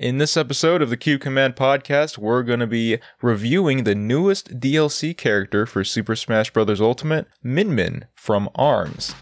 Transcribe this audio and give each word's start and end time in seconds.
In 0.00 0.16
this 0.16 0.34
episode 0.34 0.80
of 0.80 0.88
the 0.88 0.96
Cube 0.96 1.20
Command 1.20 1.56
podcast, 1.56 2.16
we're 2.16 2.42
going 2.42 2.60
to 2.60 2.66
be 2.66 3.00
reviewing 3.20 3.84
the 3.84 3.94
newest 3.94 4.58
DLC 4.58 5.14
character 5.14 5.66
for 5.66 5.84
Super 5.84 6.16
Smash 6.16 6.50
Bros. 6.50 6.80
Ultimate, 6.80 7.26
Min 7.42 7.74
Min 7.74 8.06
from 8.14 8.48
ARMS. 8.54 9.14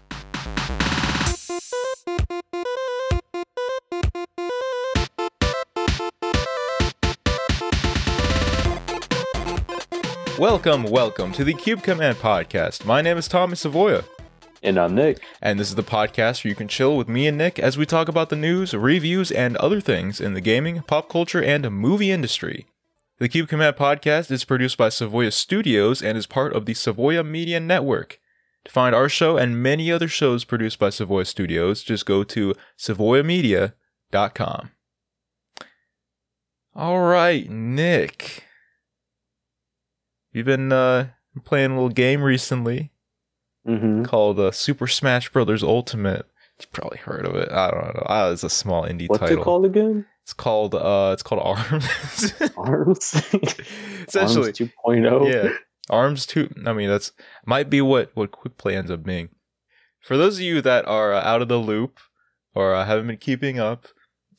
Welcome, 10.37 10.83
welcome 10.85 11.33
to 11.33 11.43
the 11.43 11.55
Cube 11.55 11.83
Command 11.83 12.19
podcast. 12.19 12.85
My 12.85 13.01
name 13.01 13.17
is 13.17 13.27
Thomas 13.27 13.65
Savoya. 13.65 14.05
And 14.61 14.77
I'm 14.77 14.93
Nick. 14.93 15.23
And 15.41 15.57
this 15.59 15.69
is 15.69 15.75
the 15.75 15.83
podcast 15.83 16.43
where 16.43 16.49
you 16.49 16.55
can 16.55 16.67
chill 16.67 16.97
with 16.97 17.07
me 17.07 17.27
and 17.27 17.37
Nick 17.37 17.59
as 17.59 17.77
we 17.77 17.85
talk 17.85 18.09
about 18.09 18.29
the 18.29 18.35
news, 18.35 18.73
reviews, 18.73 19.31
and 19.31 19.55
other 19.57 19.79
things 19.79 20.19
in 20.19 20.33
the 20.33 20.41
gaming, 20.41 20.81
pop 20.81 21.07
culture, 21.07 21.41
and 21.41 21.69
movie 21.71 22.11
industry. 22.11 22.65
The 23.19 23.29
Cube 23.29 23.47
Command 23.47 23.77
podcast 23.77 24.31
is 24.31 24.43
produced 24.43 24.77
by 24.77 24.89
Savoya 24.89 25.31
Studios 25.31 26.01
and 26.01 26.17
is 26.17 26.27
part 26.27 26.53
of 26.53 26.65
the 26.65 26.73
Savoya 26.73 27.25
Media 27.25 27.59
Network. 27.59 28.19
To 28.65 28.71
find 28.71 28.93
our 28.93 29.07
show 29.07 29.37
and 29.37 29.63
many 29.63 29.89
other 29.89 30.09
shows 30.09 30.43
produced 30.43 30.77
by 30.77 30.89
Savoya 30.89 31.25
Studios, 31.25 31.81
just 31.81 32.05
go 32.05 32.25
to 32.25 32.53
savoyamedia.com. 32.77 34.71
All 36.75 36.99
right, 36.99 37.49
Nick. 37.49 38.43
You've 40.33 40.45
been 40.45 40.71
uh, 40.73 41.09
playing 41.45 41.71
a 41.71 41.75
little 41.75 41.89
game 41.89 42.21
recently 42.21 42.91
Mm-hmm. 43.67 44.03
called 44.03 44.39
uh, 44.39 44.51
Super 44.51 44.87
Smash 44.87 45.29
Brothers 45.29 45.63
Ultimate. 45.63 46.25
You've 46.59 46.71
probably 46.71 46.97
heard 46.97 47.25
of 47.25 47.35
it. 47.35 47.49
I 47.51 47.71
don't 47.71 47.95
know. 47.95 48.03
Ah, 48.07 48.29
it's 48.31 48.43
a 48.43 48.49
small 48.49 48.83
indie 48.83 49.07
What's 49.07 49.19
title. 49.19 49.41
it 49.41 49.43
called 49.43 49.65
again? 49.65 50.05
It's 50.23 50.33
called 50.33 50.75
uh, 50.75 51.11
it's 51.13 51.23
called 51.23 51.41
Arms. 51.43 52.33
Arms. 52.57 53.13
Essentially, 54.07 54.47
Arms 54.47 54.59
2.0. 54.59 55.33
yeah. 55.33 55.49
Arms 55.89 56.25
two. 56.25 56.53
I 56.65 56.73
mean, 56.73 56.89
that's 56.89 57.11
might 57.45 57.69
be 57.69 57.81
what 57.81 58.11
what 58.13 58.31
Quick 58.31 58.57
Play 58.57 58.75
ends 58.75 58.91
up 58.91 59.03
being. 59.03 59.29
For 60.01 60.17
those 60.17 60.37
of 60.37 60.41
you 60.41 60.61
that 60.61 60.85
are 60.85 61.13
uh, 61.13 61.21
out 61.21 61.41
of 61.41 61.47
the 61.47 61.57
loop 61.57 61.99
or 62.53 62.73
uh, 62.73 62.85
haven't 62.85 63.07
been 63.07 63.17
keeping 63.17 63.59
up, 63.59 63.87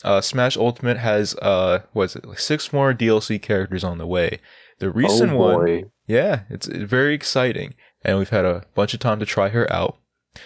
uh, 0.05 0.21
Smash 0.21 0.57
Ultimate 0.57 0.99
has 0.99 1.35
uh, 1.37 1.81
was 1.93 2.17
it 2.17 2.25
like 2.25 2.39
six 2.39 2.73
more 2.73 2.95
DLC 2.95 3.41
characters 3.41 3.85
on 3.85 3.99
the 3.99 4.07
way. 4.07 4.41
The 4.79 4.91
recent 4.91 5.33
oh, 5.33 5.37
one, 5.37 5.91
yeah, 6.07 6.43
it's 6.49 6.67
very 6.67 7.15
exciting, 7.15 7.75
and 8.03 8.19
we've 8.19 8.31
had 8.31 8.45
a 8.45 8.65
bunch 8.75 8.95
of 8.95 9.01
time 9.01 9.19
to 9.21 9.27
try 9.27 9.49
her 9.51 9.71
out. 9.73 9.97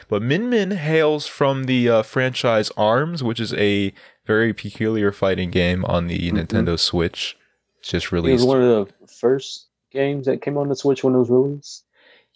But 0.09 0.23
Min 0.23 0.49
Min 0.49 0.71
hails 0.73 1.27
from 1.27 1.65
the 1.65 1.89
uh, 1.89 2.03
franchise 2.03 2.71
ARMS, 2.77 3.23
which 3.23 3.39
is 3.39 3.53
a 3.55 3.93
very 4.27 4.55
peculiar 4.55 5.13
fighting 5.13 5.51
game 5.51 5.85
on 5.85 6.07
the 6.07 6.31
Mhm. 6.31 6.47
Nintendo 6.47 6.79
Switch. 6.79 7.37
It's 7.81 7.91
just 7.91 8.11
released. 8.11 8.43
It 8.43 8.47
was 8.47 8.55
one 8.55 8.63
of 8.63 8.89
the 9.01 9.07
first 9.07 9.69
games 9.93 10.25
that 10.27 10.41
came 10.41 10.57
on 10.57 10.69
the 10.71 10.75
Switch 10.77 11.05
when 11.05 11.15
it 11.15 11.19
was 11.19 11.29
released. 11.31 11.85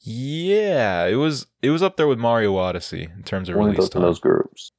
Yeah, 0.00 1.06
it 1.06 1.16
was 1.16 1.46
it 1.62 1.70
was 1.70 1.82
up 1.82 1.96
there 1.96 2.06
with 2.06 2.18
Mario 2.18 2.56
Odyssey 2.56 3.08
in 3.16 3.22
terms 3.24 3.48
of 3.48 3.56
One 3.56 3.70
of 3.70 3.74
release 3.74 3.86
those, 3.86 3.90
time. 3.90 4.02
those 4.02 4.20
groups. 4.20 4.70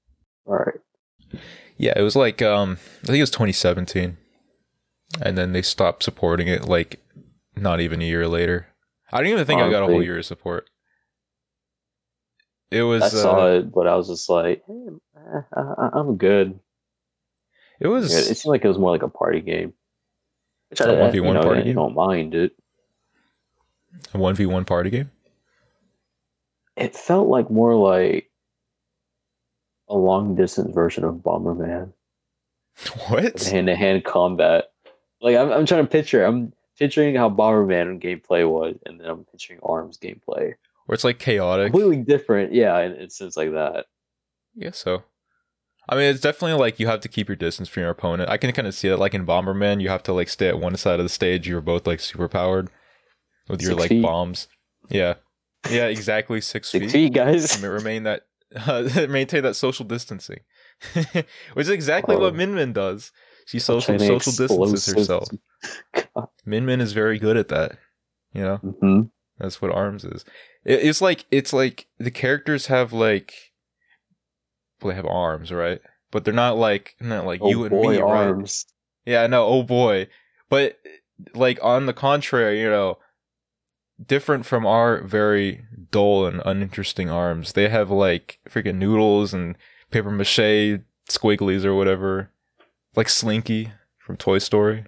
All 0.46 0.56
right. 0.56 1.40
Yeah, 1.78 1.94
it 1.96 2.02
was 2.04 2.16
like 2.16 2.42
um 2.42 2.78
I 3.04 3.08
think 3.08 3.18
it 3.18 3.22
was 3.22 3.32
2017. 3.32 4.18
And 5.22 5.38
then 5.38 5.54
they 5.54 5.62
stopped 5.64 6.04
supporting 6.04 6.48
it 6.48 6.66
like 6.66 7.00
not 7.56 7.82
even 7.82 8.02
a 8.02 8.06
year 8.06 8.28
later. 8.28 8.68
I 9.12 9.18
don't 9.18 9.32
even 9.32 9.46
think 9.46 9.62
I 9.62 9.70
got 9.70 9.84
a 9.84 9.88
whole 9.88 10.04
year 10.04 10.20
of 10.20 10.26
support. 10.26 10.70
It 12.72 12.84
was 12.84 13.02
I 13.02 13.08
saw 13.10 13.46
uh, 13.46 13.48
it, 13.48 13.72
but 13.72 13.88
I 13.88 13.96
was 13.96 14.08
just 14.08 14.30
like, 14.30 14.64
eh, 14.70 14.92
eh, 15.18 15.42
I, 15.56 15.90
I'm 15.94 16.18
good. 16.18 16.60
it 17.80 17.88
was 17.88 18.14
it 18.14 18.38
seemed 18.38 18.52
like 18.52 18.64
it 18.64 18.68
was 18.68 18.78
more 18.78 18.92
like 18.92 19.02
a 19.02 19.10
party 19.10 19.42
game. 19.42 19.74
Which 20.70 20.82
A 20.82 20.84
I, 20.84 21.10
1v1 21.10 21.16
you 21.16 21.34
know, 21.34 21.42
party 21.42 21.64
game? 21.64 21.76
don't 21.76 21.96
mind 21.96 22.36
it. 22.36 22.52
a 24.14 24.18
1v1 24.18 24.68
party 24.68 24.92
game. 24.92 25.10
It 26.76 26.96
felt 26.96 27.28
like 27.28 27.50
more 27.50 27.74
like 27.74 28.30
a 29.88 29.98
long 29.98 30.36
distance 30.36 30.74
version 30.74 31.04
of 31.04 31.16
Bomberman. 31.16 31.94
What? 33.10 33.44
hand 33.44 33.68
to 33.68 33.76
hand 33.76 34.06
combat. 34.06 34.66
Like 35.22 35.36
I'm, 35.36 35.52
I'm 35.52 35.66
trying 35.66 35.84
to 35.84 35.90
picture. 35.90 36.24
I'm 36.24 36.54
picturing 36.80 37.16
how 37.16 37.30
Bomberman 37.30 38.02
gameplay 38.02 38.50
was, 38.50 38.76
and 38.86 39.00
then 39.00 39.08
I'm 39.08 39.26
picturing 39.26 39.60
Arms 39.62 39.98
gameplay. 39.98 40.54
Where 40.86 40.94
it's 40.96 41.04
like 41.04 41.20
chaotic. 41.20 41.72
Completely 41.72 41.98
different, 42.04 42.54
yeah, 42.54 42.80
in, 42.80 42.94
in 42.94 43.10
sense 43.10 43.38
like 43.38 43.52
that. 43.52 43.86
Guess 44.60 44.78
so. 44.80 45.04
I 45.88 45.96
mean, 45.96 46.06
it's 46.06 46.22
definitely 46.22 46.58
like 46.60 46.80
you 46.80 46.88
have 46.88 47.00
to 47.02 47.08
keep 47.08 47.28
your 47.30 47.36
distance 47.36 47.68
from 47.70 47.82
your 47.82 47.90
opponent. 47.90 48.30
I 48.30 48.38
can 48.38 48.52
kind 48.52 48.68
of 48.68 48.74
see 48.76 48.90
that, 48.90 48.98
Like 49.00 49.14
in 49.14 49.26
Bomberman, 49.26 49.82
you 49.82 49.90
have 49.90 50.04
to 50.04 50.14
like 50.14 50.30
stay 50.30 50.48
at 50.48 50.60
one 50.60 50.76
side 50.78 51.00
of 51.00 51.06
the 51.06 51.10
stage. 51.10 51.48
You're 51.48 51.62
both 51.62 51.86
like 51.88 52.00
super 52.00 52.28
powered 52.28 52.70
with 53.48 53.62
your 53.62 53.72
Six 53.72 53.80
like 53.82 53.90
feet. 53.90 54.04
bombs. 54.04 54.48
Yeah, 54.90 55.16
yeah, 55.70 55.86
exactly 55.88 56.42
six, 56.42 56.70
Six 56.70 56.86
feet. 56.86 56.92
feet, 56.92 57.14
guys. 57.14 57.62
Ma- 57.62 57.68
Remain 57.70 58.04
that, 58.04 58.24
uh, 58.56 59.08
maintain 59.10 59.44
that 59.44 59.56
social 59.56 59.86
distancing, 59.86 60.40
which 61.54 61.66
is 61.66 61.70
exactly 61.70 62.16
Oh. 62.16 62.20
what 62.20 62.36
Min 62.36 62.54
Min 62.56 62.74
does. 62.74 63.12
She 63.48 63.58
social 63.60 63.98
social 63.98 64.32
distances 64.32 64.86
herself. 64.94 65.30
Min 66.46 66.66
Min 66.66 66.82
is 66.82 66.94
very 66.94 67.20
good 67.20 67.38
at 67.38 67.48
that. 67.50 67.78
You 68.34 68.42
know, 68.44 68.58
Mhm. 68.64 69.10
that's 69.38 69.62
what 69.62 69.72
Arms 69.72 70.04
is. 70.06 70.24
It, 70.64 70.82
it's 70.86 71.02
like 71.02 71.26
it's 71.32 71.54
like 71.54 71.88
the 71.98 72.12
characters 72.12 72.68
have 72.68 72.94
like, 72.94 73.34
well, 74.82 74.90
they 74.92 74.96
have 74.96 75.06
arms, 75.06 75.52
right? 75.52 75.82
But 76.12 76.26
they're 76.26 76.34
not 76.34 76.58
like 76.58 76.96
not 77.00 77.26
like 77.26 77.42
Oh 77.42 77.50
you 77.50 77.64
and 77.64 77.72
boy, 77.72 77.92
me, 77.94 77.98
right? 78.02 78.28
Arms. 78.28 78.66
Yeah, 79.06 79.26
no, 79.28 79.46
oh 79.46 79.64
boy. 79.64 80.08
But 80.50 80.78
like 81.34 81.60
on 81.64 81.86
the 81.86 81.94
contrary, 81.94 82.62
you 82.62 82.70
know, 82.70 82.98
different 84.04 84.46
from 84.46 84.66
our 84.66 85.02
very 85.02 85.66
dull 85.92 86.26
and 86.26 86.42
uninteresting 86.46 87.10
arms, 87.10 87.54
they 87.54 87.70
have 87.70 87.90
like 87.90 88.40
freaking 88.48 88.76
noodles 88.76 89.34
and 89.34 89.58
paper 89.92 90.12
mache 90.12 90.80
squigglies 91.10 91.66
or 91.66 91.76
whatever. 91.76 92.32
Like 92.96 93.10
Slinky 93.10 93.72
from 93.98 94.18
Toy 94.18 94.40
Story. 94.40 94.86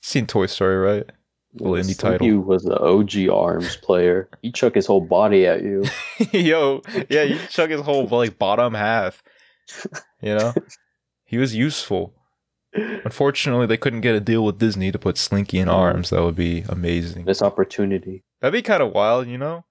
Seen 0.00 0.26
Toy 0.26 0.46
Story, 0.46 0.76
right? 0.76 1.10
Little 1.54 1.74
indie 1.74 1.98
title. 1.98 2.26
You 2.26 2.40
was 2.40 2.62
the 2.62 2.78
OG 2.78 3.28
Arms 3.28 3.76
player. 3.76 4.28
He 4.40 4.52
chuck 4.52 4.74
his 4.74 4.86
whole 4.86 5.00
body 5.00 5.46
at 5.46 5.62
you. 5.62 5.84
Yo, 6.32 6.82
yeah, 7.08 7.22
you 7.22 7.38
chuck 7.48 7.70
his 7.70 7.80
whole 7.80 8.06
like 8.06 8.38
bottom 8.38 8.74
half. 8.74 9.22
You 10.22 10.36
know? 10.36 10.54
He 11.24 11.38
was 11.38 11.54
useful. 11.54 12.14
Unfortunately, 12.74 13.66
they 13.66 13.76
couldn't 13.76 14.00
get 14.02 14.14
a 14.14 14.20
deal 14.20 14.44
with 14.44 14.58
Disney 14.58 14.92
to 14.92 14.98
put 14.98 15.18
Slinky 15.18 15.58
in 15.58 15.68
arms. 15.68 16.10
That 16.10 16.22
would 16.22 16.36
be 16.36 16.64
amazing. 16.68 17.24
This 17.24 17.42
opportunity. 17.42 18.22
That'd 18.40 18.52
be 18.52 18.62
kind 18.62 18.82
of 18.82 18.92
wild, 18.92 19.26
you 19.26 19.38
know? 19.38 19.64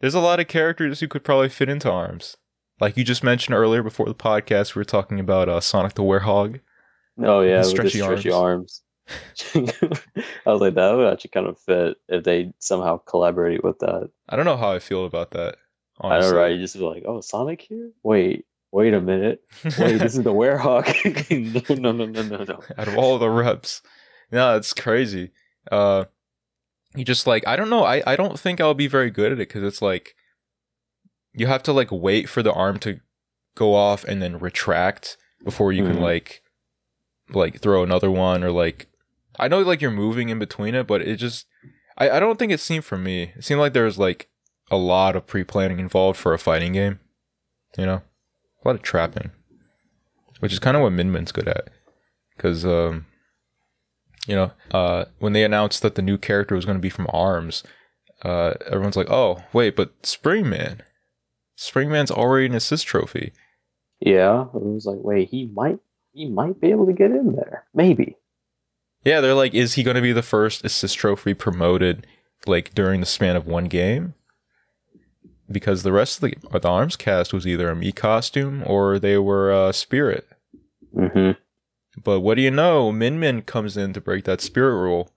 There's 0.00 0.14
a 0.14 0.20
lot 0.20 0.40
of 0.40 0.48
characters 0.48 1.00
who 1.00 1.08
could 1.08 1.24
probably 1.24 1.48
fit 1.48 1.68
into 1.68 1.90
arms. 1.90 2.36
Like 2.80 2.96
you 2.96 3.04
just 3.04 3.22
mentioned 3.22 3.54
earlier 3.54 3.82
before 3.82 4.06
the 4.06 4.14
podcast, 4.14 4.74
we 4.74 4.80
were 4.80 4.84
talking 4.84 5.20
about 5.20 5.48
uh, 5.48 5.60
Sonic 5.60 5.94
the 5.94 6.02
Werehog. 6.02 6.60
Oh 7.22 7.40
yeah, 7.40 7.62
Stretchy 7.62 8.00
stretchy 8.00 8.32
arms. 8.32 8.82
I 9.54 10.50
was 10.50 10.60
like, 10.60 10.74
that 10.74 10.92
would 10.94 11.12
actually 11.12 11.30
kind 11.30 11.46
of 11.46 11.58
fit 11.58 11.96
if 12.08 12.24
they 12.24 12.52
somehow 12.58 12.98
collaborate 12.98 13.62
with 13.64 13.78
that. 13.80 14.10
I 14.28 14.36
don't 14.36 14.44
know 14.44 14.56
how 14.56 14.72
I 14.72 14.78
feel 14.78 15.04
about 15.04 15.30
that. 15.32 15.56
I 16.00 16.06
Honestly. 16.14 16.32
know, 16.32 16.38
right? 16.38 16.52
You 16.52 16.58
just 16.58 16.76
be 16.76 16.82
like, 16.84 17.04
oh, 17.06 17.20
Sonic 17.20 17.62
here? 17.62 17.90
Wait, 18.02 18.46
wait 18.72 18.94
a 18.94 19.00
minute. 19.00 19.42
Wait, 19.64 19.98
this 19.98 20.16
is 20.16 20.22
the 20.22 20.32
Werehog. 20.32 20.86
no, 21.80 21.92
no, 21.92 22.06
no, 22.06 22.22
no, 22.22 22.44
no. 22.44 22.60
out 22.78 22.88
of 22.88 22.96
all 22.96 23.18
the 23.18 23.30
reps. 23.30 23.82
No, 24.30 24.56
it's 24.56 24.72
crazy. 24.72 25.30
Uh, 25.70 26.04
you 26.96 27.04
just 27.04 27.26
like 27.26 27.46
I 27.46 27.56
don't 27.56 27.70
know. 27.70 27.84
I 27.84 28.02
I 28.06 28.16
don't 28.16 28.38
think 28.38 28.60
I'll 28.60 28.74
be 28.74 28.86
very 28.88 29.10
good 29.10 29.32
at 29.32 29.38
it 29.38 29.48
because 29.48 29.62
it's 29.62 29.80
like 29.82 30.14
you 31.34 31.46
have 31.46 31.62
to 31.64 31.72
like 31.72 31.88
wait 31.90 32.28
for 32.28 32.42
the 32.42 32.52
arm 32.52 32.78
to 32.80 33.00
go 33.54 33.74
off 33.74 34.04
and 34.04 34.20
then 34.22 34.38
retract 34.38 35.16
before 35.44 35.72
you 35.72 35.84
can 35.84 35.96
Mhm. 35.96 36.00
like 36.00 36.42
like 37.30 37.60
throw 37.60 37.82
another 37.82 38.10
one 38.10 38.42
or 38.44 38.50
like 38.50 38.88
I 39.38 39.48
know 39.48 39.60
like 39.60 39.80
you're 39.80 39.90
moving 39.90 40.28
in 40.28 40.38
between 40.38 40.74
it, 40.74 40.86
but 40.86 41.02
it 41.02 41.16
just 41.16 41.46
I 41.96 42.10
I 42.10 42.20
don't 42.20 42.38
think 42.38 42.52
it 42.52 42.60
seemed 42.60 42.84
for 42.84 42.98
me. 42.98 43.32
It 43.36 43.44
seemed 43.44 43.60
like 43.60 43.72
there 43.72 43.84
was 43.84 43.98
like 43.98 44.28
a 44.70 44.76
lot 44.76 45.16
of 45.16 45.26
pre 45.26 45.44
planning 45.44 45.78
involved 45.78 46.18
for 46.18 46.32
a 46.32 46.38
fighting 46.38 46.72
game. 46.72 47.00
You 47.76 47.86
know, 47.86 48.02
a 48.64 48.68
lot 48.68 48.74
of 48.74 48.82
trapping, 48.82 49.30
which 50.40 50.52
is 50.52 50.58
kind 50.58 50.76
of 50.76 50.82
what 50.82 50.92
Min 50.92 51.12
Min's 51.12 51.32
good 51.32 51.48
at 51.48 51.70
because 52.36 52.64
um 52.64 53.06
you 54.26 54.34
know 54.34 54.52
uh 54.70 55.04
when 55.18 55.32
they 55.32 55.44
announced 55.44 55.82
that 55.82 55.94
the 55.94 56.02
new 56.02 56.18
character 56.18 56.54
was 56.54 56.64
going 56.64 56.76
to 56.76 56.82
be 56.82 56.90
from 56.90 57.06
arms 57.12 57.62
uh 58.24 58.54
everyone's 58.66 58.96
like 58.96 59.10
oh 59.10 59.42
wait 59.52 59.76
but 59.76 59.92
Spring 60.06 60.48
Man 60.48 60.82
springman's 61.58 62.10
already 62.10 62.46
an 62.46 62.54
assist 62.54 62.86
trophy 62.86 63.32
Yeah, 64.00 64.42
it 64.42 64.62
was 64.62 64.84
like, 64.84 64.98
wait, 65.00 65.28
he 65.28 65.46
might, 65.46 65.78
he 66.12 66.28
might 66.28 66.60
be 66.60 66.70
able 66.70 66.86
to 66.86 66.92
get 66.92 67.12
in 67.12 67.36
there, 67.36 67.66
maybe. 67.72 68.16
Yeah 69.04 69.20
they're 69.20 69.34
like 69.34 69.54
is 69.54 69.74
he 69.74 69.82
going 69.82 69.96
to 69.96 70.02
be 70.02 70.12
the 70.12 70.22
first 70.22 70.64
assist 70.64 70.96
trophy 70.96 71.34
promoted 71.34 72.06
like 72.46 72.74
during 72.74 73.00
the 73.00 73.06
span 73.06 73.36
of 73.36 73.46
one 73.46 73.66
game 73.66 74.14
because 75.50 75.82
the 75.82 75.92
rest 75.92 76.22
of 76.22 76.30
the, 76.30 76.58
the 76.58 76.68
arms 76.68 76.96
cast 76.96 77.32
was 77.32 77.46
either 77.46 77.70
a 77.70 77.74
Mii 77.74 77.94
costume 77.94 78.62
or 78.66 78.98
they 78.98 79.18
were 79.18 79.52
uh 79.52 79.72
spirit 79.72 80.26
Mm-hmm. 80.94 81.32
But 82.02 82.20
what 82.20 82.36
do 82.36 82.42
you 82.42 82.50
know? 82.50 82.92
Min 82.92 83.18
Min 83.18 83.42
comes 83.42 83.76
in 83.76 83.92
to 83.92 84.00
break 84.00 84.24
that 84.24 84.40
spirit 84.40 84.76
rule 84.76 85.12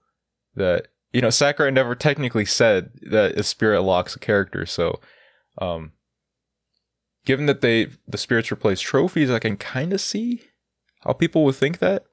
that 0.54 0.88
you 1.12 1.20
know 1.20 1.30
Sakurai 1.30 1.70
never 1.70 1.94
technically 1.94 2.44
said 2.44 2.90
that 3.02 3.38
a 3.38 3.42
spirit 3.42 3.82
locks 3.82 4.16
a 4.16 4.18
character. 4.18 4.66
So, 4.66 5.00
um, 5.58 5.92
given 7.24 7.46
that 7.46 7.60
they 7.60 7.88
the 8.06 8.18
spirits 8.18 8.52
replace 8.52 8.80
trophies, 8.80 9.30
I 9.30 9.38
can 9.38 9.56
kind 9.56 9.92
of 9.92 10.00
see 10.00 10.42
how 11.00 11.12
people 11.12 11.44
would 11.44 11.56
think 11.56 11.78
that. 11.78 12.04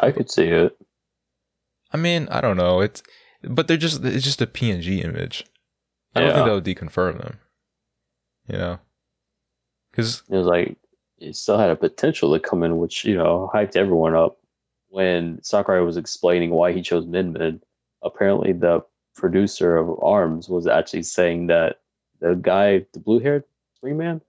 I 0.00 0.10
could 0.10 0.30
see 0.30 0.44
it. 0.44 0.76
I 1.92 1.96
mean, 1.96 2.28
I 2.30 2.40
don't 2.40 2.56
know. 2.56 2.80
It's 2.80 3.02
but 3.42 3.68
they're 3.68 3.76
just 3.76 4.04
it's 4.04 4.24
just 4.24 4.42
a 4.42 4.46
PNG 4.46 5.04
image. 5.04 5.44
I 6.14 6.20
don't 6.20 6.34
think 6.34 6.46
that 6.46 6.54
would 6.54 6.64
deconfirm 6.64 7.18
them. 7.18 7.38
You 8.48 8.58
know, 8.58 8.78
because 9.90 10.22
It 10.28 10.36
was 10.36 10.46
like 10.46 10.76
it 11.18 11.36
still 11.36 11.58
had 11.58 11.70
a 11.70 11.76
potential 11.76 12.32
to 12.32 12.40
come 12.40 12.62
in, 12.62 12.78
which 12.78 13.04
you 13.04 13.16
know 13.16 13.50
hyped 13.54 13.76
everyone 13.76 14.14
up. 14.14 14.38
When 14.88 15.42
Sakurai 15.42 15.82
was 15.82 15.96
explaining 15.96 16.50
why 16.50 16.72
he 16.72 16.80
chose 16.80 17.06
Min 17.06 17.32
Min, 17.32 17.60
apparently 18.02 18.52
the 18.52 18.84
producer 19.16 19.76
of 19.76 19.98
Arms 20.02 20.48
was 20.48 20.66
actually 20.66 21.02
saying 21.02 21.48
that 21.48 21.80
the 22.20 22.34
guy, 22.34 22.86
the 22.92 23.00
blue-haired 23.00 23.44
Spring 23.76 23.96
Man, 23.96 24.20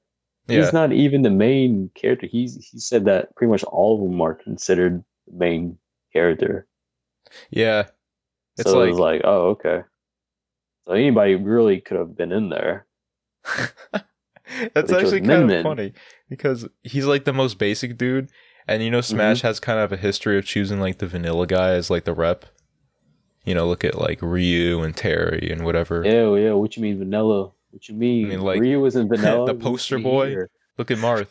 yeah, 0.48 0.62
he's 0.62 0.74
not 0.74 0.92
even 0.92 1.22
the 1.22 1.30
main 1.30 1.92
character. 1.94 2.26
He's 2.26 2.56
he 2.72 2.80
said 2.80 3.06
that 3.06 3.36
pretty 3.36 3.52
much 3.52 3.64
all 3.66 3.96
of 3.96 4.10
them 4.10 4.22
are 4.22 4.34
considered 4.34 5.04
main 5.32 5.78
character. 6.14 6.68
yeah, 7.50 7.86
it's 8.58 8.70
so 8.70 8.82
it 8.82 8.90
was 8.90 9.00
like, 9.00 9.22
oh, 9.24 9.50
okay. 9.50 9.82
So 10.86 10.94
anybody 10.94 11.36
really 11.36 11.82
could 11.82 11.98
have 11.98 12.16
been 12.16 12.32
in 12.32 12.50
there. 12.50 12.86
that's 14.74 14.92
actually 14.92 15.22
kind 15.22 15.52
of 15.52 15.64
funny 15.64 15.94
because 16.30 16.68
he's 16.84 17.06
like 17.06 17.26
the 17.26 17.34
most 17.34 17.58
basic 17.58 17.98
dude, 17.98 18.30
and 18.68 18.84
you 18.84 18.92
know 18.92 19.02
Smash 19.02 19.40
Mm-hmm. 19.40 19.48
has 19.48 19.60
kind 19.60 19.80
of 19.80 19.92
a 19.92 19.98
history 19.98 20.38
of 20.38 20.46
choosing 20.46 20.80
like 20.80 21.00
the 21.00 21.08
vanilla 21.08 21.48
guy 21.48 21.70
as 21.72 21.90
like 21.90 22.04
the 22.06 22.14
rep. 22.14 22.46
You 23.46 23.54
know, 23.54 23.68
look 23.68 23.84
at 23.84 23.96
like 23.96 24.20
Ryu 24.24 24.82
and 24.82 24.96
Terry 24.96 25.50
and 25.52 25.64
whatever. 25.66 26.04
Yeah, 26.04 26.34
yeah. 26.36 26.54
What 26.54 26.76
you 26.76 26.82
mean 26.82 26.98
vanilla? 26.98 27.52
What 27.70 27.88
you 27.88 27.94
mean? 27.96 28.26
I 28.26 28.30
mean, 28.30 28.42
like, 28.42 28.60
Ryu 28.60 28.80
was 28.80 28.96
in 28.96 29.08
vanilla. 29.08 29.46
the 29.46 29.54
poster 29.54 30.00
boy? 30.00 30.36
Look 30.78 30.90
at 30.92 30.98
Marth. 30.98 31.30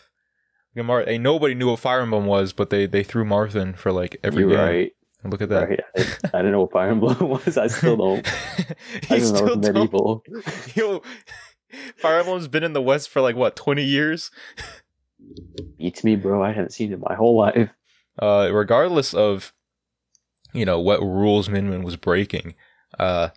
Hey, 0.76 1.18
nobody 1.18 1.54
knew 1.54 1.70
what 1.70 1.78
Fire 1.80 2.00
Emblem 2.00 2.26
was, 2.26 2.52
but 2.52 2.70
they 2.70 2.86
they 2.86 3.02
threw 3.02 3.24
Marth 3.24 3.54
in 3.54 3.74
for 3.74 3.92
like 3.92 4.16
every 4.24 4.40
You're 4.42 4.50
game. 4.50 4.58
right. 4.58 4.92
And 5.22 5.32
Look 5.32 5.40
at 5.40 5.48
that. 5.48 5.68
Right. 5.70 5.80
I, 5.96 6.00
I 6.34 6.38
didn't 6.38 6.52
know 6.52 6.60
what 6.62 6.72
Fire 6.72 6.90
Emblem 6.90 7.16
was. 7.28 7.56
I 7.56 7.68
still 7.68 7.96
don't. 7.96 8.26
I 8.28 8.74
he 9.02 9.06
didn't 9.20 9.30
know 9.32 9.36
still 9.36 9.48
it 9.48 9.56
was 9.58 9.66
don't. 9.68 9.74
medieval. 9.74 10.22
Yo, 10.74 11.02
Fire 11.96 12.18
Emblem's 12.20 12.48
been 12.48 12.64
in 12.64 12.72
the 12.72 12.82
West 12.82 13.08
for 13.08 13.20
like 13.22 13.36
what 13.36 13.56
twenty 13.56 13.84
years. 13.84 14.30
Beats 15.78 16.04
me, 16.04 16.16
bro. 16.16 16.42
I 16.42 16.52
haven't 16.52 16.72
seen 16.72 16.92
it 16.92 16.98
my 17.00 17.14
whole 17.14 17.36
life. 17.38 17.70
Uh, 18.18 18.50
regardless 18.52 19.14
of 19.14 19.52
you 20.52 20.64
know 20.64 20.78
what 20.80 21.00
rules 21.00 21.48
Min 21.48 21.70
Min 21.70 21.82
was 21.82 21.96
breaking, 21.96 22.54
uh, 22.98 23.30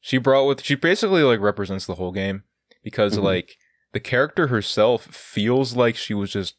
she 0.00 0.18
brought 0.18 0.46
with 0.46 0.62
she 0.62 0.74
basically 0.74 1.22
like 1.22 1.40
represents 1.40 1.86
the 1.86 1.94
whole 1.94 2.12
game 2.12 2.42
because 2.84 3.16
Mhm. 3.16 3.22
like 3.22 3.56
the 3.96 4.00
character 4.00 4.48
herself 4.48 5.04
feels 5.06 5.74
like 5.74 5.96
she 5.96 6.12
was 6.12 6.30
just 6.30 6.54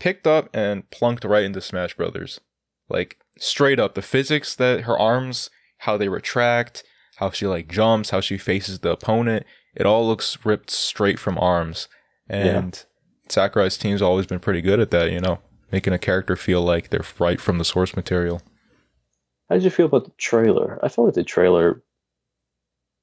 picked 0.00 0.26
up 0.26 0.50
and 0.52 0.90
plunked 0.90 1.24
right 1.24 1.44
into 1.44 1.60
Smash 1.60 1.96
Brothers, 1.96 2.40
like 2.88 3.18
straight 3.38 3.78
up 3.78 3.94
the 3.94 4.02
physics 4.02 4.52
that 4.56 4.80
her 4.80 4.98
arms, 4.98 5.48
how 5.78 5.96
they 5.96 6.08
retract, 6.08 6.82
how 7.18 7.30
she 7.30 7.46
like 7.46 7.68
jumps, 7.68 8.10
how 8.10 8.20
she 8.20 8.36
faces 8.36 8.80
the 8.80 8.90
opponent, 8.90 9.46
it 9.76 9.86
all 9.86 10.08
looks 10.08 10.44
ripped 10.44 10.72
straight 10.72 11.20
from 11.20 11.38
arms, 11.38 11.86
and 12.28 12.84
Sakurai's 13.28 13.78
team's 13.78 14.02
always 14.02 14.26
been 14.26 14.40
pretty 14.40 14.60
good 14.60 14.80
at 14.80 14.90
that, 14.90 15.12
you 15.12 15.20
know, 15.20 15.38
making 15.70 15.92
a 15.92 16.00
character 16.00 16.34
feel 16.34 16.62
like 16.62 16.90
they're 16.90 17.04
right 17.20 17.40
from 17.40 17.58
the 17.58 17.64
source 17.64 17.94
material. 17.94 18.42
How 19.48 19.54
did 19.54 19.62
you 19.62 19.70
feel 19.70 19.86
about 19.86 20.06
the 20.06 20.12
trailer? 20.18 20.80
I 20.82 20.88
felt 20.88 21.06
like 21.06 21.14
the 21.14 21.22
trailer 21.22 21.84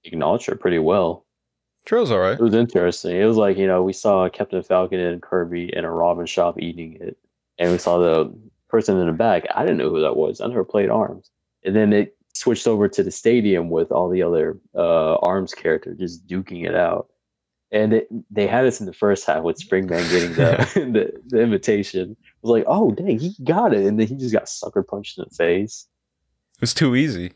acknowledged 0.04 0.48
her 0.48 0.58
pretty 0.58 0.80
well. 0.80 1.26
Trail's 1.86 2.12
all 2.12 2.20
right. 2.20 2.40
It 2.40 2.42
was 2.42 2.54
interesting. 2.54 3.16
It 3.16 3.26
was 3.26 3.38
like, 3.38 3.58
you 3.58 3.68
know, 3.68 3.84
we 3.84 3.94
saw 3.94 4.30
Captain 4.30 4.64
Falcon 4.64 5.00
and 5.00 5.22
Kirby 5.22 5.76
in 5.76 5.84
a 5.84 5.90
ramen 5.90 6.28
shop 6.28 6.60
eating 6.60 6.98
it. 7.02 7.18
And 7.60 7.72
we 7.72 7.78
saw 7.78 8.00
the 8.00 8.34
person 8.70 8.98
in 8.98 9.08
the 9.08 9.14
back. 9.14 9.46
I 9.54 9.62
didn't 9.62 9.78
know 9.78 9.90
who 9.90 10.02
that 10.02 10.16
was. 10.16 10.42
I 10.42 10.48
never 10.48 10.64
played 10.64 10.90
ARMS. 10.90 11.30
And 11.64 11.76
then 11.76 11.94
it 11.94 12.18
switched 12.34 12.68
over 12.68 12.88
to 12.88 13.04
the 13.04 13.12
stadium 13.12 13.70
with 13.70 13.92
all 13.92 14.10
the 14.10 14.24
other 14.24 14.58
uh, 14.76 15.16
ARMS 15.16 15.54
characters 15.54 16.00
just 16.00 16.26
duking 16.26 16.68
it 16.68 16.76
out. 16.76 17.10
And 17.72 17.94
it, 17.94 18.08
they 18.32 18.48
had 18.48 18.66
us 18.66 18.80
in 18.80 18.86
the 18.86 18.94
first 18.94 19.26
half 19.26 19.44
with 19.44 19.58
Spring 19.58 19.88
Man 19.88 20.10
getting 20.10 20.34
the, 20.34 20.68
the, 20.76 21.22
the 21.28 21.42
invitation. 21.42 22.12
It 22.12 22.18
was 22.42 22.52
like, 22.52 22.66
oh, 22.68 22.92
dang, 22.92 23.20
he 23.20 23.36
got 23.44 23.74
it. 23.74 23.86
And 23.86 24.00
then 24.00 24.08
he 24.08 24.16
just 24.16 24.34
got 24.34 24.48
sucker 24.48 24.84
punched 24.84 25.18
in 25.18 25.26
the 25.28 25.36
face. 25.36 25.88
It 26.56 26.62
was 26.62 26.74
too 26.74 26.96
easy. 26.96 27.34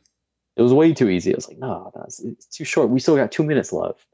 It 0.56 0.62
was 0.62 0.74
way 0.74 0.94
too 0.94 1.10
easy. 1.10 1.34
I 1.34 1.36
was 1.36 1.48
like, 1.48 1.60
no, 1.60 1.92
no 1.96 2.04
it's, 2.04 2.20
it's 2.20 2.46
too 2.46 2.64
short. 2.64 2.90
We 2.90 3.00
still 3.00 3.16
got 3.16 3.32
two 3.32 3.44
minutes 3.44 3.72
left. 3.72 4.08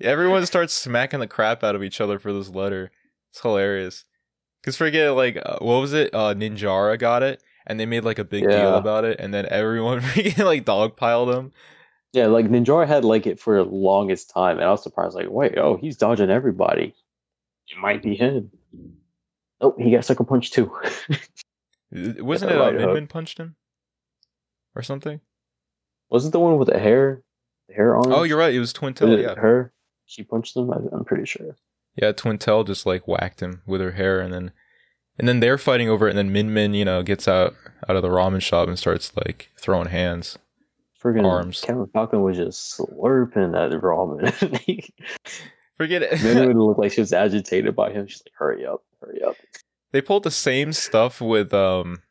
Everyone 0.00 0.44
starts 0.46 0.74
smacking 0.74 1.20
the 1.20 1.26
crap 1.26 1.64
out 1.64 1.74
of 1.74 1.82
each 1.82 2.00
other 2.00 2.18
for 2.18 2.32
this 2.32 2.48
letter. 2.48 2.90
It's 3.30 3.40
hilarious. 3.40 4.04
Cause 4.64 4.76
forget 4.76 5.14
like 5.14 5.36
uh, 5.36 5.58
what 5.60 5.80
was 5.80 5.92
it? 5.92 6.12
Uh, 6.12 6.34
Ninjara 6.34 6.98
got 6.98 7.22
it, 7.22 7.42
and 7.66 7.78
they 7.78 7.86
made 7.86 8.04
like 8.04 8.18
a 8.18 8.24
big 8.24 8.48
deal 8.48 8.74
about 8.74 9.04
it, 9.04 9.20
and 9.20 9.32
then 9.32 9.46
everyone 9.50 10.00
freaking 10.02 10.44
like 10.44 10.64
dogpiled 10.64 11.34
him. 11.34 11.52
Yeah, 12.12 12.26
like 12.26 12.46
Ninjara 12.46 12.86
had 12.86 13.04
like 13.04 13.26
it 13.26 13.38
for 13.38 13.62
the 13.62 13.70
longest 13.70 14.30
time, 14.30 14.56
and 14.56 14.66
I 14.66 14.70
was 14.70 14.82
surprised. 14.82 15.14
Like, 15.14 15.30
wait, 15.30 15.56
oh, 15.56 15.76
he's 15.76 15.96
dodging 15.96 16.30
everybody. 16.30 16.94
It 17.68 17.78
might 17.78 18.02
be 18.02 18.16
him. 18.16 18.50
Oh, 19.60 19.74
he 19.78 19.90
got 19.90 20.04
sucker 20.04 20.24
punched 20.24 20.54
too. 20.54 20.72
Wasn't 21.92 22.50
it 22.50 22.58
uh, 22.58 22.60
right 22.60 22.74
hook. 22.74 22.86
Min 22.86 22.94
Min 22.94 23.06
punched 23.06 23.38
him 23.38 23.56
or 24.74 24.82
something? 24.82 25.20
Was 26.10 26.26
it 26.26 26.32
the 26.32 26.40
one 26.40 26.58
with 26.58 26.68
the 26.68 26.78
hair? 26.78 27.22
The 27.68 27.74
hair 27.74 27.96
on? 27.96 28.12
Oh, 28.12 28.22
you're 28.22 28.38
right. 28.38 28.54
It 28.54 28.60
was 28.60 28.72
Twintelle. 28.72 29.22
Yeah, 29.22 29.34
her. 29.34 29.72
She 30.08 30.24
punched 30.24 30.56
him. 30.56 30.70
I'm 30.72 31.04
pretty 31.04 31.26
sure. 31.26 31.56
yeah. 31.94 32.12
Twintelle 32.12 32.66
just 32.66 32.86
like 32.86 33.06
whacked 33.06 33.40
him 33.40 33.62
with 33.66 33.80
her 33.80 33.92
hair, 33.92 34.20
and 34.20 34.32
then 34.32 34.50
and 35.18 35.28
then 35.28 35.40
they're 35.40 35.58
fighting 35.58 35.88
over 35.88 36.06
it, 36.08 36.10
and 36.10 36.18
then 36.18 36.32
Min 36.32 36.52
Min, 36.52 36.74
you 36.74 36.84
know, 36.84 37.02
gets 37.02 37.28
out 37.28 37.54
out 37.88 37.94
of 37.96 38.02
the 38.02 38.08
ramen 38.08 38.40
shop 38.42 38.68
and 38.68 38.78
starts 38.78 39.12
like 39.16 39.50
throwing 39.56 39.88
hands. 39.88 40.38
Friggin' 41.02 41.24
Arms. 41.24 41.60
Captain 41.60 41.86
Falcon 41.92 42.22
was 42.22 42.36
just 42.36 42.76
slurping 42.76 43.52
that 43.52 43.70
ramen. 43.80 44.90
Forget 45.76 46.02
it. 46.02 46.18
then 46.20 46.38
it 46.42 46.46
would 46.48 46.56
look 46.56 46.78
like 46.78 46.90
she 46.92 47.00
was 47.00 47.12
agitated 47.12 47.76
by 47.76 47.92
him. 47.92 48.06
She's 48.08 48.22
like, 48.26 48.32
"Hurry 48.36 48.66
up, 48.66 48.82
hurry 49.00 49.22
up." 49.22 49.36
they 49.92 50.00
pulled 50.00 50.24
the 50.24 50.30
same 50.30 50.72
stuff 50.72 51.20
with 51.20 51.54
um 51.54 52.02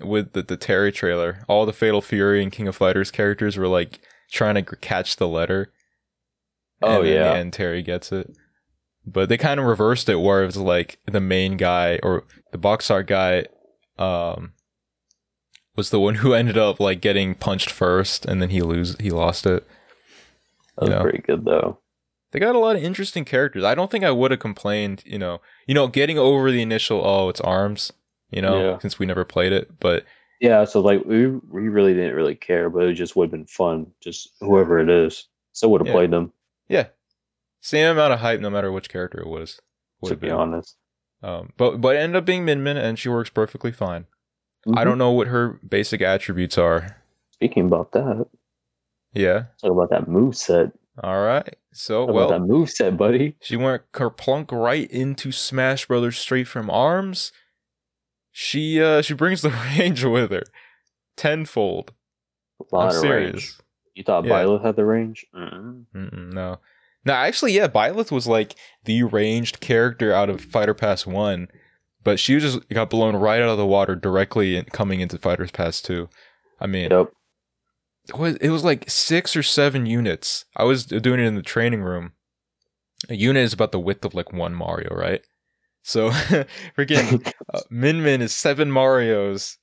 with 0.00 0.32
the, 0.32 0.42
the 0.42 0.56
Terry 0.56 0.92
trailer. 0.92 1.44
All 1.48 1.64
the 1.64 1.72
Fatal 1.72 2.02
Fury 2.02 2.42
and 2.42 2.52
King 2.52 2.68
of 2.68 2.76
Fighters 2.76 3.10
characters 3.10 3.56
were 3.56 3.68
like 3.68 4.00
trying 4.30 4.56
to 4.56 4.76
catch 4.76 5.16
the 5.16 5.28
letter. 5.28 5.72
Oh, 6.82 7.00
and 7.02 7.08
yeah. 7.08 7.34
and 7.34 7.52
Terry 7.52 7.82
gets 7.82 8.12
it. 8.12 8.30
But 9.06 9.28
they 9.28 9.36
kind 9.38 9.58
of 9.60 9.66
reversed 9.66 10.08
it 10.08 10.16
where 10.16 10.42
it 10.42 10.46
was 10.46 10.56
like 10.56 10.98
the 11.06 11.20
main 11.20 11.56
guy 11.56 11.98
or 12.02 12.24
the 12.52 12.58
box 12.58 12.90
art 12.90 13.06
guy 13.06 13.46
um 13.98 14.52
was 15.76 15.90
the 15.90 16.00
one 16.00 16.14
who 16.16 16.32
ended 16.34 16.58
up 16.58 16.80
like 16.80 17.00
getting 17.00 17.34
punched 17.34 17.70
first 17.70 18.24
and 18.24 18.40
then 18.40 18.50
he 18.50 18.62
lose 18.62 18.96
he 19.00 19.10
lost 19.10 19.46
it. 19.46 19.66
That 20.76 20.82
was 20.82 20.90
Yeah. 20.90 21.02
pretty 21.02 21.18
good 21.22 21.44
though. 21.44 21.78
They 22.32 22.38
got 22.38 22.54
a 22.54 22.58
lot 22.60 22.76
of 22.76 22.82
interesting 22.84 23.24
characters. 23.24 23.64
I 23.64 23.74
don't 23.74 23.90
think 23.90 24.04
I 24.04 24.12
would 24.12 24.30
have 24.30 24.38
complained, 24.40 25.02
you 25.04 25.18
know, 25.18 25.40
you 25.66 25.74
know, 25.74 25.88
getting 25.88 26.16
over 26.18 26.50
the 26.50 26.62
initial 26.62 27.04
oh 27.04 27.28
it's 27.28 27.40
arms, 27.40 27.92
you 28.30 28.40
know, 28.42 28.60
Yeah. 28.72 28.78
since 28.78 28.98
we 28.98 29.06
never 29.06 29.24
played 29.24 29.52
it. 29.52 29.80
But 29.80 30.04
Yeah, 30.40 30.64
so 30.64 30.80
like 30.80 31.04
we 31.04 31.26
we 31.26 31.68
really 31.68 31.94
didn't 31.94 32.14
really 32.14 32.36
care, 32.36 32.70
but 32.70 32.84
it 32.84 32.94
just 32.94 33.16
would 33.16 33.24
have 33.26 33.30
been 33.32 33.46
fun. 33.46 33.86
Just 34.00 34.30
whoever 34.40 34.78
it 34.78 34.88
is, 34.88 35.26
still 35.52 35.70
would 35.72 35.80
have 35.80 35.88
Yeah. 35.88 35.94
played 35.94 36.10
them. 36.12 36.32
Yeah, 36.70 36.86
same 37.60 37.86
amount 37.90 38.14
of 38.14 38.20
hype 38.20 38.40
no 38.40 38.48
matter 38.48 38.72
which 38.72 38.88
character 38.88 39.20
it 39.20 39.26
was. 39.28 39.60
To 40.06 40.16
be 40.16 40.28
been. 40.28 40.36
honest, 40.36 40.76
Um, 41.22 41.52
but 41.58 41.82
but 41.82 41.96
it 41.96 41.98
ended 41.98 42.16
up 42.16 42.24
being 42.24 42.46
Min 42.46 42.62
Min 42.62 42.78
and 42.78 42.98
she 42.98 43.10
works 43.10 43.28
perfectly 43.28 43.72
fine. 43.72 44.06
I 44.66 44.70
Mhm. 44.70 44.84
don't 44.84 44.98
know 44.98 45.10
what 45.12 45.26
her 45.28 45.60
basic 45.68 46.00
attributes 46.00 46.56
are. 46.56 46.96
Speaking 47.32 47.66
about 47.66 47.92
that, 47.92 48.26
Yeah. 49.12 49.44
talk 49.60 49.72
about 49.72 49.90
that 49.90 50.08
move 50.08 50.36
set. 50.36 50.72
All 51.02 51.22
right. 51.22 51.56
So 51.72 52.06
Talk 52.06 52.14
well, 52.14 52.26
about 52.28 52.40
that 52.40 52.46
move 52.46 52.68
set, 52.70 52.96
buddy. 52.96 53.36
she 53.40 53.56
went 53.56 53.82
kerplunk 53.92 54.50
right 54.52 54.90
into 54.90 55.30
Smash 55.32 55.86
Brothers 55.86 56.18
straight 56.18 56.48
from 56.48 56.68
arms. 56.70 57.32
She 58.32 58.80
uh 58.82 59.02
she 59.02 59.14
brings 59.14 59.42
the 59.42 59.50
range 59.78 60.02
with 60.04 60.30
her, 60.30 60.42
tenfold. 61.16 61.92
A 62.60 62.74
lot 62.76 62.82
I'm 62.82 62.88
of 62.88 62.94
serious. 62.94 63.32
range. 63.34 63.58
You 63.94 64.04
thought 64.04 64.24
Yeah. 64.24 64.32
Byleth 64.44 64.64
had 64.64 64.76
the 64.76 64.84
range? 64.84 65.26
Mm-mm. 65.34 65.84
Mm-mm, 65.94 66.32
no. 66.32 66.58
No, 67.04 67.12
actually, 67.14 67.52
yeah, 67.52 67.66
Byleth 67.66 68.10
was 68.12 68.26
like 68.26 68.54
the 68.84 69.02
ranged 69.04 69.60
character 69.60 70.12
out 70.12 70.28
of 70.30 70.40
Fighter 70.42 70.74
Pass 70.74 71.06
1, 71.06 71.48
but 72.04 72.20
she 72.20 72.38
just 72.38 72.68
got 72.68 72.90
blown 72.90 73.16
right 73.16 73.40
out 73.42 73.48
of 73.48 73.58
the 73.58 73.66
water 73.66 73.94
directly 73.96 74.56
in, 74.56 74.66
coming 74.66 75.00
into 75.00 75.16
Fighters 75.18 75.50
Pass 75.50 75.80
2. 75.82 76.08
I 76.60 76.66
mean, 76.66 76.90
Yep. 76.90 77.10
it 78.10 78.18
was, 78.18 78.36
it 78.36 78.50
was 78.50 78.64
like 78.64 78.88
six 78.90 79.34
or 79.34 79.42
seven 79.42 79.86
units. 79.86 80.44
I 80.56 80.64
was 80.64 80.84
doing 80.84 81.20
it 81.20 81.26
in 81.26 81.36
the 81.36 81.42
training 81.42 81.82
room. 81.82 82.12
A 83.08 83.14
unit 83.16 83.44
is 83.44 83.54
about 83.54 83.72
the 83.72 83.80
width 83.80 84.04
of 84.04 84.14
like 84.14 84.30
one 84.32 84.54
Mario, 84.54 84.94
right? 84.94 85.22
So 85.82 86.10
freaking 86.76 87.32
uh, 87.54 87.60
Min 87.70 88.02
Min 88.02 88.20
is 88.20 88.36
seven 88.36 88.70
Mario's 88.70 89.56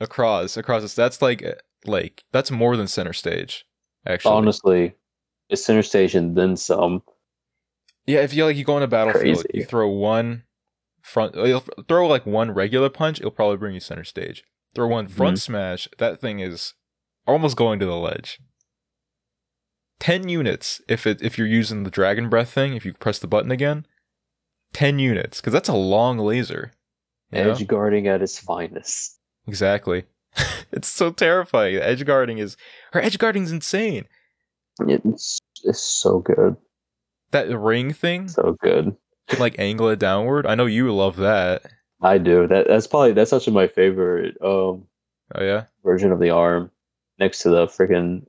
across 0.00 0.56
across 0.56 0.82
this. 0.82 0.94
That's 0.94 1.20
like 1.20 1.44
uh, 1.44 1.54
like 1.88 2.24
that's 2.32 2.50
more 2.50 2.76
than 2.76 2.86
center 2.86 3.12
stage. 3.12 3.64
Actually, 4.06 4.32
Honestly, 4.32 4.94
it's 5.48 5.64
center 5.64 5.82
stage 5.82 6.14
and 6.14 6.36
then 6.36 6.56
some. 6.56 7.02
yeah. 8.06 8.20
If 8.20 8.34
you 8.34 8.44
like, 8.44 8.56
you 8.56 8.64
go 8.64 8.76
on 8.76 8.82
a 8.82 8.86
battlefield, 8.86 9.44
Crazy. 9.44 9.48
you 9.52 9.64
throw 9.64 9.88
one 9.88 10.44
front, 11.02 11.36
uh, 11.36 11.44
you'll 11.44 11.64
throw 11.88 12.06
like 12.06 12.26
one 12.26 12.50
regular 12.52 12.88
punch, 12.88 13.18
it'll 13.18 13.30
probably 13.30 13.56
bring 13.56 13.74
you 13.74 13.80
center 13.80 14.04
stage. 14.04 14.44
Throw 14.74 14.88
one 14.88 15.08
front 15.08 15.38
mm-hmm. 15.38 15.52
smash, 15.52 15.88
that 15.98 16.20
thing 16.20 16.40
is 16.40 16.74
almost 17.26 17.56
going 17.56 17.78
to 17.80 17.86
the 17.86 17.96
ledge. 17.96 18.38
Ten 19.98 20.28
units 20.28 20.82
if 20.88 21.06
it 21.06 21.22
if 21.22 21.38
you're 21.38 21.46
using 21.46 21.84
the 21.84 21.90
dragon 21.90 22.28
breath 22.28 22.50
thing. 22.50 22.74
If 22.74 22.84
you 22.84 22.92
press 22.92 23.18
the 23.18 23.26
button 23.26 23.50
again, 23.50 23.86
ten 24.72 24.98
units 24.98 25.40
because 25.40 25.52
that's 25.54 25.70
a 25.70 25.74
long 25.74 26.18
laser. 26.18 26.72
you 27.32 27.42
know? 27.42 27.52
Edge 27.52 27.66
guarding 27.66 28.06
at 28.06 28.20
its 28.20 28.38
finest. 28.38 29.18
Exactly. 29.46 30.04
it's 30.72 30.88
so 30.88 31.10
terrifying. 31.12 31.76
Edge 31.76 32.04
guarding 32.04 32.38
is 32.38 32.56
her 32.92 33.00
edge 33.00 33.18
guarding's 33.18 33.52
insane. 33.52 34.06
It's 34.80 35.38
it's 35.64 35.80
so 35.80 36.18
good, 36.20 36.56
That 37.30 37.48
ring 37.58 37.92
thing 37.92 38.28
so 38.28 38.56
good. 38.62 38.94
can 39.28 39.38
like 39.40 39.58
angle 39.58 39.88
it 39.88 39.98
downward. 39.98 40.46
I 40.46 40.54
know 40.54 40.66
you 40.66 40.94
love 40.94 41.16
that. 41.16 41.62
I 42.02 42.18
do 42.18 42.46
that. 42.46 42.66
That's 42.68 42.86
probably 42.86 43.12
that's 43.12 43.32
actually 43.32 43.54
my 43.54 43.68
favorite 43.68 44.36
um 44.42 44.86
Oh 45.34 45.42
yeah. 45.42 45.64
version 45.82 46.12
of 46.12 46.20
the 46.20 46.30
arm, 46.30 46.70
next 47.18 47.40
to 47.42 47.48
the 47.48 47.66
freaking 47.66 48.26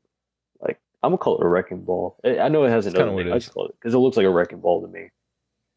like 0.62 0.80
I'm 1.04 1.10
gonna 1.12 1.18
call 1.18 1.38
it 1.38 1.46
a 1.46 1.48
wrecking 1.50 1.84
ball. 1.84 2.18
I 2.24 2.48
know 2.48 2.64
it 2.64 2.70
has 2.70 2.86
another 2.86 3.12
name. 3.12 3.32
I 3.34 3.38
just 3.40 3.54
call 3.54 3.68
it 3.68 3.76
because 3.80 3.94
it 3.94 3.98
looks 4.00 4.16
like 4.18 4.26
a 4.26 4.30
wrecking 4.32 4.62
ball 4.62 4.82
to 4.82 4.88
me, 4.88 5.10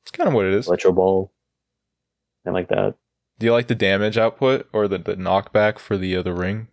It's 0.03 0.13
kind 0.13 0.29
of 0.29 0.35
what 0.35 0.47
it 0.47 0.55
is. 0.55 0.69
electro 0.69 0.93
ball, 0.93 1.33
and 2.45 2.55
like 2.55 2.69
that. 2.69 2.95
Do 3.41 3.47
you 3.47 3.53
like 3.53 3.69
the 3.69 3.75
damage 3.75 4.19
output 4.19 4.69
or 4.71 4.87
the, 4.87 4.99
the 4.99 5.17
knockback 5.17 5.79
for 5.79 5.97
the 5.97 6.15
uh, 6.15 6.23
the 6.23 6.35
ring? 6.35 6.69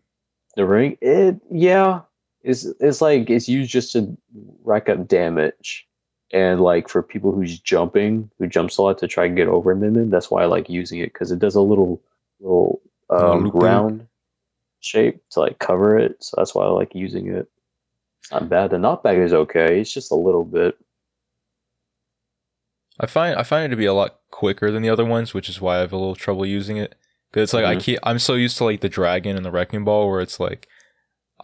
The 0.58 0.66
ring, 0.66 0.98
it 1.00 1.40
yeah, 1.50 2.02
it's 2.44 2.66
it's 2.82 3.00
like 3.00 3.30
it's 3.30 3.48
used 3.48 3.72
just 3.72 3.94
to 3.94 4.18
rack 4.66 4.90
up 4.90 5.08
damage, 5.08 5.88
and 6.34 6.60
like 6.60 6.90
for 6.90 7.02
people 7.02 7.32
who's 7.32 7.58
jumping, 7.58 8.30
who 8.38 8.48
jumps 8.48 8.78
a 8.78 8.82
lot 8.82 8.98
to 8.98 9.08
try 9.08 9.26
and 9.26 9.38
get 9.38 9.48
over 9.48 9.74
Min 9.76 9.94
Min, 9.94 10.10
that's 10.10 10.30
why 10.30 10.44
I 10.44 10.46
like 10.46 10.70
using 10.70 11.00
it 11.00 11.14
because 11.14 11.32
it 11.32 11.40
does 11.40 11.56
a 11.56 11.62
little 11.62 12.02
little 12.42 12.82
um, 13.10 13.50
round 13.52 14.06
shape 14.82 15.22
to 15.32 15.40
like 15.40 15.60
cover 15.60 15.98
it. 15.98 16.22
So 16.22 16.36
that's 16.38 16.54
why 16.54 16.66
I 16.66 16.70
like 16.70 16.94
using 16.94 17.30
it. 17.30 17.48
It's 18.24 18.32
not 18.34 18.50
bad. 18.50 18.72
The 18.72 18.78
knockback 18.78 19.24
is 19.24 19.32
okay. 19.32 19.80
It's 19.80 19.94
just 19.94 20.12
a 20.12 20.16
little 20.16 20.44
bit. 20.44 20.78
I 23.00 23.06
find 23.06 23.36
I 23.38 23.44
find 23.44 23.66
it 23.66 23.70
to 23.70 23.76
be 23.76 23.86
a 23.86 23.94
lot 23.94 24.20
quicker 24.32 24.72
than 24.72 24.82
the 24.84 24.90
other 24.90 25.06
ones, 25.06 25.34
which 25.34 25.50
is 25.50 25.62
why 25.62 25.78
I 25.78 25.80
have 25.80 25.94
a 25.94 25.98
little 25.98 26.16
trouble 26.16 26.46
using 26.46 26.78
it. 26.78 26.96
Cause 27.34 27.44
it's 27.44 27.54
like 27.54 27.66
I 27.66 27.76
Mhm. 27.76 27.82
keep 27.82 28.00
I'm 28.04 28.20
so 28.20 28.34
used 28.36 28.58
to 28.58 28.64
like 28.66 28.82
the 28.82 28.90
dragon 28.90 29.36
and 29.36 29.46
the 29.46 29.52
wrecking 29.52 29.84
ball 29.84 30.10
where 30.10 30.22
it's 30.22 30.40
like 30.40 30.68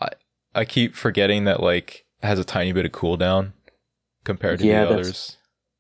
I 0.02 0.10
I 0.56 0.66
keep 0.66 0.96
forgetting 0.96 1.44
that 1.44 1.62
like 1.62 2.06
it 2.22 2.26
has 2.28 2.40
a 2.40 2.44
tiny 2.46 2.72
bit 2.72 2.86
of 2.86 2.92
cooldown 2.92 3.52
compared 4.24 4.60
to 4.60 4.66
Yeah, 4.66 4.86
the 4.86 4.90
that's- 4.90 5.08
others. 5.08 5.38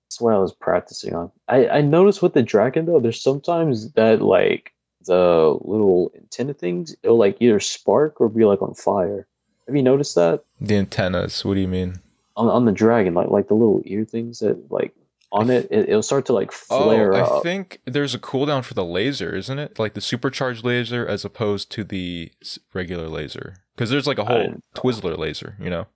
That's 0.09 0.21
what 0.21 0.33
I 0.35 0.37
was 0.37 0.53
practicing 0.53 1.15
on. 1.15 1.31
I 1.47 1.67
I 1.67 1.81
noticed 1.81 2.21
with 2.21 2.33
the 2.33 2.43
dragon 2.43 2.85
though, 2.85 2.99
there's 2.99 3.21
sometimes 3.21 3.93
that 3.93 4.21
like 4.21 4.71
the 5.05 5.57
little 5.61 6.11
antenna 6.15 6.53
things, 6.53 6.95
it'll 7.03 7.17
like 7.17 7.37
either 7.41 7.59
spark 7.59 8.21
or 8.21 8.29
be 8.29 8.45
like 8.45 8.61
on 8.61 8.73
fire. 8.75 9.27
Have 9.67 9.75
you 9.75 9.83
noticed 9.83 10.15
that 10.15 10.43
The 10.61 10.75
antennas. 10.77 11.43
What 11.43 11.55
do 11.55 11.61
you 11.61 11.67
mean? 11.67 11.95
on 12.35 12.47
on 12.49 12.65
the 12.65 12.71
dragon? 12.71 13.13
Like 13.13 13.29
like 13.29 13.47
the 13.47 13.53
little 13.55 13.81
ear 13.85 14.05
things 14.05 14.39
that 14.39 14.71
like 14.71 14.93
on 15.33 15.49
it, 15.49 15.67
it 15.71 15.89
it'll 15.89 16.03
start 16.03 16.27
to 16.27 16.33
like 16.33 16.51
flare 16.51 17.13
oh, 17.13 17.17
I 17.17 17.21
up. 17.21 17.43
think 17.43 17.81
there's 17.85 18.13
a 18.13 18.19
cooldown 18.19 18.63
for 18.63 18.75
the 18.75 18.85
laser, 18.85 19.35
isn't 19.35 19.57
it? 19.57 19.79
Like 19.79 19.95
the 19.95 20.01
supercharged 20.01 20.63
laser 20.63 21.05
as 21.05 21.25
opposed 21.25 21.71
to 21.71 21.83
the 21.83 22.31
regular 22.73 23.09
laser. 23.09 23.55
Because 23.75 23.89
there's 23.89 24.05
like 24.05 24.19
a 24.19 24.25
whole 24.25 24.61
Twizzler 24.75 25.17
laser, 25.17 25.57
you 25.59 25.71
know? 25.71 25.87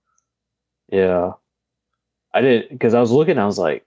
Yeah. 0.92 1.34
I 2.34 2.42
didn't 2.42 2.70
because 2.72 2.96
I 2.96 3.00
was 3.00 3.12
looking, 3.12 3.38
I 3.38 3.46
was 3.46 3.60
like, 3.60 3.86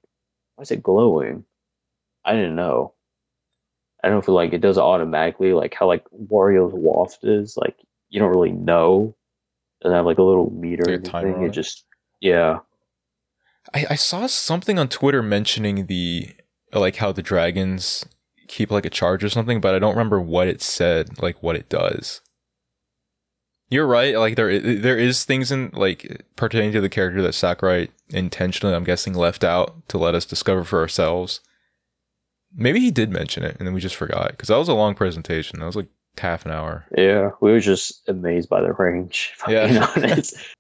why 0.54 0.62
is 0.62 0.70
it 0.70 0.82
glowing? 0.82 1.44
I 2.24 2.32
didn't 2.34 2.54
know. 2.54 2.94
I 4.02 4.08
don't 4.08 4.16
know 4.16 4.20
if 4.20 4.28
it, 4.28 4.32
like 4.32 4.52
it 4.52 4.60
does 4.60 4.78
it 4.78 4.82
automatically, 4.82 5.52
like 5.52 5.74
how 5.74 5.86
like 5.86 6.04
Wario's 6.10 6.72
waft 6.72 7.24
is, 7.24 7.56
like 7.56 7.76
you 8.08 8.20
don't 8.20 8.30
really 8.30 8.52
know. 8.52 9.16
Doesn't 9.82 9.96
have 9.96 10.06
like 10.06 10.18
a 10.18 10.22
little 10.22 10.50
meter 10.50 10.84
Like 10.84 10.94
a 10.94 10.98
or 10.98 11.00
timer 11.00 11.44
It 11.44 11.48
it? 11.48 11.52
just 11.52 11.84
yeah. 12.20 12.60
I, 13.74 13.86
I 13.90 13.94
saw 13.94 14.26
something 14.26 14.78
on 14.78 14.88
Twitter 14.88 15.22
mentioning 15.22 15.86
the 15.86 16.30
like 16.72 16.96
how 16.96 17.12
the 17.12 17.22
dragons 17.22 18.06
keep 18.48 18.70
like 18.70 18.86
a 18.86 18.90
charge 18.90 19.22
or 19.22 19.28
something, 19.28 19.60
but 19.60 19.74
I 19.74 19.78
don't 19.78 19.94
remember 19.94 20.20
what 20.20 20.48
it 20.48 20.60
said, 20.60 21.22
like 21.22 21.42
what 21.42 21.56
it 21.56 21.68
does. 21.68 22.20
You're 23.68 23.86
right. 23.86 24.18
Like 24.18 24.34
there, 24.34 24.58
there 24.58 24.98
is 24.98 25.24
things 25.24 25.52
in 25.52 25.70
like 25.72 26.24
pertaining 26.34 26.72
to 26.72 26.80
the 26.80 26.88
character 26.88 27.22
that 27.22 27.34
Sakurai 27.34 27.88
intentionally, 28.08 28.74
I'm 28.74 28.84
guessing, 28.84 29.14
left 29.14 29.44
out 29.44 29.88
to 29.88 29.98
let 29.98 30.16
us 30.16 30.24
discover 30.24 30.64
for 30.64 30.80
ourselves. 30.80 31.40
Maybe 32.52 32.80
he 32.80 32.90
did 32.90 33.10
mention 33.10 33.44
it, 33.44 33.56
and 33.58 33.66
then 33.66 33.74
we 33.74 33.80
just 33.80 33.94
forgot 33.94 34.32
because 34.32 34.48
that 34.48 34.56
was 34.56 34.68
a 34.68 34.74
long 34.74 34.96
presentation. 34.96 35.60
That 35.60 35.66
was 35.66 35.76
like 35.76 35.86
half 36.18 36.44
an 36.44 36.50
hour. 36.50 36.84
Yeah. 36.96 37.30
We 37.40 37.52
were 37.52 37.60
just 37.60 38.08
amazed 38.08 38.48
by 38.48 38.60
the 38.60 38.72
range. 38.72 39.32
if 39.36 39.46
I'm 39.46 39.52
Yeah. 39.52 40.16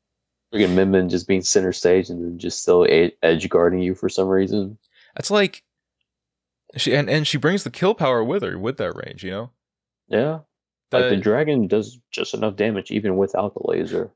Freaking 0.52 0.74
Min 0.74 0.90
Min 0.90 1.08
just 1.08 1.28
being 1.28 1.42
center 1.42 1.72
stage 1.72 2.10
and 2.10 2.22
then 2.24 2.38
just 2.38 2.62
still 2.62 2.86
edge 3.22 3.48
guarding 3.48 3.80
you 3.80 3.94
for 3.94 4.08
some 4.08 4.26
reason. 4.28 4.78
That's 5.14 5.30
like 5.30 5.62
she 6.76 6.94
and 6.94 7.08
and 7.08 7.26
she 7.26 7.38
brings 7.38 7.64
the 7.64 7.70
kill 7.70 7.94
power 7.94 8.24
with 8.24 8.42
her 8.42 8.58
with 8.58 8.76
that 8.78 8.94
range. 8.94 9.22
You 9.24 9.30
know, 9.30 9.50
Yeah. 10.08 10.38
Like 10.92 11.08
the 11.10 11.16
dragon 11.16 11.68
does 11.68 12.00
just 12.10 12.34
enough 12.34 12.56
damage 12.56 12.90
even 12.90 13.16
without 13.16 13.54
the 13.54 13.60
laser. 13.62 14.10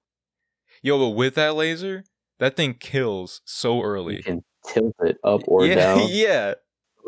Yo, 0.82 0.98
but 0.98 1.10
with 1.16 1.36
that 1.36 1.54
laser, 1.54 2.02
that 2.40 2.56
thing 2.56 2.74
kills 2.74 3.40
so 3.44 3.80
early. 3.80 4.16
You 4.16 4.22
can 4.24 4.44
tilt 4.66 4.96
it 5.04 5.18
up 5.22 5.42
or 5.46 5.64
yeah, 5.64 5.74
down. 5.76 6.08
yeah. 6.10 6.54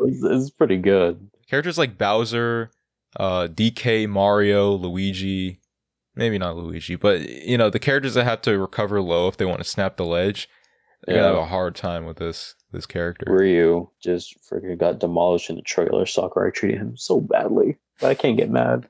It's, 0.05 0.23
it's 0.23 0.49
pretty 0.51 0.77
good. 0.77 1.29
Characters 1.49 1.77
like 1.77 1.97
Bowser, 1.97 2.71
uh, 3.19 3.47
DK, 3.47 4.07
Mario, 4.07 4.71
Luigi, 4.71 5.59
maybe 6.17 6.37
not 6.37 6.57
Luigi, 6.57 6.95
but 6.95 7.21
you 7.29 7.57
know 7.57 7.69
the 7.69 7.79
characters 7.79 8.15
that 8.15 8.25
have 8.25 8.41
to 8.43 8.57
recover 8.57 9.01
low 9.01 9.27
if 9.27 9.37
they 9.37 9.45
want 9.45 9.59
to 9.59 9.63
snap 9.63 9.97
the 9.97 10.05
ledge, 10.05 10.49
they're 11.05 11.15
gonna 11.15 11.27
have 11.27 11.37
a 11.37 11.45
hard 11.45 11.75
time 11.75 12.05
with 12.05 12.17
this 12.17 12.55
this 12.71 12.85
character. 12.85 13.25
Ryu 13.29 13.89
just 14.01 14.35
freaking 14.49 14.77
got 14.77 14.99
demolished 14.99 15.49
in 15.49 15.55
the 15.55 15.61
trailer. 15.61 16.05
Sakurai 16.05 16.51
treated 16.51 16.79
him 16.79 16.97
so 16.97 17.21
badly, 17.21 17.77
but 18.01 18.09
I 18.09 18.15
can't 18.15 18.37
get 18.37 18.49
mad. 18.49 18.87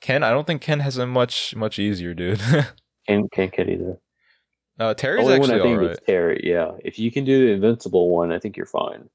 Ken, 0.00 0.22
I 0.22 0.30
don't 0.30 0.46
think 0.46 0.62
Ken 0.62 0.80
has 0.80 0.96
a 0.98 1.06
much 1.06 1.56
much 1.56 1.78
easier, 1.78 2.14
dude. 2.14 2.40
Can't 3.08 3.32
can't 3.32 3.50
get 3.50 3.70
either. 3.70 3.98
uh, 4.78 4.92
Terry's 4.92 5.24
only 5.24 5.38
one 5.38 5.50
actually 5.50 5.72
I 5.72 5.94
think. 5.94 6.06
Terry. 6.06 6.40
Yeah, 6.44 6.72
if 6.84 6.98
you 6.98 7.10
can 7.10 7.24
do 7.24 7.46
the 7.46 7.52
invincible 7.54 8.10
one, 8.10 8.30
I 8.30 8.38
think 8.38 8.54
you're 8.54 8.66
fine. 8.66 9.08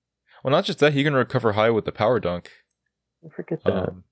Well, 0.43 0.49
not 0.51 0.65
just 0.65 0.79
that, 0.79 0.93
he 0.93 1.03
can 1.03 1.13
recover 1.13 1.51
high 1.51 1.69
with 1.69 1.85
the 1.85 1.91
power 1.91 2.19
dunk. 2.19 2.49
Forget 3.35 3.63
that. 3.65 3.89
Um, 3.89 4.03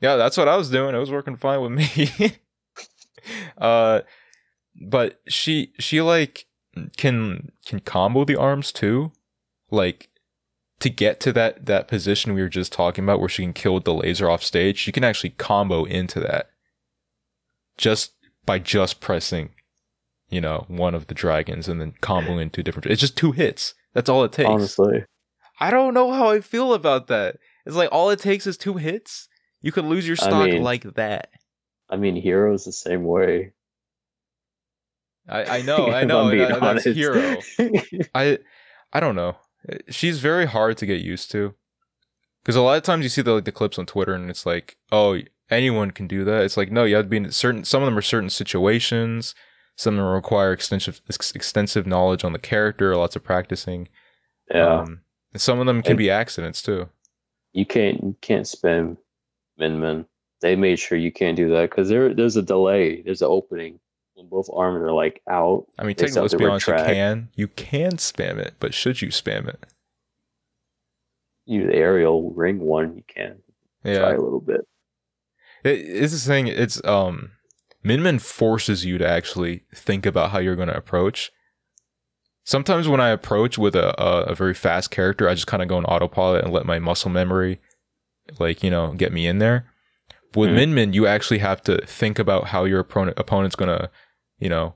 yeah, 0.00 0.16
that's 0.16 0.36
what 0.36 0.48
I 0.48 0.56
was 0.56 0.70
doing. 0.70 0.94
It 0.94 0.98
was 0.98 1.12
working 1.12 1.36
fine 1.36 1.60
with 1.60 1.70
me. 1.70 2.32
uh, 3.58 4.00
but 4.80 5.20
she 5.28 5.72
she 5.78 6.00
like 6.00 6.46
can 6.96 7.50
can 7.66 7.80
combo 7.80 8.24
the 8.24 8.36
arms 8.36 8.72
too, 8.72 9.12
like 9.70 10.08
to 10.80 10.88
get 10.88 11.18
to 11.20 11.32
that 11.32 11.66
that 11.66 11.88
position 11.88 12.34
we 12.34 12.40
were 12.42 12.48
just 12.48 12.72
talking 12.72 13.04
about 13.04 13.20
where 13.20 13.28
she 13.28 13.42
can 13.42 13.52
kill 13.52 13.74
with 13.74 13.84
the 13.84 13.94
laser 13.94 14.30
off 14.30 14.42
stage. 14.42 14.78
She 14.78 14.92
can 14.92 15.04
actually 15.04 15.30
combo 15.30 15.84
into 15.84 16.20
that 16.20 16.50
just 17.76 18.12
by 18.46 18.58
just 18.58 19.00
pressing, 19.00 19.50
you 20.30 20.40
know, 20.40 20.64
one 20.68 20.94
of 20.94 21.08
the 21.08 21.14
dragons 21.14 21.68
and 21.68 21.80
then 21.80 21.94
combo 22.00 22.38
into 22.38 22.62
different. 22.62 22.86
It's 22.86 23.00
just 23.00 23.16
two 23.16 23.32
hits. 23.32 23.74
That's 23.94 24.08
all 24.08 24.24
it 24.24 24.32
takes. 24.32 24.48
Honestly, 24.48 25.04
I 25.60 25.70
don't 25.70 25.94
know 25.94 26.12
how 26.12 26.30
I 26.30 26.40
feel 26.40 26.72
about 26.72 27.08
that. 27.08 27.36
It's 27.66 27.76
like 27.76 27.88
all 27.90 28.10
it 28.10 28.20
takes 28.20 28.46
is 28.46 28.56
two 28.56 28.74
hits. 28.74 29.28
You 29.60 29.72
could 29.72 29.84
lose 29.84 30.06
your 30.06 30.16
I 30.20 30.24
stock 30.26 30.46
mean- 30.50 30.62
like 30.62 30.94
that. 30.94 31.30
I 31.90 31.96
mean, 31.96 32.16
Hero's 32.16 32.64
the 32.64 32.72
same 32.72 33.04
way. 33.04 33.52
I, 35.28 35.58
I 35.58 35.62
know, 35.68 35.88
I 35.90 36.04
know. 36.04 36.30
Being 36.30 36.48
that- 36.48 36.60
that's 36.60 36.84
hero. 36.84 37.36
I 38.14 38.38
I 38.92 39.00
don't 39.00 39.16
know. 39.16 39.36
She's 39.90 40.20
very 40.20 40.46
hard 40.46 40.76
to 40.78 40.86
get 40.86 41.00
used 41.00 41.30
to. 41.32 41.54
Because 42.42 42.56
a 42.56 42.62
lot 42.62 42.78
of 42.78 42.82
times 42.82 43.02
you 43.04 43.08
see 43.10 43.22
the 43.22 43.32
like 43.34 43.44
the 43.44 43.52
clips 43.52 43.78
on 43.78 43.86
Twitter 43.86 44.14
and 44.14 44.30
it's 44.30 44.46
like, 44.46 44.76
oh, 44.90 45.18
anyone 45.50 45.90
can 45.90 46.06
do 46.06 46.24
that. 46.24 46.44
It's 46.44 46.56
like 46.56 46.70
no, 46.72 46.84
you 46.84 46.96
have 46.96 47.04
to 47.06 47.08
be 47.10 47.18
in 47.18 47.30
certain. 47.32 47.64
Some 47.64 47.82
of 47.82 47.86
them 47.86 47.98
are 47.98 48.02
certain 48.02 48.30
situations. 48.30 49.34
Some 49.76 49.94
of 49.94 49.98
them 50.04 50.12
require 50.12 50.52
extensive 50.52 51.00
ex- 51.08 51.32
extensive 51.32 51.86
knowledge 51.86 52.24
on 52.24 52.32
the 52.32 52.38
character, 52.38 52.96
lots 52.96 53.14
of 53.16 53.22
practicing. 53.22 53.88
yeah, 54.52 54.80
Um, 54.80 55.02
and 55.32 55.40
some 55.40 55.60
of 55.60 55.66
them 55.66 55.82
can 55.82 55.92
And- 55.92 55.98
be 55.98 56.10
accidents 56.10 56.62
too. 56.62 56.88
you 57.52 57.66
can't 57.66 58.02
you 58.02 58.16
can't 58.20 58.46
spam 58.46 58.96
Min 59.58 59.78
Min. 59.80 60.06
They 60.40 60.56
made 60.56 60.78
sure 60.78 60.96
you 60.96 61.12
can't 61.12 61.36
do 61.36 61.50
that 61.50 61.70
because 61.70 61.88
there 61.88 62.14
there's 62.14 62.36
a 62.36 62.42
delay. 62.42 63.02
There's 63.02 63.22
an 63.22 63.28
opening 63.28 63.80
when 64.14 64.28
both 64.28 64.48
arms 64.52 64.82
are 64.82 64.92
like 64.92 65.20
out. 65.28 65.66
I 65.78 65.84
mean, 65.84 65.96
technically, 65.96 66.22
let's 66.22 66.34
be 66.34 66.44
honest. 66.44 66.68
You 66.68 66.74
can, 66.74 67.28
you 67.34 67.48
can 67.48 67.92
spam 67.92 68.38
it, 68.38 68.54
but 68.60 68.72
should 68.72 69.02
you 69.02 69.08
spam 69.08 69.48
it? 69.48 69.66
use 71.48 71.70
aerial 71.72 72.30
ring 72.32 72.60
one, 72.60 72.94
you 72.94 73.02
can 73.08 73.38
try 73.84 74.12
a 74.12 74.20
little 74.20 74.40
bit. 74.40 74.60
it, 75.64 75.78
it's 75.78 76.12
the 76.12 76.18
thing. 76.18 76.46
It's 76.46 76.84
um, 76.84 77.32
Min 77.82 78.02
Min 78.02 78.18
forces 78.18 78.84
you 78.84 78.98
to 78.98 79.08
actually 79.08 79.64
think 79.74 80.06
about 80.06 80.30
how 80.30 80.38
you're 80.38 80.56
going 80.56 80.68
to 80.68 80.76
approach. 80.76 81.32
Sometimes 82.44 82.86
when 82.88 83.00
I 83.00 83.08
approach 83.08 83.58
with 83.58 83.74
a 83.74 84.00
a, 84.00 84.22
a 84.24 84.34
very 84.34 84.54
fast 84.54 84.90
character, 84.90 85.28
I 85.28 85.34
just 85.34 85.46
kind 85.46 85.62
of 85.62 85.68
go 85.68 85.78
in 85.78 85.84
autopilot 85.86 86.44
and 86.44 86.52
let 86.52 86.66
my 86.66 86.78
muscle 86.78 87.10
memory, 87.10 87.60
like 88.38 88.62
you 88.62 88.70
know, 88.70 88.92
get 88.92 89.12
me 89.12 89.26
in 89.26 89.38
there. 89.38 89.72
With 90.34 90.50
Mhm. 90.50 90.54
Min 90.54 90.74
Min, 90.74 90.92
you 90.92 91.06
actually 91.06 91.38
have 91.38 91.62
to 91.62 91.78
think 91.86 92.18
about 92.18 92.48
how 92.48 92.64
your 92.64 92.80
opponent 92.80 93.18
opponent's 93.18 93.56
gonna, 93.56 93.90
you 94.38 94.48
know, 94.48 94.74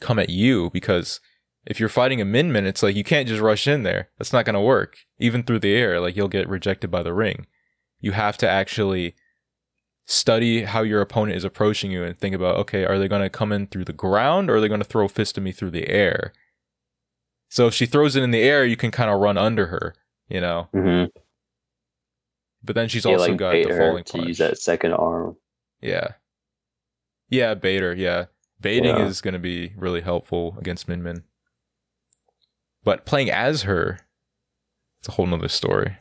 come 0.00 0.18
at 0.18 0.30
you 0.30 0.70
because 0.70 1.20
if 1.66 1.80
you're 1.80 1.88
fighting 1.88 2.20
a 2.20 2.24
Min 2.24 2.52
Min, 2.52 2.66
it's 2.66 2.82
like 2.82 2.94
you 2.94 3.04
can't 3.04 3.26
just 3.26 3.40
rush 3.40 3.66
in 3.66 3.82
there. 3.82 4.10
That's 4.18 4.32
not 4.32 4.44
gonna 4.44 4.62
work. 4.62 4.98
Even 5.18 5.42
through 5.42 5.60
the 5.60 5.74
air, 5.74 6.00
like 6.00 6.16
you'll 6.16 6.28
get 6.28 6.48
rejected 6.48 6.90
by 6.90 7.02
the 7.02 7.12
ring. 7.14 7.46
You 8.00 8.12
have 8.12 8.36
to 8.38 8.48
actually 8.48 9.14
study 10.06 10.64
how 10.64 10.82
your 10.82 11.00
opponent 11.00 11.36
is 11.36 11.44
approaching 11.44 11.90
you 11.90 12.04
and 12.04 12.16
think 12.16 12.34
about, 12.34 12.56
okay, 12.56 12.84
are 12.84 12.98
they 12.98 13.08
gonna 13.08 13.30
come 13.30 13.50
in 13.50 13.66
through 13.66 13.86
the 13.86 13.92
ground 13.94 14.50
or 14.50 14.56
are 14.56 14.60
they 14.60 14.68
gonna 14.68 14.84
throw 14.84 15.06
a 15.06 15.08
fist 15.08 15.38
at 15.38 15.42
me 15.44 15.50
through 15.52 15.70
the 15.70 15.88
air? 15.88 16.32
So 17.48 17.66
if 17.66 17.74
she 17.74 17.86
throws 17.86 18.14
it 18.14 18.22
in 18.22 18.30
the 18.30 18.42
air, 18.42 18.64
you 18.66 18.76
can 18.76 18.90
kind 18.90 19.10
of 19.10 19.20
run 19.20 19.38
under 19.38 19.66
her, 19.68 19.94
you 20.28 20.40
know. 20.40 20.68
hmm 20.72 21.04
But 22.64 22.74
then 22.74 22.88
she's 22.88 23.04
Yeah, 23.04 23.12
also 23.12 23.28
like 23.30 23.36
got 23.38 23.52
the 23.52 23.64
falling 23.76 24.04
to 24.04 24.12
punch. 24.12 24.26
use 24.28 24.38
that 24.38 24.58
second 24.58 24.92
arm. 24.94 25.36
Yeah. 25.82 26.12
Yeah, 27.28 27.54
baiter, 27.54 27.94
yeah. 27.94 28.26
Baiting 28.60 28.96
Yeah. 28.96 29.04
is 29.06 29.20
going 29.20 29.34
to 29.34 29.38
be 29.40 29.72
really 29.76 30.00
helpful 30.00 30.56
against 30.58 30.88
Min 30.88 31.02
Min. 31.02 31.24
But 32.82 33.04
playing 33.04 33.30
as 33.30 33.62
her, 33.62 33.98
it's 35.00 35.08
a 35.08 35.12
whole 35.12 35.26
nother 35.26 35.48
story. 35.48 35.96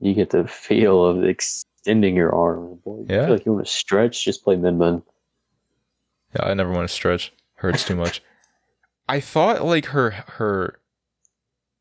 You 0.00 0.14
get 0.14 0.30
the 0.30 0.46
feel 0.46 1.04
of 1.04 1.24
extending 1.24 2.16
your 2.16 2.34
arm. 2.34 2.80
Boy, 2.84 3.04
Yeah. 3.08 3.14
You 3.16 3.22
feel 3.26 3.34
like 3.34 3.46
you 3.46 3.52
want 3.52 3.66
to 3.66 3.72
stretch, 3.72 4.24
just 4.24 4.42
play 4.42 4.56
Min 4.56 4.78
Min. 4.78 5.02
Yeah, 6.34 6.46
I 6.46 6.54
never 6.54 6.70
want 6.72 6.88
to 6.88 6.94
stretch. 6.94 7.32
Hurts 7.56 7.84
too 7.84 7.96
much. 7.96 8.22
I 9.08 9.20
thought 9.20 9.64
like 9.64 9.86
her 9.86 10.10
her 10.10 10.80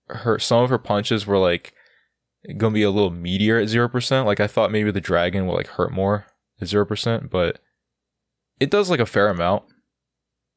her 0.08 0.40
some 0.40 0.64
of 0.64 0.70
her 0.72 0.80
punches 0.80 1.26
were 1.26 1.38
like 1.38 1.74
gonna 2.58 2.74
be 2.74 2.84
a 2.84 2.92
little 2.92 3.12
meatier 3.12 3.62
at 3.62 3.70
zero 3.70 3.90
percent. 3.90 4.26
Like 4.26 4.40
I 4.40 4.48
thought 4.48 4.72
maybe 4.72 4.92
the 4.92 5.02
dragon 5.02 5.46
will 5.46 5.56
like 5.56 5.68
hurt 5.68 5.92
more 5.92 6.26
at 6.62 6.68
zero 6.68 6.86
percent, 6.86 7.30
but 7.30 7.60
it 8.60 8.70
does 8.70 8.90
like 8.90 9.00
a 9.00 9.06
fair 9.06 9.30
amount. 9.30 9.64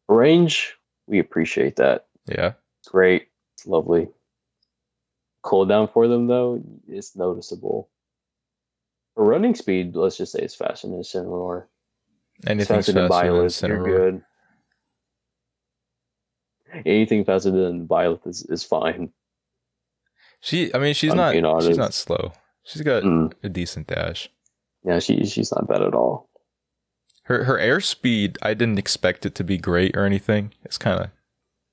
Range, 0.08 0.76
we 1.06 1.18
appreciate 1.18 1.76
that. 1.76 2.06
Yeah. 2.26 2.52
Great. 2.86 3.28
It's 3.54 3.66
lovely. 3.66 4.08
Cooldown 5.44 5.92
for 5.92 6.06
them 6.08 6.26
though, 6.26 6.62
it's 6.86 7.16
noticeable. 7.16 7.88
For 9.14 9.24
running 9.24 9.54
speed, 9.54 9.94
let's 9.94 10.16
just 10.16 10.32
say 10.32 10.40
it's 10.40 10.54
faster 10.54 10.88
than 10.88 11.00
Incineroar. 11.00 11.64
It's 12.38 12.48
Anything's 12.48 12.68
faster 12.68 12.92
than 12.92 13.08
faster 13.08 13.32
than 13.32 13.42
Byleth, 13.46 13.68
you're 13.68 13.84
good. 13.84 14.22
Anything 16.86 17.24
faster 17.24 17.50
than 17.50 17.86
Byleth 17.86 18.26
is, 18.26 18.46
is 18.46 18.64
fine. 18.64 19.12
She 20.42 20.74
I 20.74 20.78
mean 20.78 20.92
she's 20.92 21.12
I'm 21.12 21.16
not 21.16 21.32
being 21.32 21.60
she's 21.60 21.78
not 21.78 21.94
slow. 21.94 22.32
She's 22.64 22.82
got 22.82 23.02
Mm. 23.04 23.32
a 23.42 23.48
decent 23.48 23.86
dash. 23.86 24.28
Yeah, 24.84 24.98
she 24.98 25.24
she's 25.24 25.50
not 25.52 25.66
bad 25.68 25.80
at 25.82 25.94
all. 25.94 26.28
Her 27.24 27.44
her 27.44 27.56
airspeed, 27.58 28.36
I 28.42 28.52
didn't 28.54 28.78
expect 28.78 29.24
it 29.24 29.34
to 29.36 29.44
be 29.44 29.56
great 29.56 29.96
or 29.96 30.04
anything. 30.04 30.52
It's 30.64 30.76
kind 30.78 31.00
of 31.00 31.10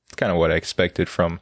it's 0.07 0.15
kind 0.15 0.31
of 0.31 0.37
what 0.37 0.51
I 0.51 0.55
expected 0.55 1.09
from. 1.09 1.39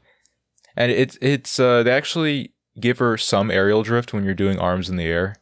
And 0.75 0.91
it's 0.91 1.17
it's 1.21 1.59
uh 1.59 1.83
they 1.83 1.91
actually 1.91 2.53
give 2.79 2.99
her 2.99 3.17
some 3.17 3.51
aerial 3.51 3.83
drift 3.83 4.13
when 4.13 4.23
you're 4.23 4.33
doing 4.33 4.57
arms 4.59 4.89
in 4.89 4.95
the 4.95 5.05
air. 5.05 5.35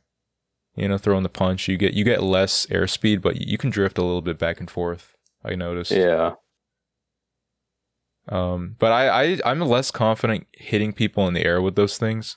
You 0.75 0.88
know, 0.89 0.98
throwing 0.98 1.24
the 1.24 1.30
punch, 1.30 1.68
you 1.68 1.77
get 1.77 1.94
you 1.94 2.04
get 2.04 2.24
less 2.24 2.65
airspeed, 2.65 3.22
but 3.22 3.42
you 3.42 3.58
can 3.58 3.70
drift 3.70 3.98
a 3.98 4.04
little 4.04 4.21
bit 4.24 4.38
back 4.39 4.60
and 4.60 4.69
forth. 4.69 5.15
I 5.43 5.56
noticed. 5.56 5.91
Yeah. 5.91 6.34
Um, 8.29 8.75
but 8.79 8.91
I, 8.91 9.33
I 9.33 9.39
I'm 9.45 9.59
less 9.61 9.91
confident 9.91 10.47
hitting 10.53 10.93
people 10.93 11.27
in 11.27 11.33
the 11.33 11.45
air 11.45 11.61
with 11.61 11.75
those 11.75 11.97
things. 11.97 12.35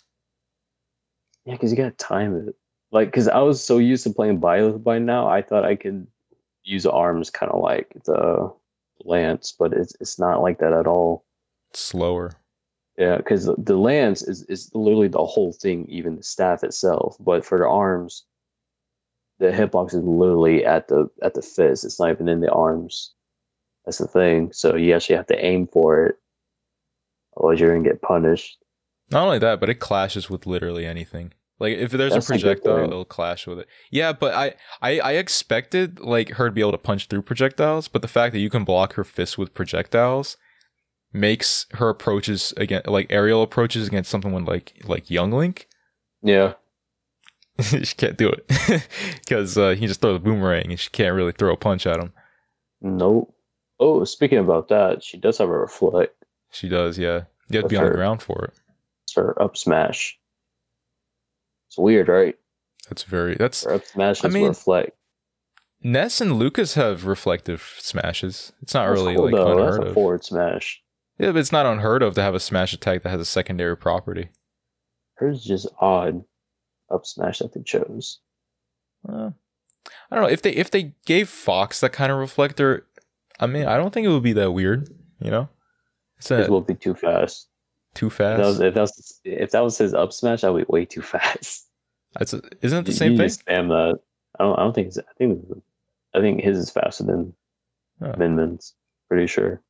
Yeah, 1.44 1.54
because 1.54 1.70
you 1.70 1.76
gotta 1.76 1.92
time 1.92 2.48
it. 2.48 2.54
Like, 2.90 3.08
because 3.08 3.28
I 3.28 3.40
was 3.40 3.62
so 3.62 3.78
used 3.78 4.04
to 4.04 4.10
playing 4.10 4.40
Byleth 4.40 4.82
by 4.82 4.98
now, 4.98 5.28
I 5.28 5.42
thought 5.42 5.64
I 5.64 5.76
could 5.76 6.06
use 6.64 6.86
arms 6.86 7.30
kind 7.30 7.52
of 7.52 7.60
like 7.60 7.88
the 8.04 8.52
Lance, 9.04 9.54
but 9.58 9.72
it's 9.72 9.94
it's 10.00 10.18
not 10.18 10.42
like 10.42 10.58
that 10.58 10.72
at 10.72 10.86
all. 10.86 11.24
It's 11.70 11.80
slower. 11.80 12.32
Yeah, 12.98 13.18
because 13.18 13.46
the 13.56 13.76
Lance 13.76 14.22
is 14.22 14.42
is 14.44 14.70
literally 14.74 15.08
the 15.08 15.24
whole 15.24 15.52
thing, 15.52 15.86
even 15.88 16.16
the 16.16 16.22
staff 16.22 16.64
itself. 16.64 17.16
But 17.20 17.44
for 17.44 17.58
the 17.58 17.66
arms, 17.66 18.24
the 19.38 19.46
hitbox 19.46 19.94
is 19.94 20.02
literally 20.02 20.64
at 20.64 20.88
the 20.88 21.08
at 21.22 21.34
the 21.34 21.42
fist. 21.42 21.84
It's 21.84 22.00
not 22.00 22.10
even 22.10 22.28
in 22.28 22.40
the 22.40 22.50
arms. 22.50 23.14
That's 23.88 23.96
the 23.96 24.06
thing. 24.06 24.52
So 24.52 24.76
you 24.76 24.94
actually 24.94 25.16
have 25.16 25.28
to 25.28 25.42
aim 25.42 25.66
for 25.66 26.04
it, 26.04 26.16
otherwise 27.38 27.58
you're 27.58 27.74
gonna 27.74 27.88
get 27.88 28.02
punished. 28.02 28.58
Not 29.10 29.24
only 29.24 29.38
that, 29.38 29.60
but 29.60 29.70
it 29.70 29.76
clashes 29.76 30.28
with 30.28 30.46
literally 30.46 30.84
anything. 30.84 31.32
Like 31.58 31.78
if 31.78 31.92
there's 31.92 32.12
That's 32.12 32.28
a 32.28 32.34
a 32.34 32.36
projectile, 32.36 32.76
thing. 32.76 32.90
it'll 32.90 33.06
clash 33.06 33.46
with 33.46 33.60
it. 33.60 33.66
Yeah, 33.90 34.12
but 34.12 34.34
I, 34.34 34.56
I 34.82 35.00
I 35.00 35.12
expected 35.12 36.00
like 36.00 36.32
her 36.32 36.48
to 36.48 36.52
be 36.52 36.60
able 36.60 36.72
to 36.72 36.76
punch 36.76 37.06
through 37.06 37.22
projectiles, 37.22 37.88
but 37.88 38.02
the 38.02 38.08
fact 38.08 38.34
that 38.34 38.40
you 38.40 38.50
can 38.50 38.62
block 38.62 38.92
her 38.92 39.04
fists 39.04 39.38
with 39.38 39.54
projectiles 39.54 40.36
makes 41.10 41.64
her 41.72 41.88
approaches 41.88 42.52
again 42.58 42.82
like 42.84 43.06
aerial 43.08 43.40
approaches 43.42 43.88
against 43.88 44.10
something 44.10 44.32
when 44.32 44.44
like 44.44 44.82
like 44.84 45.08
Young 45.10 45.32
Link. 45.32 45.66
Yeah. 46.22 46.52
she 47.62 47.96
can't 47.96 48.18
do 48.18 48.28
it 48.28 48.46
because 49.24 49.56
uh, 49.56 49.70
he 49.70 49.86
just 49.86 50.02
throw 50.02 50.12
the 50.12 50.18
boomerang 50.18 50.72
and 50.72 50.78
she 50.78 50.90
can't 50.90 51.14
really 51.14 51.32
throw 51.32 51.54
a 51.54 51.56
punch 51.56 51.86
at 51.86 51.98
him. 51.98 52.12
Nope. 52.82 53.34
Oh, 53.80 54.04
speaking 54.04 54.38
about 54.38 54.68
that, 54.68 55.02
she 55.02 55.16
does 55.16 55.38
have 55.38 55.48
a 55.48 55.58
reflect. 55.58 56.24
She 56.50 56.68
does, 56.68 56.98
yeah. 56.98 57.24
You 57.50 57.58
have 57.58 57.64
to 57.64 57.68
be 57.68 57.76
on 57.76 57.84
the 57.84 57.90
ground 57.90 58.22
for 58.22 58.44
it. 58.44 58.54
It's 59.04 59.14
her 59.14 59.40
up 59.40 59.56
smash. 59.56 60.18
It's 61.68 61.78
weird, 61.78 62.08
right? 62.08 62.36
That's 62.88 63.02
very. 63.02 63.34
That's 63.36 63.64
Her 63.64 63.74
up 63.74 63.84
smash 63.86 64.24
I 64.24 64.28
mean, 64.28 64.48
reflect. 64.48 64.92
Ness 65.82 66.20
and 66.20 66.38
Lucas 66.38 66.74
have 66.74 67.04
reflective 67.06 67.74
smashes. 67.78 68.52
It's 68.62 68.74
not 68.74 68.88
That's 68.88 69.00
really 69.00 69.14
cool, 69.14 69.24
like 69.26 69.34
though. 69.34 69.52
unheard 69.52 69.72
That's 69.74 69.84
a 69.84 69.88
of. 69.88 69.94
forward 69.94 70.24
smash. 70.24 70.82
Yeah, 71.18 71.32
but 71.32 71.38
it's 71.38 71.52
not 71.52 71.66
unheard 71.66 72.02
of 72.02 72.14
to 72.14 72.22
have 72.22 72.34
a 72.34 72.40
smash 72.40 72.72
attack 72.72 73.02
that 73.02 73.10
has 73.10 73.20
a 73.20 73.24
secondary 73.24 73.76
property. 73.76 74.28
Hers 75.14 75.38
is 75.38 75.44
just 75.44 75.68
odd. 75.80 76.24
Up 76.90 77.04
smash 77.04 77.40
that 77.40 77.52
they 77.52 77.62
chose. 77.62 78.20
Uh, 79.06 79.30
I 80.10 80.14
don't 80.16 80.22
know 80.24 80.30
if 80.30 80.40
they 80.42 80.52
if 80.52 80.70
they 80.70 80.94
gave 81.04 81.28
Fox 81.28 81.80
that 81.80 81.92
kind 81.92 82.10
of 82.10 82.18
reflector. 82.18 82.86
I 83.40 83.46
mean, 83.46 83.66
I 83.66 83.76
don't 83.76 83.92
think 83.92 84.06
it 84.06 84.10
would 84.10 84.22
be 84.22 84.32
that 84.34 84.52
weird. 84.52 84.88
You 85.20 85.30
know, 85.30 85.48
it's 86.18 86.30
It 86.30 86.48
a, 86.48 86.50
will 86.50 86.60
be 86.60 86.74
too 86.74 86.94
fast. 86.94 87.48
too 87.94 88.06
If 88.08 88.18
that, 88.18 88.38
was, 88.38 88.58
fast. 88.58 88.62
if 88.66 88.74
that 88.74 88.80
was 88.80 89.20
if 89.24 89.50
that 89.52 89.60
was 89.60 89.78
his 89.78 89.94
up 89.94 90.12
smash, 90.12 90.40
that 90.42 90.52
would 90.52 90.66
be 90.66 90.72
way 90.72 90.84
too 90.84 91.02
fast. 91.02 91.66
That's 92.18 92.32
a, 92.32 92.40
isn't 92.62 92.78
it 92.80 92.84
the 92.86 92.92
You- 92.92 92.96
same 92.96 93.12
you 93.12 93.18
thing? 93.18 93.28
Spam 93.28 93.68
that. 93.68 94.00
I 94.40 94.44
don't. 94.44 94.58
I 94.58 94.62
don't 94.62 94.74
think. 94.74 94.92
I 94.96 95.12
think. 95.18 95.44
I 96.14 96.20
think 96.20 96.40
his 96.42 96.56
is 96.58 96.70
faster 96.70 97.04
than 97.04 97.34
Oh. 98.00 98.14
Min 98.16 98.36
Min's. 98.36 98.74
Pretty 99.08 99.26
sure. 99.26 99.60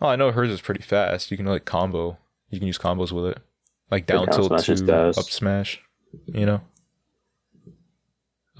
Oh, 0.00 0.06
I 0.08 0.16
know 0.16 0.30
hers 0.32 0.50
is 0.50 0.60
pretty 0.60 0.82
fast. 0.82 1.30
You 1.30 1.36
can 1.36 1.46
like 1.46 1.64
combo. 1.64 2.16
You 2.50 2.58
can 2.58 2.66
use 2.66 2.78
combos 2.78 3.12
with 3.12 3.26
it, 3.26 3.38
like 3.90 4.06
down 4.06 4.26
tilt 4.28 4.56
to 4.64 4.76
fast. 4.86 5.18
up 5.18 5.24
smash. 5.26 5.80
You 6.26 6.46
know. 6.46 6.60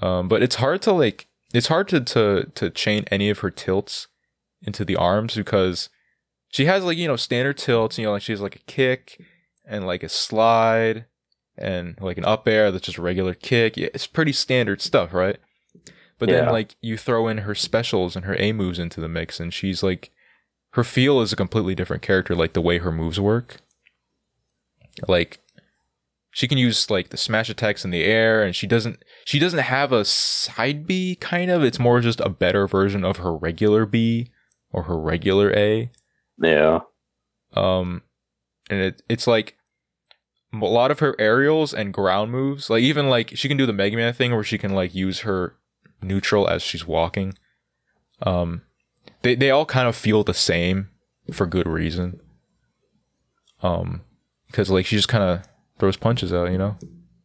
Um, 0.01 0.27
but 0.27 0.43
it's 0.43 0.55
hard 0.55 0.81
to 0.83 0.91
like. 0.93 1.27
It's 1.53 1.67
hard 1.67 1.87
to 1.89 2.01
to 2.01 2.51
to 2.55 2.69
chain 2.69 3.05
any 3.09 3.29
of 3.29 3.39
her 3.39 3.49
tilts 3.49 4.07
into 4.61 4.83
the 4.83 4.95
arms 4.95 5.35
because 5.35 5.89
she 6.49 6.65
has 6.65 6.83
like 6.83 6.97
you 6.97 7.07
know 7.07 7.15
standard 7.15 7.57
tilts. 7.57 7.97
You 7.97 8.05
know, 8.05 8.11
like 8.13 8.21
she 8.21 8.31
has 8.31 8.41
like 8.41 8.55
a 8.55 8.59
kick 8.59 9.21
and 9.65 9.85
like 9.85 10.03
a 10.03 10.09
slide 10.09 11.05
and 11.57 11.97
like 11.99 12.17
an 12.17 12.25
up 12.25 12.47
air 12.47 12.71
that's 12.71 12.85
just 12.85 12.97
regular 12.97 13.33
kick. 13.33 13.77
It's 13.77 14.07
pretty 14.07 14.33
standard 14.33 14.81
stuff, 14.81 15.13
right? 15.13 15.37
But 16.19 16.29
then 16.29 16.51
like 16.51 16.75
you 16.81 16.97
throw 16.97 17.27
in 17.27 17.39
her 17.39 17.53
specials 17.53 18.15
and 18.15 18.25
her 18.25 18.35
A 18.39 18.51
moves 18.51 18.79
into 18.79 18.99
the 19.01 19.07
mix, 19.07 19.39
and 19.39 19.53
she's 19.53 19.83
like 19.83 20.11
her 20.71 20.83
feel 20.83 21.21
is 21.21 21.31
a 21.33 21.37
completely 21.37 21.75
different 21.75 22.01
character, 22.01 22.35
like 22.35 22.53
the 22.53 22.61
way 22.61 22.79
her 22.79 22.91
moves 22.91 23.19
work. 23.19 23.57
Like 25.07 25.39
she 26.31 26.47
can 26.47 26.57
use 26.57 26.89
like 26.89 27.09
the 27.09 27.17
smash 27.17 27.49
attacks 27.49 27.85
in 27.85 27.91
the 27.91 28.03
air, 28.03 28.43
and 28.43 28.55
she 28.55 28.65
doesn't 28.65 29.03
she 29.25 29.37
doesn't 29.37 29.59
have 29.59 29.91
a 29.91 30.05
side 30.05 30.87
B 30.87 31.15
kind 31.15 31.51
of. 31.51 31.63
It's 31.63 31.79
more 31.79 31.99
just 31.99 32.19
a 32.19 32.29
better 32.29 32.67
version 32.67 33.03
of 33.03 33.17
her 33.17 33.35
regular 33.35 33.85
B 33.85 34.31
or 34.71 34.83
her 34.83 34.99
regular 34.99 35.51
A. 35.55 35.91
Yeah. 36.41 36.79
Um, 37.53 38.03
and 38.69 38.79
it 38.79 39.01
it's 39.09 39.27
like 39.27 39.57
a 40.53 40.57
lot 40.57 40.91
of 40.91 40.99
her 40.99 41.15
aerials 41.19 41.73
and 41.73 41.93
ground 41.93 42.31
moves. 42.31 42.69
Like 42.69 42.83
even 42.83 43.09
like 43.09 43.35
she 43.35 43.47
can 43.47 43.57
do 43.57 43.65
the 43.65 43.73
Mega 43.73 43.95
Man 43.95 44.13
thing 44.13 44.33
where 44.33 44.43
she 44.43 44.57
can 44.57 44.73
like 44.73 44.93
use 44.93 45.21
her 45.21 45.55
neutral 46.01 46.47
as 46.47 46.61
she's 46.61 46.85
walking. 46.85 47.37
Um, 48.21 48.63
they 49.21 49.35
they 49.35 49.51
all 49.51 49.65
kind 49.65 49.87
of 49.87 49.95
feel 49.95 50.23
the 50.23 50.33
same 50.33 50.89
for 51.31 51.45
good 51.45 51.67
reason. 51.67 52.19
Um, 53.63 54.01
because 54.47 54.69
like 54.69 54.85
she 54.85 54.95
just 54.95 55.07
kind 55.09 55.23
of 55.23 55.47
throws 55.79 55.97
punches 55.97 56.33
out, 56.33 56.51
you 56.51 56.57
know. 56.57 56.77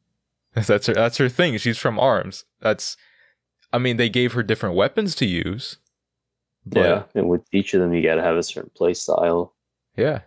That's 0.55 0.87
her. 0.87 0.95
That's 0.95 1.17
her 1.17 1.29
thing. 1.29 1.57
She's 1.59 1.79
from 1.79 1.99
Arms. 1.99 2.45
That's. 2.61 2.97
I 3.73 3.79
mean, 3.79 3.97
they 3.97 4.11
gave 4.11 4.35
her 4.35 4.43
different 4.43 4.75
weapons 4.75 5.15
to 5.15 5.27
use. 5.27 5.79
But 6.67 6.81
yeah, 6.81 7.03
and 7.15 7.29
with 7.29 7.43
each 7.53 7.75
of 7.75 7.81
them, 7.81 7.93
you 7.93 8.03
got 8.03 8.15
to 8.17 8.23
have 8.23 8.37
a 8.37 8.43
certain 8.43 8.71
play 8.75 8.95
style, 8.95 9.55
yeah, 9.97 10.21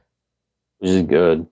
which 0.80 0.92
is 0.92 1.02
good. 1.04 1.48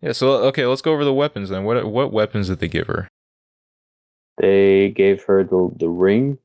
yeah. 0.00 0.12
So 0.12 0.30
okay, 0.46 0.64
let's 0.66 0.80
go 0.82 0.92
over 0.92 1.04
the 1.04 1.12
weapons 1.12 1.50
then. 1.50 1.64
What 1.64 1.84
what 1.90 2.12
weapons 2.12 2.48
did 2.48 2.60
they 2.60 2.68
give 2.68 2.86
her? 2.86 3.08
They 4.38 4.90
gave 4.90 5.22
her 5.24 5.44
the 5.44 5.70
the 5.76 5.88
ring, 5.88 6.38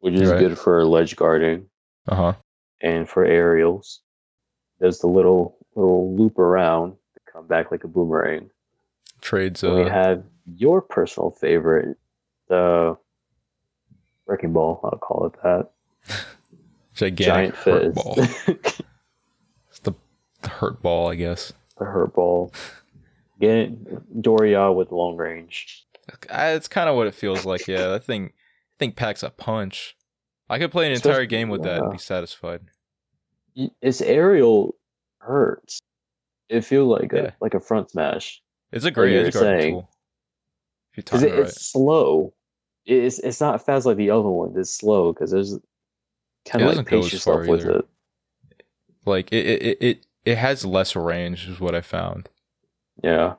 which 0.00 0.14
is 0.14 0.30
Right. 0.30 0.38
good 0.38 0.58
for 0.58 0.84
ledge 0.84 1.16
guarding 1.16 1.68
Uh 2.06 2.14
huh. 2.14 2.32
and 2.80 3.08
for 3.08 3.24
aerials. 3.24 4.00
There's 4.78 5.00
the 5.00 5.08
little 5.08 5.56
little 5.74 6.14
loop 6.16 6.38
around 6.38 6.92
to 7.14 7.32
come 7.32 7.46
back 7.48 7.70
like 7.72 7.82
a 7.84 7.88
boomerang. 7.88 8.50
Trades. 9.20 9.64
And 9.64 9.74
we 9.74 9.82
Uh, 9.82 9.88
have 9.88 10.22
your 10.54 10.80
personal 10.82 11.30
favorite, 11.32 11.96
the 12.48 12.96
wrecking 14.26 14.52
ball. 14.52 14.80
I'll 14.84 14.98
call 14.98 15.26
it 15.26 15.32
that. 15.42 15.70
Gigantic 16.94 17.26
Giant 17.26 17.54
hurt 17.56 17.94
fizz. 17.94 17.94
ball. 17.94 18.16
It's 19.70 19.78
the, 19.80 19.92
the 20.42 20.48
hurt 20.48 20.82
ball, 20.82 21.10
I 21.10 21.14
guess. 21.14 21.52
the 21.78 21.84
hurt 21.84 22.14
ball. 22.14 22.52
Get 23.40 24.22
Doria 24.22 24.72
with 24.72 24.90
long 24.90 25.16
range. 25.16 25.84
It's 26.30 26.68
kind 26.68 26.88
of 26.88 26.96
what 26.96 27.06
it 27.06 27.14
feels 27.14 27.44
like. 27.44 27.68
Yeah, 27.68 27.88
that 27.88 28.04
thing. 28.04 28.26
I 28.26 28.76
think 28.78 28.96
packs 28.96 29.22
a 29.22 29.30
punch. 29.30 29.96
I 30.48 30.58
could 30.58 30.72
play 30.72 30.86
an 30.86 30.92
entire 30.92 31.26
game 31.26 31.48
with 31.50 31.62
that 31.62 31.82
and 31.82 31.92
be 31.92 31.98
satisfied. 31.98 32.62
Its 33.82 34.00
aerial 34.00 34.74
hurts. 35.18 35.80
It 36.48 36.62
feels 36.62 36.88
like 36.88 37.12
Yeah. 37.12 37.20
a 37.20 37.32
like 37.40 37.54
a 37.54 37.60
front 37.60 37.90
smash. 37.90 38.42
It's 38.72 38.84
a 38.86 38.90
great 38.90 39.12
were 39.20 39.26
edge 39.26 39.34
saying. 39.34 39.72
tool. 39.74 39.90
If 40.92 40.96
you 40.96 41.02
time 41.02 41.20
Because 41.20 41.22
it 41.22 41.32
it, 41.34 41.40
right. 41.40 41.48
it's 41.48 41.70
slow. 41.70 42.32
It's 42.86 43.18
it's 43.18 43.40
not 43.40 43.64
fast 43.64 43.84
like 43.86 43.98
the 43.98 44.10
other 44.10 44.28
one. 44.30 44.54
It's 44.56 44.74
slow 44.74 45.12
because 45.12 45.30
there's 45.30 45.58
kind 46.48 46.62
It 46.62 46.66
of 46.66 46.74
like 46.76 46.84
pace 46.84 47.12
yourself 47.12 47.46
with 47.46 47.66
either. 47.66 47.70
it. 47.70 47.88
Like 49.04 49.32
it, 49.32 49.46
it, 49.46 49.78
it, 49.80 50.06
it, 50.24 50.38
has 50.38 50.64
less 50.64 50.94
range, 50.94 51.48
is 51.48 51.60
what 51.60 51.74
I 51.74 51.80
found. 51.80 52.28
Yeah, 53.02 53.36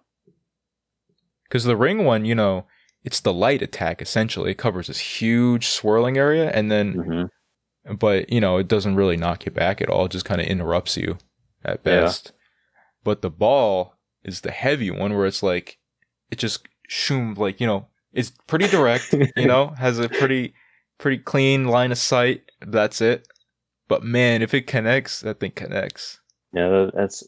Because 1.43 1.63
the 1.63 1.75
ring 1.77 2.05
one, 2.05 2.25
you 2.25 2.35
know, 2.35 2.65
it's 3.03 3.19
the 3.19 3.33
light 3.33 3.61
attack 3.61 4.01
essentially. 4.01 4.51
It 4.51 4.57
covers 4.57 4.87
this 4.87 4.99
huge 5.21 5.67
swirling 5.67 6.17
area, 6.17 6.49
and 6.51 6.71
then, 6.71 6.93
hmm 6.93 7.23
but 7.97 8.29
you 8.31 8.41
know, 8.41 8.57
it 8.57 8.67
doesn't 8.67 8.95
really 8.95 9.17
knock 9.17 9.45
you 9.45 9.51
back 9.51 9.81
at 9.81 9.89
all. 9.89 10.05
It 10.05 10.11
just 10.11 10.25
kind 10.25 10.41
of 10.41 10.47
interrupts 10.47 10.97
you 10.97 11.17
at 11.63 11.81
Yeah. 11.85 12.01
best. 12.01 12.33
But 13.03 13.21
the 13.21 13.29
ball 13.31 13.95
is 14.23 14.41
the 14.41 14.51
heavy 14.51 14.91
one, 14.91 15.15
where 15.15 15.25
it's 15.25 15.43
like, 15.43 15.79
it 16.31 16.37
just 16.39 16.67
shoom, 16.87 17.35
like 17.35 17.59
you 17.61 17.67
know, 17.67 17.87
it's 18.13 18.31
pretty 18.47 18.67
direct. 18.67 19.13
you 19.37 19.47
know, 19.47 19.69
has 19.69 19.99
a 19.99 20.09
pretty, 20.09 20.53
pretty 20.97 21.17
clean 21.19 21.67
line 21.67 21.91
of 21.91 21.97
sight. 21.97 22.48
That's 22.61 23.01
it. 23.01 23.27
But 23.87 24.03
man, 24.03 24.41
if 24.41 24.53
it 24.53 24.67
connects, 24.67 25.21
that 25.21 25.39
thing 25.39 25.51
connects. 25.51 26.19
yeah. 26.53 26.89
That's 26.93 27.23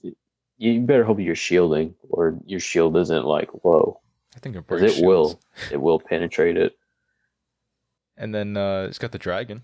you 0.58 0.80
better 0.82 1.04
hope 1.04 1.20
you're 1.20 1.34
shielding 1.36 1.96
or 2.10 2.38
your 2.46 2.60
shield 2.60 2.96
isn't 2.98 3.26
like 3.26 3.50
low 3.64 4.00
I 4.36 4.40
think 4.40 4.56
it 4.56 4.68
because 4.68 4.82
breaks. 4.82 4.98
it 5.00 5.06
will 5.06 5.40
it 5.72 5.82
will 5.82 6.00
penetrate 6.00 6.58
it. 6.58 6.78
And 8.18 8.36
then 8.36 8.56
uh, 8.58 8.86
it's 8.88 9.00
got 9.00 9.12
the 9.12 9.18
dragon. 9.18 9.64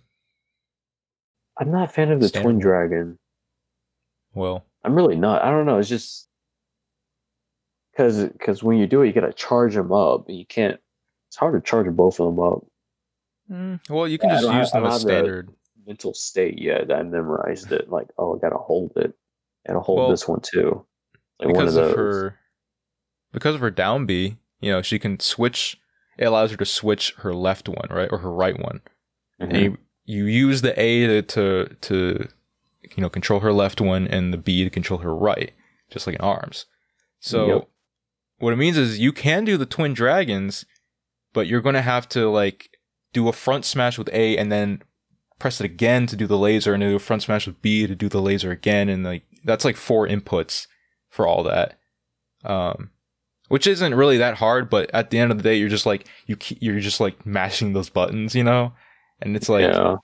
I'm 1.59 1.71
not 1.71 1.89
a 1.89 1.91
fan 1.91 2.11
of 2.11 2.19
the 2.19 2.27
Standard 2.29 2.43
twin 2.43 2.59
dragon. 2.59 3.19
Well, 4.33 4.65
I'm 4.83 4.95
really 4.95 5.15
not. 5.15 5.43
I 5.43 5.51
don't 5.51 5.65
know. 5.65 5.77
It's 5.79 5.89
just 5.89 6.27
because 7.91 8.23
because 8.25 8.63
when 8.63 8.77
you 8.77 8.87
do 8.87 9.01
it, 9.01 9.07
you 9.07 9.13
gotta 9.13 9.33
charge 9.33 9.75
them 9.75 9.91
up. 9.91 10.25
You 10.27 10.45
can't. 10.45 10.79
It's 11.29 11.35
hard 11.37 11.53
to 11.61 11.67
charge 11.67 11.87
both 11.95 12.19
of 12.19 12.27
them 12.35 12.39
up. 12.43 12.65
mm, 13.51 13.79
well, 13.89 14.07
you 14.07 14.17
can 14.17 14.29
Yeah, 14.29 14.35
just 14.41 14.53
use 14.53 14.71
have- 14.71 14.71
them 14.71 14.85
as 14.85 15.03
don't 15.03 15.07
the- 15.07 15.13
standard. 15.13 15.49
Mental 15.87 16.13
state 16.13 16.59
yet. 16.61 16.91
I 16.91 17.01
memorized 17.03 17.71
it. 17.71 17.89
Like, 17.89 18.09
oh, 18.17 18.35
I 18.35 18.39
gotta 18.39 18.57
hold 18.57 18.91
it. 18.97 19.13
Gotta 19.65 19.79
hold 19.79 19.99
Well, 19.99 20.09
this 20.09 20.27
one 20.27 20.41
too. 20.41 20.85
Like 21.39 21.53
one 21.55 21.67
of 21.67 21.73
because 21.73 21.77
of 21.77 21.95
her 21.95 22.39
because 23.31 23.55
of 23.55 23.61
her 23.61 23.71
down 23.71 24.05
B, 24.05 24.37
you 24.59 24.71
know, 24.71 24.81
she 24.81 24.99
can 24.99 25.19
switch 25.19 25.79
it 26.17 26.25
allows 26.25 26.51
her 26.51 26.57
to 26.57 26.65
switch 26.65 27.13
her 27.19 27.33
left 27.33 27.69
one, 27.69 27.87
right? 27.89 28.09
Or 28.11 28.17
her 28.19 28.31
right 28.31 28.59
one. 28.59 28.81
Mhm. 29.39 29.49
And 29.49 29.57
you, 29.57 29.77
you 30.05 30.25
use 30.25 30.61
the 30.61 30.77
A 30.79 31.07
to, 31.07 31.21
to 31.21 31.75
to 31.81 32.27
you 32.95 33.01
know 33.01 33.09
control 33.09 33.39
her 33.41 33.53
left 33.53 33.79
one 33.79 34.07
and 34.07 34.33
the 34.33 34.37
B 34.37 34.63
to 34.63 34.69
control 34.69 34.99
her 34.99 35.15
right, 35.15 35.53
just 35.89 36.05
like 36.07 36.15
in 36.15 36.21
arms. 36.21 36.65
So 37.19 37.47
Yep. 37.47 37.69
what 38.39 38.53
it 38.53 38.57
means 38.57 38.77
is 38.77 38.99
you 38.99 39.13
can 39.13 39.45
do 39.45 39.57
the 39.57 39.65
twin 39.65 39.93
dragons, 39.93 40.65
but 41.33 41.47
you're 41.47 41.61
gonna 41.61 41.81
have 41.81 42.09
to 42.09 42.29
like 42.29 42.71
do 43.13 43.29
a 43.29 43.33
front 43.33 43.63
smash 43.63 43.97
with 43.97 44.09
A 44.11 44.37
and 44.37 44.51
then 44.51 44.81
press 45.39 45.59
it 45.61 45.65
again 45.65 46.07
to 46.07 46.15
do 46.15 46.27
the 46.27 46.37
laser 46.37 46.73
and 46.73 46.81
do 46.81 46.95
a 46.95 46.99
front 46.99 47.23
smash 47.23 47.47
with 47.47 47.61
B 47.61 47.85
to 47.87 47.95
do 47.95 48.09
the 48.09 48.21
laser 48.21 48.51
again 48.51 48.89
and 48.89 49.03
like 49.03 49.23
that's 49.43 49.65
like 49.65 49.77
four 49.77 50.07
inputs 50.07 50.67
for 51.09 51.27
all 51.27 51.43
that. 51.43 51.77
Um 52.43 52.91
which 53.49 53.65
isn't 53.65 53.95
really 53.95 54.17
that 54.17 54.35
hard, 54.35 54.69
but 54.69 54.91
at 54.93 55.09
the 55.09 55.19
end 55.19 55.31
of 55.31 55.37
the 55.37 55.43
day 55.43 55.55
you're 55.55 55.69
just 55.69 55.85
like 55.85 56.07
you 56.25 56.37
you're 56.59 56.79
just 56.79 56.99
like 56.99 57.25
mashing 57.25 57.73
those 57.73 57.89
buttons, 57.89 58.35
you 58.35 58.43
know? 58.43 58.73
And 59.21 59.35
it's 59.35 59.49
like 59.49 59.63
yeah, 59.63 59.97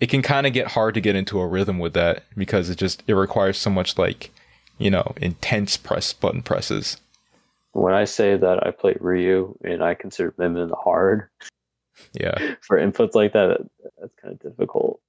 it 0.00 0.08
can 0.08 0.22
kind 0.22 0.46
of 0.46 0.52
get 0.52 0.68
hard 0.68 0.94
to 0.94 1.00
get 1.00 1.16
into 1.16 1.40
a 1.40 1.46
rhythm 1.46 1.78
with 1.78 1.94
that 1.94 2.24
because 2.36 2.68
it 2.70 2.78
just 2.78 3.02
it 3.06 3.14
requires 3.14 3.58
so 3.58 3.70
much 3.70 3.96
like 3.98 4.30
you 4.78 4.90
know 4.90 5.14
intense 5.16 5.76
press 5.76 6.12
button 6.12 6.42
presses 6.42 6.98
when 7.72 7.92
I 7.92 8.04
say 8.04 8.36
that 8.36 8.66
I 8.66 8.70
play 8.70 8.96
Ryu 9.00 9.56
and 9.64 9.82
I 9.82 9.94
consider 9.94 10.34
Min 10.38 10.54
Min 10.54 10.70
hard 10.76 11.28
yeah 12.12 12.54
for 12.62 12.78
inputs 12.78 13.14
like 13.14 13.32
that, 13.32 13.58
that's 14.00 14.14
kind 14.20 14.34
of 14.34 14.40
difficult. 14.40 15.00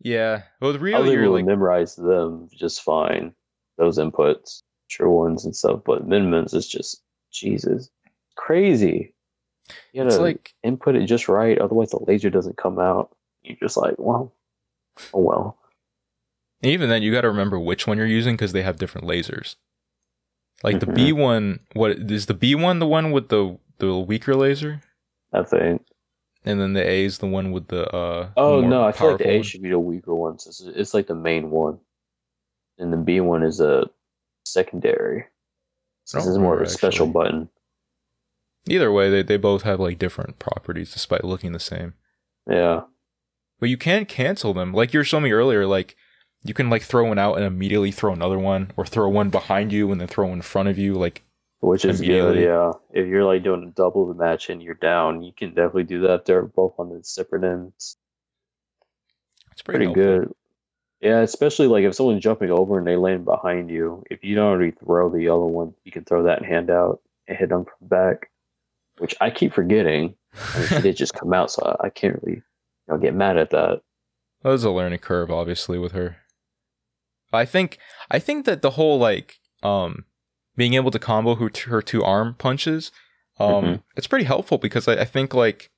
yeah 0.00 0.42
well 0.60 0.72
with 0.72 0.80
I 0.80 0.84
Ryu 0.84 0.98
was 0.98 1.12
you're 1.12 1.28
like 1.28 1.44
memorize 1.44 1.96
them 1.96 2.48
just 2.54 2.82
fine. 2.82 3.34
Those 3.78 3.98
inputs, 3.98 4.62
true 4.90 5.10
ones 5.10 5.44
and 5.44 5.56
stuff, 5.56 5.80
but 5.86 6.06
Min 6.06 6.30
Min's 6.30 6.52
is 6.54 6.68
just 6.68 7.02
Jesus, 7.32 7.90
crazy. 8.36 9.14
You 9.92 10.02
it's 10.02 10.14
gotta 10.16 10.22
like 10.22 10.54
input 10.62 10.96
it 10.96 11.06
just 11.06 11.28
right, 11.28 11.58
otherwise 11.58 11.90
the 11.90 12.00
laser 12.06 12.28
doesn't 12.30 12.56
come 12.58 12.78
out. 12.78 13.14
You're 13.42 13.56
just 13.56 13.76
like, 13.76 13.94
well, 13.98 14.34
oh 15.14 15.20
well. 15.20 15.58
even 16.62 16.90
then 16.90 17.02
you 17.02 17.10
got 17.12 17.22
to 17.22 17.28
remember 17.28 17.58
which 17.58 17.86
one 17.86 17.96
you're 17.96 18.06
using 18.06 18.34
because 18.34 18.52
they 18.52 18.62
have 18.62 18.76
different 18.78 19.06
lasers 19.06 19.56
like 20.62 20.80
the 20.80 20.86
Mhm. 20.86 20.94
b 20.94 21.12
one 21.12 21.60
what 21.72 21.92
is 21.92 22.26
the 22.26 22.34
b 22.34 22.54
one 22.54 22.80
the 22.80 22.86
one 22.86 23.12
with 23.12 23.30
the 23.30 23.58
the 23.78 23.96
weaker 23.96 24.34
laser 24.34 24.82
I 25.32 25.42
think. 25.44 25.82
and 26.44 26.60
then 26.60 26.72
the 26.74 26.82
a 26.86 27.04
is 27.04 27.18
the 27.18 27.26
one 27.26 27.52
with 27.52 27.68
the 27.68 27.88
uh 27.94 28.30
Oh 28.36 28.60
no, 28.62 28.84
I 28.84 28.92
feel 28.92 29.08
like 29.08 29.18
the 29.18 29.28
A 29.30 29.36
one? 29.36 29.42
should 29.42 29.62
be 29.62 29.70
the 29.70 29.78
weaker 29.78 30.14
one. 30.14 30.38
So 30.38 30.50
it's, 30.74 30.94
like 30.94 31.06
the 31.06 31.14
main 31.14 31.50
one, 31.50 31.78
and 32.78 32.92
the 32.92 32.96
B 32.96 33.20
one 33.20 33.42
is 33.42 33.60
a 33.60 33.90
secondary. 34.44 35.26
So 36.04 36.18
this 36.18 36.26
is 36.26 36.38
more 36.38 36.54
of 36.54 36.60
a 36.60 36.64
remember, 36.64 36.66
special 36.66 37.06
actually. 37.06 37.12
button. 37.12 37.48
either 38.68 38.92
way 38.92 39.10
they, 39.10 39.22
they 39.22 39.36
both 39.36 39.62
have 39.62 39.80
like 39.80 39.98
different 39.98 40.38
properties 40.38 40.92
despite 40.92 41.24
looking 41.24 41.52
the 41.52 41.60
same 41.60 41.94
Yeah, 42.48 42.82
But 43.60 43.68
you 43.68 43.76
can 43.76 44.06
cancel 44.06 44.54
them. 44.54 44.72
Like 44.72 44.92
you 44.92 45.00
were 45.00 45.04
showing 45.04 45.24
me 45.24 45.32
earlier, 45.32 45.66
like 45.66 45.96
you 46.42 46.54
can 46.54 46.70
like 46.70 46.82
throw 46.82 47.06
one 47.08 47.18
out 47.18 47.36
and 47.36 47.44
immediately 47.44 47.90
throw 47.92 48.12
another 48.12 48.38
one, 48.38 48.72
or 48.76 48.86
throw 48.86 49.08
one 49.08 49.30
behind 49.30 49.72
you 49.72 49.90
and 49.92 50.00
then 50.00 50.08
throw 50.08 50.26
one 50.26 50.38
in 50.38 50.42
front 50.42 50.68
of 50.68 50.78
you. 50.78 50.94
Like 50.94 51.22
which 51.60 51.84
is 51.84 52.00
good. 52.00 52.38
Yeah, 52.38 52.72
if 52.92 53.06
you're 53.06 53.24
like 53.24 53.42
doing 53.42 53.62
a 53.64 53.70
double 53.70 54.06
the 54.06 54.14
match 54.14 54.50
and 54.50 54.62
you're 54.62 54.74
down, 54.74 55.22
you 55.22 55.32
can 55.32 55.50
definitely 55.50 55.84
do 55.84 56.00
that. 56.02 56.24
They're 56.24 56.42
both 56.42 56.74
on 56.78 56.88
the 56.88 57.04
separate 57.04 57.44
ends. 57.44 57.96
it's 59.52 59.62
pretty, 59.62 59.86
Pretty, 59.86 59.94
good. 59.94 60.34
Yeah, 61.00 61.20
especially 61.20 61.66
like 61.66 61.84
if 61.84 61.94
someone's 61.94 62.22
jumping 62.22 62.50
over 62.50 62.78
and 62.78 62.86
they 62.86 62.96
land 62.96 63.24
behind 63.24 63.70
you. 63.70 64.02
If 64.10 64.22
you 64.22 64.34
don't 64.34 64.46
already 64.46 64.72
throw 64.72 65.08
the 65.10 65.28
other 65.28 65.44
one, 65.46 65.74
you 65.84 65.92
can 65.92 66.04
throw 66.04 66.24
that 66.24 66.44
hand 66.44 66.70
out 66.70 67.00
and 67.26 67.38
hit 67.38 67.48
them 67.48 67.64
from 67.64 67.74
the 67.80 67.86
back. 67.88 68.30
Which 68.98 69.14
I 69.20 69.30
keep 69.30 69.54
forgetting. 69.54 70.14
I 70.54 70.58
mean, 70.58 70.68
she 70.68 70.80
did 70.82 70.96
just 70.96 71.14
come 71.14 71.32
out, 71.32 71.50
so 71.50 71.62
I, 71.64 71.86
I 71.86 71.90
can't 71.90 72.20
really 72.22 72.36
you 72.36 72.42
know, 72.88 72.98
get 72.98 73.14
mad 73.14 73.36
at 73.36 73.50
that. 73.50 73.82
That 74.42 74.48
was 74.48 74.64
a 74.64 74.70
learning 74.70 75.00
curve, 75.00 75.30
obviously, 75.30 75.78
with 75.78 75.92
her. 75.92 76.16
I 77.30 77.44
think 77.44 77.76
I 78.10 78.18
think 78.18 78.46
that 78.46 78.62
the 78.62 78.70
whole 78.70 78.98
like 78.98 79.38
um 79.62 80.06
being 80.56 80.74
able 80.74 80.90
to 80.90 80.98
combo 80.98 81.34
her, 81.36 81.50
her 81.66 81.82
two 81.82 82.02
arm 82.04 82.34
punches, 82.38 82.90
um, 83.38 83.64
Mhm. 83.64 83.82
it's 83.96 84.06
pretty 84.06 84.24
helpful 84.26 84.58
because 84.58 84.86
I, 84.88 85.00
I 85.00 85.04
think 85.04 85.32
like 85.34 85.70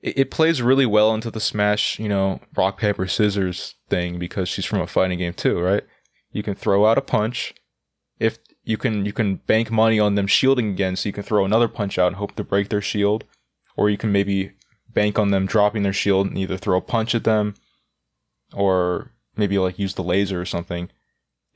it, 0.00 0.18
it 0.18 0.30
plays 0.30 0.62
really 0.62 0.86
well 0.86 1.12
into 1.14 1.30
the 1.30 1.40
smash, 1.40 1.98
you 1.98 2.08
know, 2.08 2.40
rock 2.56 2.78
paper 2.78 3.06
scissors 3.06 3.74
thing 3.88 4.18
because 4.18 4.48
she's 4.48 4.64
from 4.64 4.80
a 4.80 4.86
fighting 4.86 5.18
game 5.18 5.34
too, 5.34 5.58
right? 5.60 5.84
You 6.32 6.42
can 6.42 6.54
throw 6.54 6.86
out 6.86 6.96
a 6.98 7.02
punch. 7.02 7.52
If 8.18 8.38
you 8.64 8.76
can, 8.76 9.04
you 9.04 9.12
can 9.12 9.36
bank 9.36 9.70
money 9.70 9.98
on 9.98 10.14
them 10.14 10.26
shielding 10.26 10.70
again, 10.70 10.96
so 10.96 11.08
you 11.08 11.12
can 11.12 11.22
throw 11.24 11.44
another 11.44 11.68
punch 11.68 11.98
out 11.98 12.08
and 12.08 12.16
hope 12.16 12.36
to 12.36 12.44
break 12.44 12.68
their 12.68 12.80
shield, 12.82 13.24
or 13.76 13.90
you 13.90 13.96
can 13.98 14.12
maybe 14.12 14.52
bank 14.88 15.18
on 15.18 15.30
them 15.30 15.46
dropping 15.46 15.82
their 15.82 15.92
shield 15.92 16.26
and 16.28 16.38
either 16.38 16.56
throw 16.56 16.78
a 16.78 16.82
punch 16.82 17.14
at 17.14 17.24
them, 17.24 17.54
or 18.54 19.12
maybe 19.36 19.58
like 19.58 19.78
use 19.78 19.94
the 19.94 20.02
laser 20.04 20.40
or 20.40 20.44
something. 20.46 20.90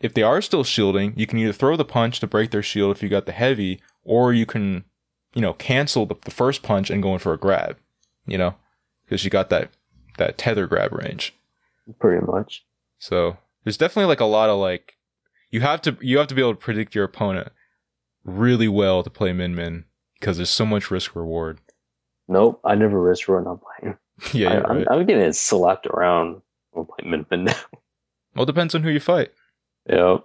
If 0.01 0.15
they 0.15 0.23
are 0.23 0.43
still 0.43 0.65
shielding, 0.65 1.15
you 1.17 1.27
can 1.27 1.39
either 1.39 1.53
throw 1.53 1.77
the 1.77 1.85
punch 1.85 2.21
to 2.21 2.27
break 2.27 2.51
their 2.51 2.63
shield 2.63 2.95
if 2.95 3.03
you 3.03 3.09
got 3.09 3.27
the 3.27 3.33
heavy, 3.33 3.81
or 4.03 4.33
you 4.33 4.47
can, 4.47 4.85
you 5.35 5.41
know, 5.41 5.55
cancel 5.55 6.07
the, 6.07 6.17
the 6.25 6.31
first 6.31 6.63
punch 6.63 6.91
and 6.91 7.03
go 7.03 7.13
in 7.13 7.19
for 7.19 7.33
a 7.33 7.39
grab, 7.39 7.79
you 8.27 8.37
know, 8.37 8.55
because 9.05 9.25
you 9.25 9.31
got 9.31 9.51
that 9.51 9.71
that 10.19 10.39
tether 10.39 10.67
grab 10.67 10.93
range. 10.93 11.35
Pretty 11.99 12.25
much. 12.25 12.65
So 12.99 13.39
there's 13.65 13.77
definitely 13.77 14.09
like 14.09 14.21
a 14.21 14.27
lot 14.27 14.51
of 14.51 14.59
like 14.59 14.97
you 15.51 15.61
have 15.61 15.83
to 15.83 15.97
you 16.01 16.19
have 16.19 16.27
to 16.29 16.35
be 16.35 16.43
able 16.43 16.55
to 16.55 16.61
predict 16.61 16.95
your 16.95 17.05
opponent 17.05 17.53
really 18.25 18.69
well 18.69 19.03
to 19.03 19.11
play 19.11 19.33
Min 19.33 19.55
Min 19.55 19.85
because 20.19 20.37
there's 20.37 20.51
so 20.51 20.67
much 20.67 20.91
risk 20.91 21.15
reward. 21.15 21.61
Nope, 22.29 22.61
I 22.65 22.75
never 22.75 23.01
risk 23.01 23.29
run 23.29 23.47
on 23.47 23.59
playing. 23.59 23.99
yeah, 24.33 24.51
I, 24.51 24.69
I'm, 24.69 24.79
right. 24.79 24.87
I'm 24.91 25.07
getting 25.07 25.33
slapped 25.33 25.87
around 25.87 26.41
when 26.73 26.87
playing 26.87 27.11
Min 27.11 27.27
Min 27.31 27.45
now. 27.45 27.57
Well, 28.35 28.45
it 28.45 28.47
depends 28.47 28.75
on 28.75 28.83
who 28.83 28.91
you 28.91 29.01
fight. 29.01 29.31
Yep. 29.89 30.25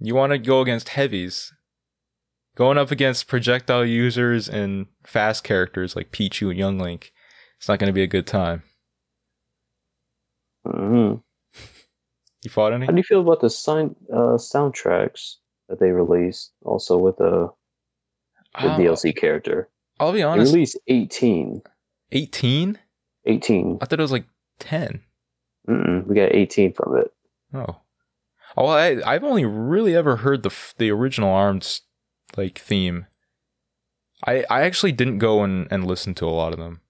You 0.00 0.14
want 0.14 0.32
to 0.32 0.38
go 0.38 0.60
against 0.60 0.90
heavies. 0.90 1.52
Going 2.56 2.78
up 2.78 2.90
against 2.90 3.28
projectile 3.28 3.84
users 3.84 4.48
and 4.48 4.86
fast 5.06 5.44
characters 5.44 5.94
like 5.94 6.10
Pichu 6.10 6.50
and 6.50 6.58
Young 6.58 6.78
Link, 6.78 7.12
it's 7.58 7.68
not 7.68 7.78
going 7.78 7.88
to 7.88 7.92
be 7.94 8.02
a 8.02 8.06
good 8.08 8.26
time. 8.26 8.62
hmm 10.66 11.14
You 12.42 12.50
fought 12.50 12.72
any? 12.72 12.86
How 12.86 12.92
do 12.92 12.98
you 12.98 13.02
feel 13.04 13.20
about 13.20 13.40
the 13.40 13.50
sign 13.50 13.94
uh, 14.12 14.36
soundtracks 14.38 15.36
that 15.68 15.78
they 15.78 15.90
released? 15.90 16.52
Also 16.64 16.96
with 16.98 17.18
the, 17.18 17.50
the 18.54 18.68
Uh, 18.68 18.78
DLC 18.78 19.14
character, 19.14 19.68
I'll 20.00 20.12
be 20.12 20.18
they 20.18 20.24
honest. 20.24 20.52
released 20.52 20.78
18. 20.88 21.62
18? 22.12 22.78
18. 23.26 23.78
I 23.80 23.84
thought 23.84 23.98
it 23.98 24.02
was 24.02 24.12
like 24.12 24.26
10. 24.58 25.02
Mm-mm, 25.68 26.06
we 26.06 26.14
got 26.14 26.34
18 26.34 26.72
from 26.72 26.96
it. 26.96 27.12
Oh. 27.54 27.76
Oh, 28.56 28.64
well, 28.64 28.72
I, 28.72 29.00
I've 29.06 29.24
only 29.24 29.44
really 29.44 29.94
ever 29.94 30.16
heard 30.16 30.42
the 30.42 30.54
the 30.78 30.90
original 30.90 31.30
Arms 31.30 31.82
like 32.36 32.58
theme. 32.58 33.06
I 34.26 34.44
I 34.50 34.62
actually 34.62 34.92
didn't 34.92 35.18
go 35.18 35.42
and, 35.42 35.68
and 35.70 35.86
listen 35.86 36.14
to 36.16 36.26
a 36.26 36.30
lot 36.30 36.52
of 36.52 36.58
them. 36.58 36.80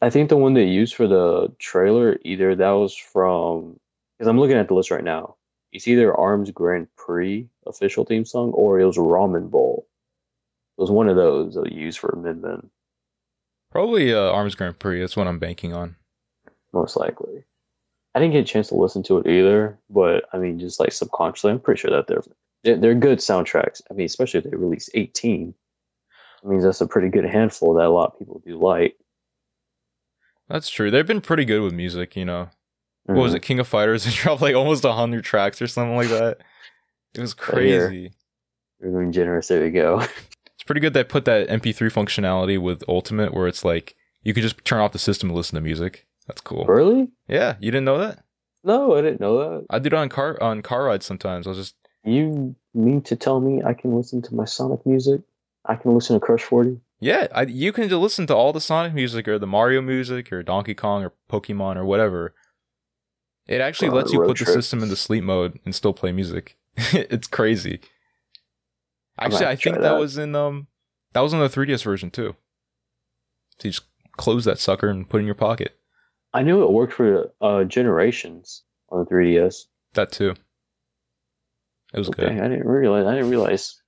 I 0.00 0.10
think 0.10 0.28
the 0.28 0.36
one 0.36 0.54
they 0.54 0.64
used 0.64 0.94
for 0.94 1.06
the 1.06 1.52
trailer, 1.58 2.18
either 2.24 2.54
that 2.56 2.70
was 2.70 2.96
from 2.96 3.78
because 4.18 4.28
I'm 4.28 4.38
looking 4.38 4.56
at 4.56 4.68
the 4.68 4.74
list 4.74 4.90
right 4.90 5.04
now. 5.04 5.36
It's 5.72 5.88
either 5.88 6.14
Arms 6.14 6.50
Grand 6.50 6.88
Prix 6.96 7.48
official 7.66 8.04
theme 8.04 8.24
song 8.24 8.50
or 8.52 8.78
it 8.78 8.84
was 8.84 8.98
Ramen 8.98 9.50
Bowl. 9.50 9.86
It 10.76 10.82
was 10.82 10.90
one 10.90 11.08
of 11.08 11.16
those 11.16 11.54
that 11.54 11.72
used 11.72 11.98
for 11.98 12.14
Min 12.16 12.40
Min, 12.40 12.70
Probably 13.70 14.12
uh, 14.12 14.30
Arms 14.30 14.54
Grand 14.54 14.78
Prix. 14.78 15.00
That's 15.00 15.16
what 15.16 15.26
I'm 15.26 15.38
banking 15.38 15.72
on. 15.72 15.96
most 16.72 16.96
likely. 16.96 17.44
I 18.14 18.20
didn't 18.20 18.32
get 18.34 18.40
a 18.40 18.44
chance 18.52 18.68
to 18.68 18.74
listen 18.74 19.02
to 19.04 19.18
it 19.18 19.26
either, 19.26 19.78
but 19.88 20.24
I 20.32 20.38
mean, 20.38 20.58
just 20.58 20.78
like 20.78 20.92
subconsciously, 20.92 21.50
I'm 21.52 21.60
pretty 21.60 21.80
sure 21.80 21.90
that 21.90 22.06
they're 22.06 22.22
they're, 22.62 22.76
they're 22.76 22.94
good 22.94 23.18
soundtracks. 23.18 23.80
I 23.90 23.94
mean, 23.94 24.06
especially 24.06 24.38
if 24.38 24.44
they 24.44 24.56
release 24.56 24.88
18. 24.94 25.54
I 26.44 26.48
mean, 26.48 26.60
that's 26.60 26.80
a 26.80 26.86
pretty 26.86 27.08
good 27.08 27.24
handful 27.24 27.74
that 27.74 27.86
a 27.86 27.90
lot 27.90 28.12
of 28.12 28.18
people 28.18 28.42
do 28.44 28.58
like. 28.58 28.96
That's 30.48 30.68
true. 30.68 30.90
They've 30.90 31.06
been 31.06 31.20
pretty 31.20 31.44
good 31.44 31.60
with 31.62 31.72
music, 31.72 32.14
you 32.16 32.24
know. 32.24 32.50
What 33.04 33.16
was 33.18 33.32
Mhm. 33.32 33.36
it? 33.36 33.42
King 33.42 33.58
of 33.60 33.68
Fighters 33.68 34.04
They 34.04 34.10
dropped 34.10 34.42
like 34.42 34.54
almost 34.54 34.84
100 34.84 35.24
tracks 35.24 35.60
or 35.62 35.66
something 35.66 35.96
like 35.96 36.08
that. 36.08 36.38
It 37.14 37.20
was 37.20 37.34
crazy. 37.34 38.12
We're 38.80 38.98
being 39.00 39.12
generous. 39.12 39.48
There 39.48 39.62
we 39.62 39.70
go. 39.70 40.04
It's 40.54 40.64
pretty 40.64 40.80
good 40.80 40.94
they 40.94 41.02
put 41.02 41.24
that 41.24 41.48
MP3 41.48 41.90
functionality 41.92 42.56
with 42.56 42.84
Ultimate 42.86 43.34
where 43.34 43.48
it's 43.48 43.64
like 43.64 43.96
you 44.22 44.32
can 44.32 44.44
just 44.44 44.64
turn 44.64 44.78
off 44.80 44.92
the 44.92 44.98
system 45.00 45.28
and 45.28 45.36
listen 45.36 45.56
to 45.56 45.60
music. 45.60 46.06
That's 46.26 46.40
cool. 46.40 46.64
really? 46.66 47.08
Yeah, 47.28 47.56
you 47.60 47.70
didn't 47.70 47.84
know 47.84 47.98
that? 47.98 48.24
No, 48.64 48.94
I 48.96 49.00
didn't 49.02 49.20
know 49.20 49.38
that. 49.38 49.66
I 49.70 49.78
do 49.78 49.88
it 49.88 49.94
on 49.94 50.08
car 50.08 50.40
on 50.42 50.62
car 50.62 50.84
rides 50.84 51.04
sometimes. 51.06 51.46
I'll 51.46 51.54
just 51.54 51.74
You 52.04 52.54
mean 52.74 53.02
to 53.02 53.16
tell 53.16 53.40
me 53.40 53.62
I 53.62 53.74
can 53.74 53.94
listen 53.96 54.22
to 54.22 54.34
my 54.34 54.44
Sonic 54.44 54.86
music? 54.86 55.20
I 55.64 55.74
can 55.76 55.94
listen 55.94 56.14
to 56.18 56.20
Crush 56.24 56.42
40? 56.42 56.80
yeah, 57.00 57.26
I, 57.34 57.42
you 57.42 57.72
can 57.72 57.88
listen 57.88 58.26
to 58.28 58.36
all 58.36 58.52
the 58.52 58.60
Sonic 58.60 58.94
music 58.94 59.26
or 59.26 59.38
the 59.38 59.46
Mario 59.46 59.80
music 59.82 60.32
or 60.32 60.42
Donkey 60.44 60.74
Kong 60.74 61.02
or 61.04 61.12
Pokemon 61.30 61.76
or 61.76 61.84
whatever. 61.84 62.34
It 63.48 63.60
actually 63.60 63.88
On 63.88 63.94
lets 63.96 64.12
you 64.12 64.20
put 64.20 64.38
the 64.38 64.44
trips. 64.44 64.52
system 64.52 64.82
into 64.84 64.94
sleep 64.94 65.24
mode 65.24 65.58
and 65.64 65.74
still 65.74 65.92
play 65.92 66.12
music. 66.12 66.56
it's 66.76 67.26
crazy. 67.26 67.80
Actually, 69.18 69.46
I 69.46 69.50
have 69.50 69.58
to 69.58 69.62
try 69.62 69.72
think 69.72 69.82
that, 69.82 69.90
that. 69.90 69.98
was 69.98 70.16
in 70.16 70.34
um 70.36 70.68
that 71.12 71.20
was 71.20 71.32
in 71.32 71.40
the 71.40 71.48
3DS 71.48 71.82
version 71.82 72.10
too. 72.10 72.36
So 73.58 73.68
you 73.68 73.72
just 73.72 73.86
close 74.16 74.44
that 74.44 74.58
sucker 74.60 74.88
and 74.88 75.08
put 75.08 75.18
it 75.18 75.20
in 75.20 75.26
your 75.26 75.34
pocket. 75.34 75.76
I 76.34 76.42
knew 76.42 76.62
it 76.62 76.70
worked 76.72 76.94
for 76.94 77.30
uh, 77.40 77.64
Generations 77.64 78.62
on 78.88 79.00
the 79.04 79.10
3DS. 79.10 79.66
That 79.94 80.12
too. 80.12 80.34
It 81.92 81.98
was 81.98 82.08
Okay, 82.08 82.22
good. 82.34 82.40
I 82.40 82.48
didn't 82.48 82.66
realize. 82.66 83.04
I 83.06 83.14
didn't 83.14 83.30
realize. 83.30 83.80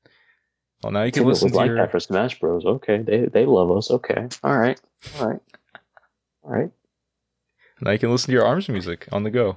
Well, 0.83 0.93
now 0.93 1.03
you 1.05 1.13
can 1.13 1.25
listen 1.25 1.51
to 1.51 1.57
like 1.57 1.67
your 1.69 1.77
that 1.77 1.91
for 1.91 1.99
Smash 2.01 2.39
Bros. 2.39 2.67
Okay, 2.67 2.99
they 2.99 3.21
they 3.27 3.47
love 3.47 3.71
us. 3.71 3.91
Okay, 3.91 4.29
all 4.43 4.59
right, 4.59 4.79
all 5.19 5.29
right, 5.29 5.41
all 6.43 6.51
right. 6.51 6.71
now 7.81 7.93
you 7.93 7.99
can 7.99 8.11
listen 8.11 8.27
to 8.27 8.33
your 8.33 8.45
arms 8.45 8.69
music 8.69 9.09
on 9.11 9.23
the 9.23 9.31
go. 9.31 9.57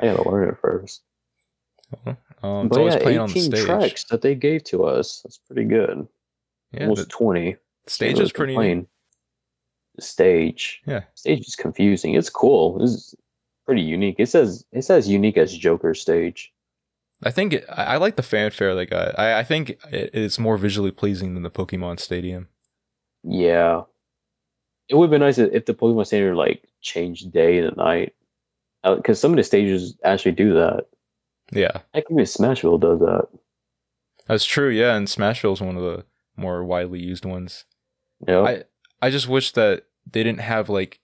I 0.00 0.06
gotta 0.06 0.28
learn 0.28 0.48
it 0.48 0.58
first. 0.60 1.02
Um, 2.04 2.16
it's 2.66 2.70
but 2.70 2.78
always 2.78 2.94
yeah, 2.94 3.02
playing 3.02 3.18
on 3.20 3.28
the 3.28 3.38
18 3.38 3.42
stage. 3.52 3.64
tracks 3.64 4.04
that 4.04 4.22
they 4.22 4.34
gave 4.34 4.64
to 4.64 4.82
us. 4.84 5.20
That's 5.22 5.38
pretty 5.38 5.64
good. 5.64 6.08
Yeah, 6.72 6.82
Almost 6.88 7.08
20. 7.10 7.56
stage 7.86 8.18
is 8.18 8.32
pretty. 8.32 8.54
complain. 8.54 8.88
The 9.96 10.02
stage. 10.02 10.82
Yeah. 10.86 11.02
Stage 11.14 11.46
is 11.46 11.56
confusing. 11.56 12.14
It's 12.14 12.30
cool. 12.30 12.82
It's 12.82 13.14
pretty 13.66 13.82
unique. 13.82 14.16
It 14.18 14.28
says 14.28 14.64
it 14.72 14.82
says 14.82 15.08
unique 15.08 15.36
as 15.36 15.56
Joker 15.56 15.94
stage. 15.94 16.52
I 17.22 17.30
think 17.30 17.52
it, 17.52 17.64
I 17.68 17.84
I 17.84 17.96
like 17.98 18.16
the 18.16 18.22
fanfare 18.22 18.74
they 18.74 18.86
got. 18.86 19.18
I, 19.18 19.40
I 19.40 19.44
think 19.44 19.70
it, 19.90 20.10
it's 20.14 20.38
more 20.38 20.56
visually 20.56 20.90
pleasing 20.90 21.34
than 21.34 21.42
the 21.42 21.50
Pokemon 21.50 22.00
Stadium. 22.00 22.48
Yeah. 23.22 23.82
It 24.88 24.96
would 24.96 25.10
be 25.10 25.18
nice 25.18 25.38
if 25.38 25.64
the 25.66 25.74
Pokemon 25.74 26.06
Stadium 26.06 26.34
like 26.36 26.64
changed 26.80 27.32
day 27.32 27.58
and 27.58 27.76
night. 27.76 28.14
Uh, 28.84 28.96
because 28.96 29.20
some 29.20 29.30
of 29.30 29.36
the 29.36 29.44
stages 29.44 29.96
actually 30.04 30.32
do 30.32 30.54
that. 30.54 30.86
Yeah, 31.52 31.82
Heck, 31.94 32.04
even 32.10 32.24
Smashville 32.24 32.80
does 32.80 32.98
that. 33.00 33.28
that's 34.26 34.44
true. 34.44 34.70
Yeah, 34.70 34.94
and 34.96 35.06
Smashville 35.06 35.52
is 35.52 35.60
one 35.60 35.76
of 35.76 35.82
the 35.82 36.04
more 36.36 36.64
widely 36.64 36.98
used 36.98 37.24
ones. 37.26 37.64
Yeah. 38.26 38.40
I 38.40 38.62
I 39.02 39.10
just 39.10 39.28
wish 39.28 39.52
that 39.52 39.84
they 40.10 40.22
didn't 40.22 40.40
have 40.40 40.68
like 40.70 41.00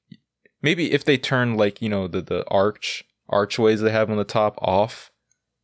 maybe 0.63 0.93
if 0.93 1.05
they 1.05 1.19
turn 1.19 1.57
like 1.57 1.83
you 1.83 1.89
know 1.89 2.07
the 2.09 2.23
the 2.23 2.49
arch 2.49 3.05
archways 3.29 3.81
they 3.81 3.91
have 3.91 4.11
on 4.11 4.17
the 4.17 4.25
top 4.25 4.57
off 4.63 5.11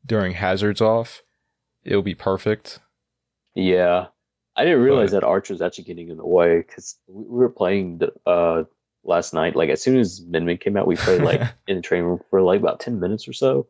during 0.04 0.32
hazards 0.34 0.80
off, 0.82 1.22
it'll 1.84 2.02
be 2.02 2.14
perfect. 2.14 2.80
Yeah, 3.54 4.08
I 4.56 4.64
didn't 4.64 4.82
realize 4.82 5.12
But- 5.12 5.20
that 5.20 5.26
Arch 5.26 5.48
was 5.48 5.62
actually 5.62 5.84
getting 5.84 6.10
in 6.10 6.16
the 6.16 6.26
way 6.26 6.58
because 6.58 6.96
we 7.06 7.22
we 7.24 7.38
were 7.38 7.48
playing 7.48 7.98
the, 7.98 8.12
uh 8.30 8.64
last 9.04 9.32
night. 9.32 9.54
Like 9.56 9.70
as 9.70 9.80
soon 9.82 9.96
as 9.98 10.22
Min 10.26 10.44
Min 10.44 10.58
came 10.58 10.76
out, 10.76 10.86
we 10.86 10.96
played 10.96 11.22
like 11.22 11.40
in 11.68 11.76
the 11.76 11.82
training 11.82 12.06
room 12.06 12.20
for 12.30 12.42
like 12.42 12.60
about 12.60 12.80
ten 12.80 13.00
minutes 13.00 13.26
or 13.28 13.32
so, 13.32 13.66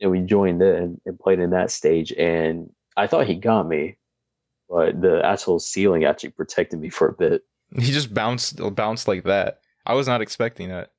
and 0.00 0.10
we 0.10 0.20
joined 0.20 0.60
in 0.62 1.00
and 1.06 1.18
played 1.18 1.38
in 1.38 1.50
that 1.50 1.70
stage. 1.70 2.12
And 2.12 2.70
I 2.96 3.06
thought 3.06 3.26
he 3.26 3.36
got 3.36 3.68
me, 3.68 3.96
but 4.68 5.00
the 5.00 5.24
asshole 5.24 5.60
ceiling 5.60 6.04
actually 6.04 6.30
protected 6.30 6.80
me 6.80 6.90
for 6.90 7.08
a 7.08 7.12
bit. 7.12 7.44
He 7.76 7.92
just 7.92 8.12
bounced 8.12 8.60
bounced 8.74 9.08
like 9.08 9.24
that. 9.24 9.60
I 9.86 9.94
was 9.94 10.06
not 10.06 10.20
expecting 10.22 10.68
that. 10.68 10.90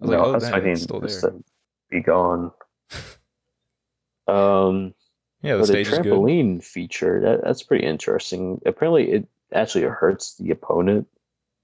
I 0.00 0.04
was 0.06 0.10
No, 0.10 0.16
like, 0.18 0.26
oh, 0.26 0.30
I 0.30 0.34
was 0.34 0.42
expecting 0.44 0.76
still 0.76 1.00
there. 1.00 1.20
to 1.20 1.44
be 1.90 2.00
gone. 2.00 2.52
um, 4.28 4.94
Yeah, 5.42 5.54
the 5.54 5.58
the 5.58 5.66
stage 5.66 5.88
is 5.88 5.98
good. 5.98 6.06
trampoline 6.06 6.62
feature 6.64 7.20
that, 7.20 7.42
that's 7.44 7.62
pretty 7.62 7.86
interesting. 7.86 8.60
Apparently, 8.66 9.10
it 9.12 9.28
actually 9.52 9.84
hurts 9.84 10.36
the 10.36 10.50
opponent 10.50 11.06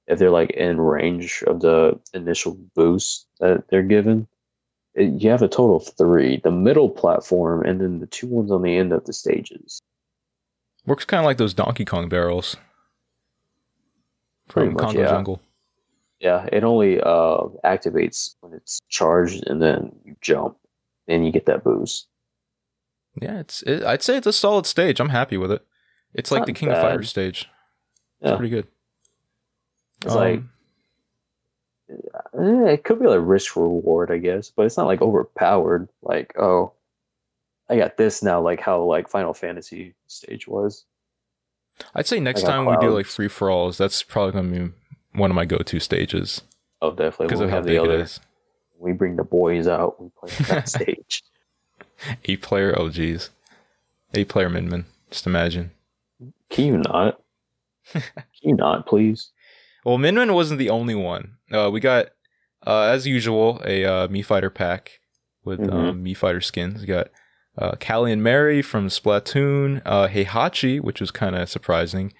if 0.06 0.18
they're 0.18 0.30
like 0.30 0.50
in 0.50 0.80
range 0.80 1.42
of 1.46 1.60
the 1.60 1.98
initial 2.14 2.54
boost 2.74 3.26
that 3.40 3.68
they're 3.68 3.82
given. 3.82 4.26
It, 4.94 5.20
you 5.22 5.30
have 5.30 5.42
a 5.42 5.48
total 5.48 5.76
of 5.76 5.88
three: 5.96 6.40
the 6.42 6.50
middle 6.50 6.90
platform, 6.90 7.62
and 7.64 7.80
then 7.80 7.98
the 8.00 8.06
two 8.06 8.26
ones 8.26 8.50
on 8.50 8.62
the 8.62 8.76
end 8.76 8.92
of 8.92 9.04
the 9.04 9.12
stages. 9.12 9.80
Works 10.86 11.04
kind 11.04 11.20
of 11.20 11.24
like 11.26 11.36
those 11.38 11.52
Donkey 11.54 11.84
Kong 11.84 12.08
barrels 12.08 12.56
Pretty 14.48 14.68
from 14.68 14.74
much, 14.74 14.82
Kongo 14.84 15.00
yeah. 15.00 15.08
Jungle. 15.08 15.40
Yeah, 16.20 16.48
it 16.50 16.64
only 16.64 17.00
uh, 17.00 17.48
activates 17.64 18.36
when 18.40 18.54
it's 18.54 18.80
charged, 18.88 19.46
and 19.46 19.60
then 19.60 19.94
you 20.04 20.16
jump, 20.20 20.56
and 21.08 21.26
you 21.26 21.32
get 21.32 21.46
that 21.46 21.62
boost. 21.62 22.06
Yeah, 23.20 23.40
it's. 23.40 23.62
It, 23.62 23.82
I'd 23.84 24.02
say 24.02 24.16
it's 24.16 24.26
a 24.26 24.32
solid 24.32 24.66
stage. 24.66 25.00
I'm 25.00 25.10
happy 25.10 25.36
with 25.36 25.50
it. 25.52 25.64
It's 26.14 26.30
like 26.30 26.40
Not 26.40 26.46
the 26.46 26.52
King 26.54 26.68
of 26.70 26.76
bad. 26.76 26.82
Fighters 26.82 27.10
stage. 27.10 27.48
It's 28.22 28.36
pretty 28.36 28.50
good. 28.50 28.66
It's 30.04 30.14
like 30.14 30.38
Um, 30.38 30.50
Eh, 31.88 32.72
it 32.72 32.84
could 32.84 32.98
be 32.98 33.06
like 33.06 33.20
risk 33.22 33.56
reward, 33.56 34.10
I 34.10 34.18
guess, 34.18 34.50
but 34.50 34.66
it's 34.66 34.76
not 34.76 34.86
like 34.86 35.00
overpowered. 35.02 35.88
Like, 36.02 36.34
oh, 36.38 36.72
I 37.68 37.76
got 37.76 37.96
this 37.96 38.22
now, 38.22 38.40
like 38.40 38.60
how 38.60 38.82
like 38.82 39.08
Final 39.08 39.34
Fantasy 39.34 39.94
stage 40.06 40.48
was. 40.48 40.84
I'd 41.94 42.06
say 42.06 42.20
next 42.20 42.42
time 42.42 42.64
we 42.66 42.76
do 42.78 42.90
like 42.90 43.06
free 43.06 43.28
for 43.28 43.50
alls, 43.50 43.76
that's 43.78 44.02
probably 44.02 44.32
gonna 44.32 44.66
be 44.68 44.72
one 45.18 45.30
of 45.30 45.34
my 45.34 45.44
go-to 45.44 45.80
stages 45.80 46.42
Oh, 46.82 46.90
definitely. 46.90 47.26
because 47.26 47.40
When 47.40 47.48
of 47.48 47.50
we 47.50 47.56
how 47.56 47.60
big 47.62 47.74
it 47.76 47.80
other, 47.94 48.02
is. 48.02 48.20
we 48.78 48.92
bring 48.92 49.16
the 49.16 49.24
boys 49.24 49.66
out. 49.66 50.00
We 50.00 50.10
play 50.18 50.30
that 50.48 50.68
stage. 50.76 51.22
Eight 52.26 52.42
player. 52.42 52.74
Oh 52.78 52.88
geez. 52.90 53.30
Eight 54.14 54.28
player 54.28 54.48
Min 54.50 54.68
Min. 54.68 54.84
Just 55.10 55.26
imagine. 55.26 55.70
Can 56.50 56.64
you 56.66 56.76
not? 56.78 57.20
Can 57.92 58.02
you 58.42 58.54
not, 58.56 58.86
please? 58.86 59.30
Well, 59.84 59.98
Min 59.98 60.14
Min 60.16 60.34
wasn't 60.34 60.58
the 60.58 60.70
only 60.70 60.94
one. 60.94 61.36
Uh, 61.52 61.70
we 61.72 61.78
got, 61.80 62.06
uh, 62.66 62.82
as 62.82 63.06
usual, 63.06 63.60
a 63.64 63.84
uh, 63.84 64.08
Mii 64.08 64.24
Fighter 64.24 64.50
pack 64.50 65.00
with 65.44 65.60
Mhm. 65.60 65.72
um, 65.72 66.04
Mii 66.04 66.16
Fighter 66.16 66.40
skins. 66.40 66.80
We 66.80 66.86
got 66.86 67.08
uh, 67.58 67.72
Callie 67.80 68.12
and 68.12 68.22
Marie 68.22 68.62
from 68.62 68.88
Splatoon, 68.88 69.82
uh, 69.84 70.08
Heihachi, 70.08 70.80
which 70.80 71.00
was 71.00 71.10
kind 71.10 71.34
of 71.34 71.48
surprising, 71.48 72.12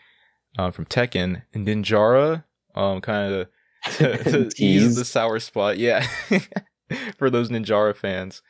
uh, 0.59 0.71
from 0.71 0.87
Tekken, 0.87 1.43
and 1.53 1.67
Ninjara, 1.67 2.45
um, 2.75 3.01
kind 3.01 3.33
of 3.33 3.49
to, 3.97 4.25
to 4.51 4.51
ease 4.63 4.97
the 4.97 5.05
sour 5.05 5.39
spot. 5.39 5.79
Yeah, 5.79 6.07
for 7.19 7.31
those 7.31 7.51
Ninjara 7.51 7.95
fans, 7.95 8.43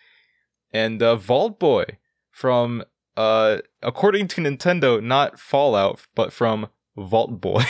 and 0.73 1.03
uh, 1.03 1.17
Vault 1.17 1.59
Boy 1.59 1.85
from, 2.31 2.85
uh, 3.17 3.59
according 3.83 4.29
to 4.29 4.41
Nintendo, 4.41 5.03
not 5.03 5.41
Fallout, 5.41 6.07
but 6.15 6.33
from 6.33 6.69
Vault 6.97 7.41
Boy. 7.41 7.65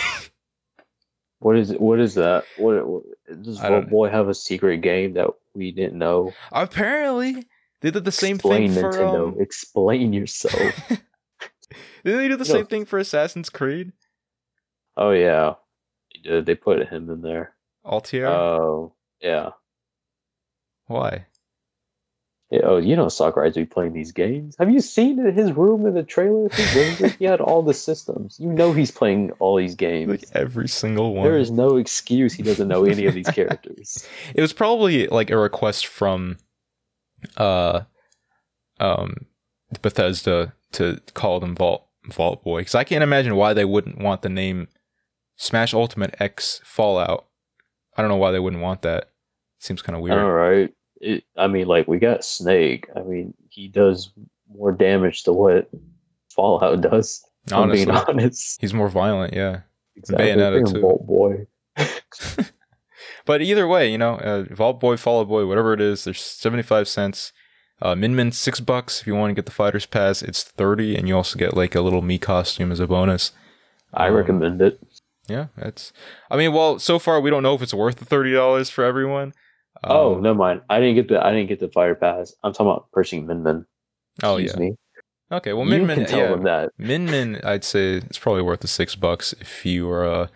What 1.39 1.57
is 1.57 1.73
what 1.73 2.01
is 2.01 2.15
that? 2.15 2.45
What, 2.57 2.87
what 2.87 3.03
does 3.43 3.59
Vault 3.61 3.91
Boy 3.91 4.09
have 4.09 4.29
a 4.29 4.35
secret 4.35 4.79
game 4.79 5.13
that 5.15 5.29
we 5.55 5.71
didn't 5.71 5.99
know? 5.99 6.33
Apparently, 6.51 7.45
they 7.87 7.93
did 7.93 8.05
the 8.05 8.11
same 8.11 8.35
Explain 8.35 8.73
thing 8.73 8.83
for. 8.83 8.93
Nintendo. 8.93 9.29
Um, 9.29 9.41
Explain 9.41 10.13
yourself. 10.13 10.75
did 10.89 11.01
they 12.19 12.27
do 12.27 12.35
the 12.35 12.45
same 12.45 12.67
thing 12.67 12.85
for 12.85 12.99
Assassin's 12.99 13.49
Creed? 13.49 13.93
oh 14.97 15.13
yeah, 15.13 15.55
they 16.13 16.29
did. 16.29 16.47
They 16.47 16.57
put 16.57 16.89
him 16.89 17.09
in 17.11 17.23
there. 17.23 17.55
Altair? 17.85 18.27
Oh 18.27 18.93
yeah. 19.21 19.51
Why? 20.89 21.27
Yeah, 22.51 22.61
Oh, 22.65 22.77
you 22.79 22.97
know 22.97 23.09
Sakurai's 23.09 23.55
be 23.55 23.65
playing 23.65 23.93
these 23.93 24.11
games. 24.11 24.57
Have 24.59 24.71
you 24.71 24.81
seen 24.81 25.19
his 25.33 25.53
room 25.53 25.87
in 25.87 25.95
the 25.95 26.03
trailer? 26.03 26.49
He, 26.51 27.09
he 27.19 27.25
had 27.25 27.41
all 27.41 27.63
the 27.63 27.75
systems. 27.75 28.39
You 28.41 28.49
know 28.49 28.73
he's 28.73 28.91
playing 28.91 29.31
all 29.39 29.57
these 29.57 29.77
games. 29.77 30.09
Like 30.11 30.25
every 30.35 30.69
single 30.69 31.15
one. 31.15 31.25
There 31.25 31.39
is 31.39 31.53
no 31.53 31.77
excuse 31.77 32.33
he 32.35 32.43
doesn't 32.43 32.67
know 32.69 32.85
any 32.85 33.07
of 33.07 33.15
these 33.15 33.29
characters. 33.31 34.09
It 34.35 34.41
was 34.41 34.53
probably 34.53 35.07
like 35.09 35.31
a 35.31 35.37
request 35.37 35.87
from, 35.87 36.39
uh, 37.37 37.83
um, 38.81 39.27
Bethesda 39.83 40.55
to 40.73 41.01
call 41.15 41.41
them 41.41 41.55
Vault 41.55 41.87
Vault 42.07 42.45
Boy 42.45 42.61
because 42.61 42.75
I 42.75 42.85
can't 42.85 43.03
imagine 43.03 43.37
why 43.37 43.55
they 43.55 43.65
wouldn't 43.65 43.99
want 43.99 44.23
the 44.23 44.29
name 44.29 44.69
Smash 45.37 45.75
Ultimate 45.75 46.15
X 46.21 46.61
Fallout. 46.65 47.27
I 47.97 48.03
don't 48.03 48.09
know 48.09 48.17
why 48.17 48.31
they 48.31 48.41
wouldn't 48.41 48.63
want 48.63 48.83
that. 48.83 49.11
Seems 49.59 49.83
kind 49.83 49.97
of 49.97 50.03
weird. 50.03 50.19
All 50.19 50.33
right. 50.33 50.73
It, 51.01 51.25
I 51.37 51.47
mean, 51.47 51.67
like 51.67 51.89
we 51.89 51.99
got 51.99 52.25
Snake. 52.25 52.89
I 52.95 53.01
mean, 53.01 53.35
he 53.49 53.69
does 53.69 54.13
more 54.53 54.73
damage 54.73 55.25
to 55.25 55.33
what 55.33 55.69
Fallout 56.31 56.81
does. 56.81 57.25
Honestly, 57.53 57.87
being 57.87 57.97
honest. 57.97 58.61
he's 58.61 58.75
more 58.75 58.89
violent. 58.89 59.33
Yeah. 59.35 59.61
Exactly. 59.95 60.27
Bayonetta, 60.27 60.73
too. 60.73 60.81
Vault 60.81 61.07
Boy. 61.07 61.47
But 63.27 63.43
either 63.43 63.67
way, 63.69 63.91
you 63.91 63.99
know, 63.99 64.15
uh, 64.15 64.45
Vault 64.55 64.81
Boy, 64.81 64.97
Fallout 64.97 65.29
Boy, 65.29 65.45
whatever 65.47 65.75
it 65.75 65.81
is, 65.81 66.05
there's 66.05 66.23
75 66.23 66.89
cents. 66.89 67.33
Uh, 67.83 67.95
Min 67.95 68.17
Min, 68.17 68.33
six 68.33 68.59
bucks 68.61 69.03
if 69.03 69.07
you 69.07 69.15
want 69.15 69.31
to 69.31 69.35
get 69.35 69.45
the 69.45 69.53
Fighter's 69.53 69.85
Pass. 69.85 70.23
It's 70.23 70.43
30, 70.43 70.97
and 70.97 71.07
you 71.07 71.15
also 71.17 71.39
get 71.39 71.55
like 71.55 71.75
a 71.75 71.83
little 71.83 72.01
Mii 72.01 72.19
costume 72.21 72.73
as 72.73 72.81
a 72.81 72.87
bonus. 72.87 73.33
I 73.93 74.09
Um, 74.09 74.15
recommend 74.15 74.63
it. 74.63 74.81
Yeah, 75.29 75.49
that's. 75.59 75.93
I 76.31 76.37
mean, 76.37 76.53
well, 76.55 76.79
so 76.79 76.99
far 76.99 77.21
we 77.21 77.29
don't 77.29 77.43
know 77.43 77.55
if 77.55 77.61
it's 77.61 77.75
worth 77.75 77.97
the 77.97 78.07
$30 78.07 78.71
for 78.71 78.83
everyone. 78.85 79.35
oh, 79.85 80.15
Um, 80.15 80.23
never 80.23 80.37
mind. 80.39 80.63
I 80.71 80.81
didn't 80.81 80.95
get 80.95 81.09
the 81.09 81.23
I 81.23 81.33
didn't 81.33 81.49
get 81.49 81.61
the 81.61 81.69
fire 81.69 81.95
pass. 81.95 82.33
I'm 82.43 82.53
talking 82.53 82.67
about 82.71 82.91
purchasing 82.93 83.27
Min 83.27 83.43
Min. 83.43 83.67
Oh, 84.23 84.37
Excuse 84.37 84.55
yeah. 84.55 84.61
me. 84.71 84.77
Okay, 85.33 85.53
well, 85.53 85.65
you 85.65 85.71
Min 85.73 85.87
Min, 85.87 85.97
can 85.99 86.07
tell 86.07 86.19
yeah. 86.21 86.29
them 86.29 86.45
that. 86.45 86.71
Min 86.79 87.05
Min, 87.07 87.41
I'd 87.45 87.65
say 87.65 87.97
it's 87.97 88.19
probably 88.19 88.43
worth 88.43 88.61
the 88.61 88.69
six 88.69 88.95
bucks 88.95 89.35
if 89.41 89.67
you 89.67 89.91
are 89.91 90.07
uh, 90.07 90.29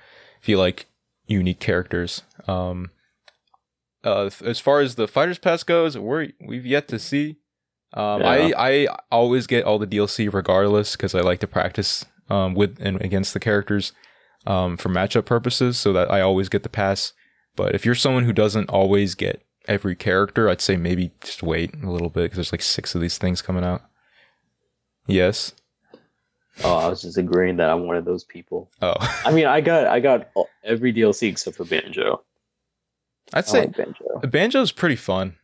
if 0.42 0.48
you 0.48 0.58
like 0.58 0.86
unique 1.30 1.60
characters. 1.60 2.22
Um, 2.48 2.90
uh, 4.02 4.30
as 4.44 4.58
far 4.58 4.80
as 4.80 4.96
the 4.96 5.06
fighters 5.06 5.38
pass 5.38 5.62
goes, 5.62 5.96
we're 5.96 6.28
we've 6.40 6.66
yet 6.66 6.88
to 6.88 6.98
see. 6.98 7.36
Um, 7.92 8.22
I 8.22 8.52
I 8.56 8.88
always 9.10 9.46
get 9.46 9.64
all 9.64 9.78
the 9.78 9.86
DLC 9.86 10.32
regardless 10.32 10.96
because 10.96 11.14
I 11.14 11.20
like 11.20 11.40
to 11.40 11.46
practice 11.46 12.04
um 12.28 12.54
with 12.54 12.78
and 12.80 13.00
against 13.00 13.34
the 13.34 13.40
characters 13.40 13.92
um 14.46 14.76
for 14.76 14.88
matchup 14.88 15.24
purposes, 15.24 15.78
so 15.78 15.92
that 15.92 16.10
I 16.10 16.20
always 16.20 16.48
get 16.48 16.62
the 16.62 16.68
pass. 16.68 17.12
But 17.56 17.74
if 17.74 17.84
you're 17.84 17.94
someone 17.94 18.24
who 18.24 18.32
doesn't 18.32 18.70
always 18.70 19.14
get 19.14 19.42
every 19.68 19.96
character, 19.96 20.48
I'd 20.48 20.60
say 20.60 20.76
maybe 20.76 21.12
just 21.22 21.42
wait 21.42 21.74
a 21.82 21.90
little 21.90 22.10
bit 22.10 22.24
because 22.24 22.36
there's 22.36 22.52
like 22.52 22.62
six 22.62 22.94
of 22.94 23.00
these 23.00 23.18
things 23.18 23.42
coming 23.42 23.64
out. 23.64 23.82
Yes. 25.06 25.52
Oh, 26.64 26.74
I 26.76 26.88
was 26.88 27.02
just 27.02 27.16
agreeing 27.16 27.56
that 27.56 27.70
I'm 27.70 27.86
one 27.86 27.96
of 27.96 28.04
those 28.04 28.24
people. 28.24 28.70
Oh, 28.82 28.94
I 29.24 29.30
mean, 29.32 29.46
I 29.46 29.60
got 29.60 29.86
I 29.86 30.00
got 30.00 30.28
every 30.64 30.92
DLC 30.92 31.28
except 31.28 31.56
for 31.56 31.64
Banjo. 31.64 32.22
I'd 33.32 33.38
I 33.44 33.46
say 33.46 33.60
like 33.60 33.76
Banjo. 33.76 34.20
Banjo's 34.24 34.72
pretty 34.72 34.96
fun. 34.96 35.36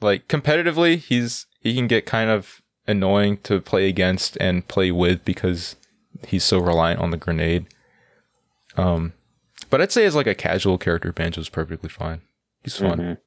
Like 0.00 0.26
competitively, 0.28 0.96
he's 0.98 1.46
he 1.60 1.74
can 1.74 1.86
get 1.86 2.06
kind 2.06 2.30
of 2.30 2.62
annoying 2.86 3.38
to 3.44 3.60
play 3.60 3.88
against 3.88 4.36
and 4.40 4.66
play 4.68 4.90
with 4.90 5.24
because 5.24 5.76
he's 6.26 6.44
so 6.44 6.58
reliant 6.58 7.00
on 7.00 7.10
the 7.10 7.16
grenade. 7.16 7.66
Um, 8.76 9.12
but 9.70 9.80
I'd 9.80 9.92
say 9.92 10.04
as 10.04 10.14
like 10.14 10.26
a 10.26 10.34
casual 10.34 10.78
character, 10.78 11.12
Banjo's 11.12 11.48
perfectly 11.48 11.88
fine. 11.88 12.22
He's 12.62 12.76
fun. 12.76 12.98
Mhm. 12.98 13.18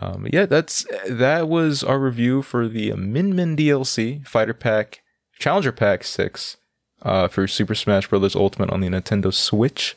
Um, 0.00 0.26
yeah, 0.32 0.46
that's 0.46 0.86
that 1.08 1.48
was 1.48 1.82
our 1.82 1.98
review 1.98 2.42
for 2.42 2.68
the 2.68 2.92
Min 2.92 3.34
Min 3.34 3.56
DLC 3.56 4.26
Fighter 4.26 4.54
Pack 4.54 5.00
Challenger 5.38 5.72
Pack 5.72 6.04
Six 6.04 6.56
uh, 7.02 7.28
for 7.28 7.46
Super 7.46 7.74
Smash 7.74 8.08
Bros. 8.08 8.34
Ultimate 8.34 8.70
on 8.70 8.80
the 8.80 8.88
Nintendo 8.88 9.32
Switch. 9.32 9.96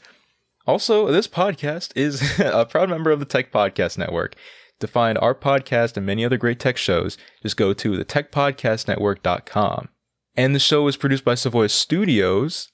Also, 0.67 1.11
this 1.11 1.27
podcast 1.27 1.91
is 1.95 2.39
a 2.39 2.65
proud 2.65 2.89
member 2.89 3.11
of 3.11 3.19
the 3.19 3.25
Tech 3.25 3.51
Podcast 3.51 3.97
Network. 3.97 4.35
To 4.79 4.87
find 4.87 5.17
our 5.19 5.35
podcast 5.35 5.97
and 5.97 6.05
many 6.05 6.25
other 6.25 6.37
great 6.37 6.59
tech 6.59 6.77
shows, 6.77 7.17
just 7.43 7.55
go 7.57 7.71
to 7.73 7.95
the 7.95 8.05
techpodcastnetwork.com. 8.05 9.89
And 10.35 10.55
the 10.55 10.59
show 10.59 10.87
is 10.87 10.97
produced 10.97 11.25
by 11.25 11.35
Savoy 11.35 11.67
Studios 11.67 12.69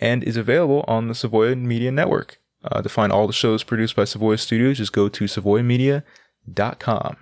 and 0.00 0.24
is 0.24 0.36
available 0.36 0.84
on 0.88 1.06
the 1.08 1.14
Savoy 1.14 1.54
Media 1.54 1.92
Network. 1.92 2.38
Uh, 2.64 2.80
to 2.82 2.88
find 2.88 3.12
all 3.12 3.26
the 3.26 3.32
shows 3.32 3.62
produced 3.64 3.96
by 3.96 4.04
Savoy 4.04 4.36
Studios, 4.36 4.78
just 4.78 4.92
go 4.92 5.08
to 5.08 5.24
savoymedia.com. 5.24 7.16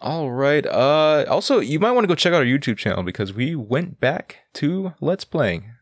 All 0.00 0.30
right. 0.30 0.64
Uh, 0.66 1.24
also, 1.28 1.60
you 1.60 1.78
might 1.78 1.92
want 1.92 2.04
to 2.04 2.08
go 2.08 2.14
check 2.14 2.32
out 2.32 2.38
our 2.40 2.44
YouTube 2.46 2.78
channel 2.78 3.02
because 3.02 3.32
we 3.34 3.54
went 3.54 4.00
back 4.00 4.38
to 4.54 4.94
Let's 5.00 5.24
Playing. 5.24 5.72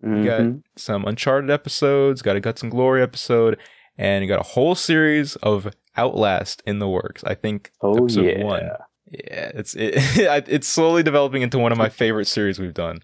We 0.00 0.24
got 0.24 0.40
Mhm. 0.40 0.62
some 0.76 1.04
Uncharted 1.04 1.50
episodes, 1.50 2.22
got 2.22 2.36
a 2.36 2.40
Guts 2.40 2.62
and 2.62 2.70
Glory 2.70 3.02
episode, 3.02 3.58
and 3.96 4.26
got 4.28 4.40
a 4.40 4.44
whole 4.44 4.74
series 4.74 5.36
of 5.36 5.74
Outlast 5.96 6.62
in 6.66 6.78
the 6.78 6.88
works. 6.88 7.24
I 7.24 7.34
think 7.34 7.72
Oh 7.82 7.96
episode 8.04 8.26
yeah. 8.26 8.44
one. 8.44 8.62
Yeah, 9.10 9.50
it's 9.54 9.74
it, 9.74 9.94
it's 10.48 10.68
slowly 10.68 11.02
developing 11.02 11.42
into 11.42 11.58
one 11.58 11.72
of 11.72 11.78
my 11.78 11.88
favorite 11.88 12.26
series 12.26 12.58
we've 12.58 12.74
done. 12.74 12.98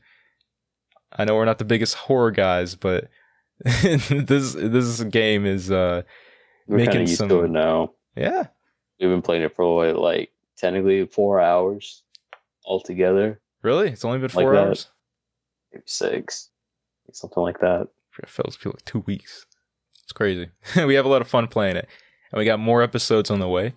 I 1.12 1.24
know 1.24 1.34
we're 1.34 1.44
not 1.44 1.58
the 1.58 1.64
biggest 1.64 1.94
horror 1.94 2.30
guys, 2.30 2.74
but 2.76 3.08
this 3.64 4.54
this 4.54 5.02
game 5.04 5.46
is 5.46 5.70
uh 5.70 6.02
We're 6.68 6.76
making 6.78 6.92
kind 6.92 7.02
of 7.04 7.08
used 7.08 7.18
some- 7.18 7.30
it 7.44 7.50
now. 7.50 7.92
yeah 8.16 8.48
We've 9.00 9.10
been 9.10 9.22
playing 9.22 9.42
it 9.42 9.54
for 9.56 9.92
like 9.92 10.30
technically 10.56 11.06
four 11.06 11.40
hours 11.40 12.02
altogether, 12.64 13.40
really 13.62 13.88
it's 13.90 14.04
only 14.04 14.18
been 14.18 14.24
Like 14.34 14.44
four 14.44 14.52
that. 14.54 14.66
hours. 14.68 14.86
maybe 15.72 15.82
six, 15.86 16.50
something 17.12 17.42
like 17.42 17.60
that. 17.60 17.88
It 18.22 18.28
feels 18.28 18.56
feel 18.56 18.72
like 18.72 18.84
two 18.84 19.00
weeks. 19.00 19.44
It's 20.04 20.12
crazy. 20.12 20.48
we 20.86 20.94
have 20.94 21.04
a 21.04 21.08
lot 21.08 21.20
of 21.22 21.28
fun 21.28 21.48
playing 21.48 21.76
it, 21.76 21.88
and 22.30 22.38
we 22.38 22.44
got 22.44 22.60
more 22.60 22.82
episodes 22.82 23.30
on 23.30 23.40
the 23.40 23.48
way. 23.48 23.72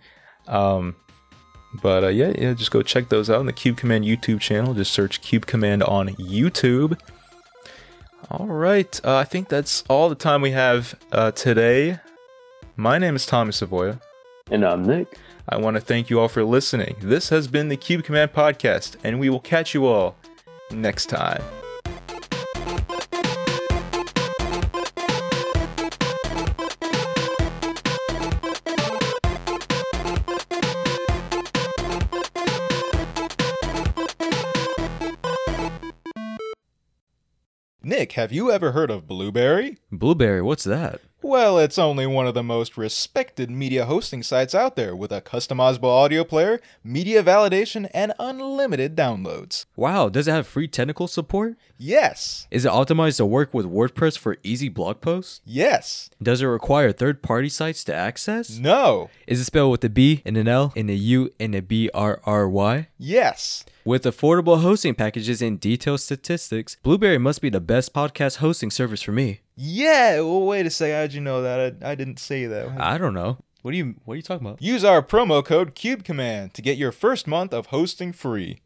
Um, 0.47 0.95
but 1.81 2.03
uh, 2.03 2.07
yeah, 2.09 2.33
yeah, 2.37 2.53
just 2.53 2.71
go 2.71 2.81
check 2.81 3.09
those 3.09 3.29
out 3.29 3.39
on 3.39 3.45
the 3.45 3.53
Cube 3.53 3.77
Command 3.77 4.05
YouTube 4.05 4.39
channel. 4.39 4.73
Just 4.73 4.91
search 4.91 5.21
Cube 5.21 5.45
Command 5.45 5.83
on 5.83 6.09
YouTube. 6.09 6.99
All 8.29 8.47
right, 8.47 8.99
uh, 9.05 9.15
I 9.17 9.23
think 9.23 9.47
that's 9.49 9.83
all 9.89 10.09
the 10.09 10.15
time 10.15 10.41
we 10.41 10.51
have 10.51 10.95
uh, 11.11 11.31
today. 11.31 11.99
My 12.75 12.97
name 12.97 13.15
is 13.15 13.25
Tommy 13.25 13.51
Savoya. 13.51 14.01
And 14.49 14.63
I'm 14.65 14.83
Nick. 14.83 15.17
I 15.49 15.57
want 15.57 15.75
to 15.75 15.81
thank 15.81 16.09
you 16.09 16.19
all 16.19 16.29
for 16.29 16.43
listening. 16.43 16.95
This 17.01 17.29
has 17.29 17.47
been 17.47 17.67
the 17.67 17.75
Cube 17.75 18.03
Command 18.03 18.31
podcast, 18.31 18.95
and 19.03 19.19
we 19.19 19.29
will 19.29 19.41
catch 19.41 19.73
you 19.73 19.85
all 19.85 20.15
next 20.71 21.07
time. 21.07 21.43
Nick, 37.83 38.13
have 38.13 38.31
you 38.31 38.51
ever 38.51 38.73
heard 38.73 38.91
of 38.91 39.07
Blubrry? 39.07 39.77
Blubrry, 39.91 40.41
what's 40.41 40.65
that? 40.65 41.01
Well, 41.23 41.57
it's 41.57 41.79
only 41.79 42.05
one 42.05 42.27
of 42.27 42.35
the 42.35 42.43
most 42.43 42.77
respected 42.77 43.49
media 43.49 43.85
hosting 43.85 44.21
sites 44.21 44.53
out 44.53 44.75
there 44.75 44.95
with 44.95 45.11
a 45.11 45.19
customizable 45.19 45.85
audio 45.85 46.23
player, 46.23 46.61
media 46.83 47.23
validation, 47.23 47.89
and 47.91 48.13
unlimited 48.19 48.95
downloads. 48.95 49.65
Wow, 49.75 50.09
does 50.09 50.27
it 50.27 50.31
have 50.31 50.45
free 50.45 50.67
technical 50.67 51.07
support? 51.07 51.57
Yes. 51.75 52.47
Is 52.51 52.65
it 52.65 52.71
optimized 52.71 53.17
to 53.17 53.25
work 53.25 53.51
with 53.51 53.65
WordPress 53.65 54.15
for 54.15 54.37
easy 54.43 54.69
blog 54.69 55.01
posts? 55.01 55.41
Yes. 55.43 56.11
Does 56.21 56.43
it 56.43 56.45
require 56.45 56.91
third 56.91 57.23
party 57.23 57.49
sites 57.49 57.83
to 57.85 57.95
access? 57.95 58.59
No. 58.59 59.09
Is 59.25 59.39
it 59.39 59.45
spelled 59.45 59.71
with 59.71 59.83
a 59.83 59.89
B 59.89 60.21
and 60.23 60.37
an 60.37 60.47
L 60.47 60.71
and 60.75 60.87
a 60.87 60.95
U 60.95 61.31
and 61.39 61.55
a 61.55 61.63
B 61.63 61.89
R 61.95 62.21
R 62.25 62.47
Y? 62.47 62.89
Yes. 62.99 63.65
With 63.83 64.03
affordable 64.03 64.61
hosting 64.61 64.93
packages 64.93 65.41
and 65.41 65.59
detailed 65.59 66.01
statistics, 66.01 66.77
Blubrry 66.83 67.17
must 67.17 67.41
be 67.41 67.49
the 67.49 67.59
best 67.59 67.91
podcast 67.91 68.37
hosting 68.37 68.69
service 68.69 69.01
for 69.01 69.11
me. 69.13 69.39
Yeah. 69.57 70.21
Well, 70.21 70.43
wait 70.43 70.65
a 70.65 70.69
second. 70.69 70.95
How'd 70.95 71.13
you 71.13 71.21
know 71.21 71.41
that? 71.41 71.77
I, 71.83 71.91
I 71.91 71.95
didn't 71.95 72.19
say 72.19 72.45
that. 72.45 72.79
I 72.79 72.97
don't 72.97 73.13
know. 73.15 73.39
What 73.63 73.73
are 73.73 73.77
you 73.77 73.95
what 74.05 74.13
are 74.13 74.17
you 74.17 74.21
talking 74.21 74.47
about? 74.47 74.61
Use 74.61 74.85
our 74.85 75.01
promo 75.01 75.43
code 75.43 75.75
CubeCommand 75.75 76.53
to 76.53 76.61
get 76.61 76.77
your 76.77 76.91
first 76.93 77.27
month 77.27 77.53
of 77.53 77.65
hosting 77.65 78.13
free. 78.13 78.61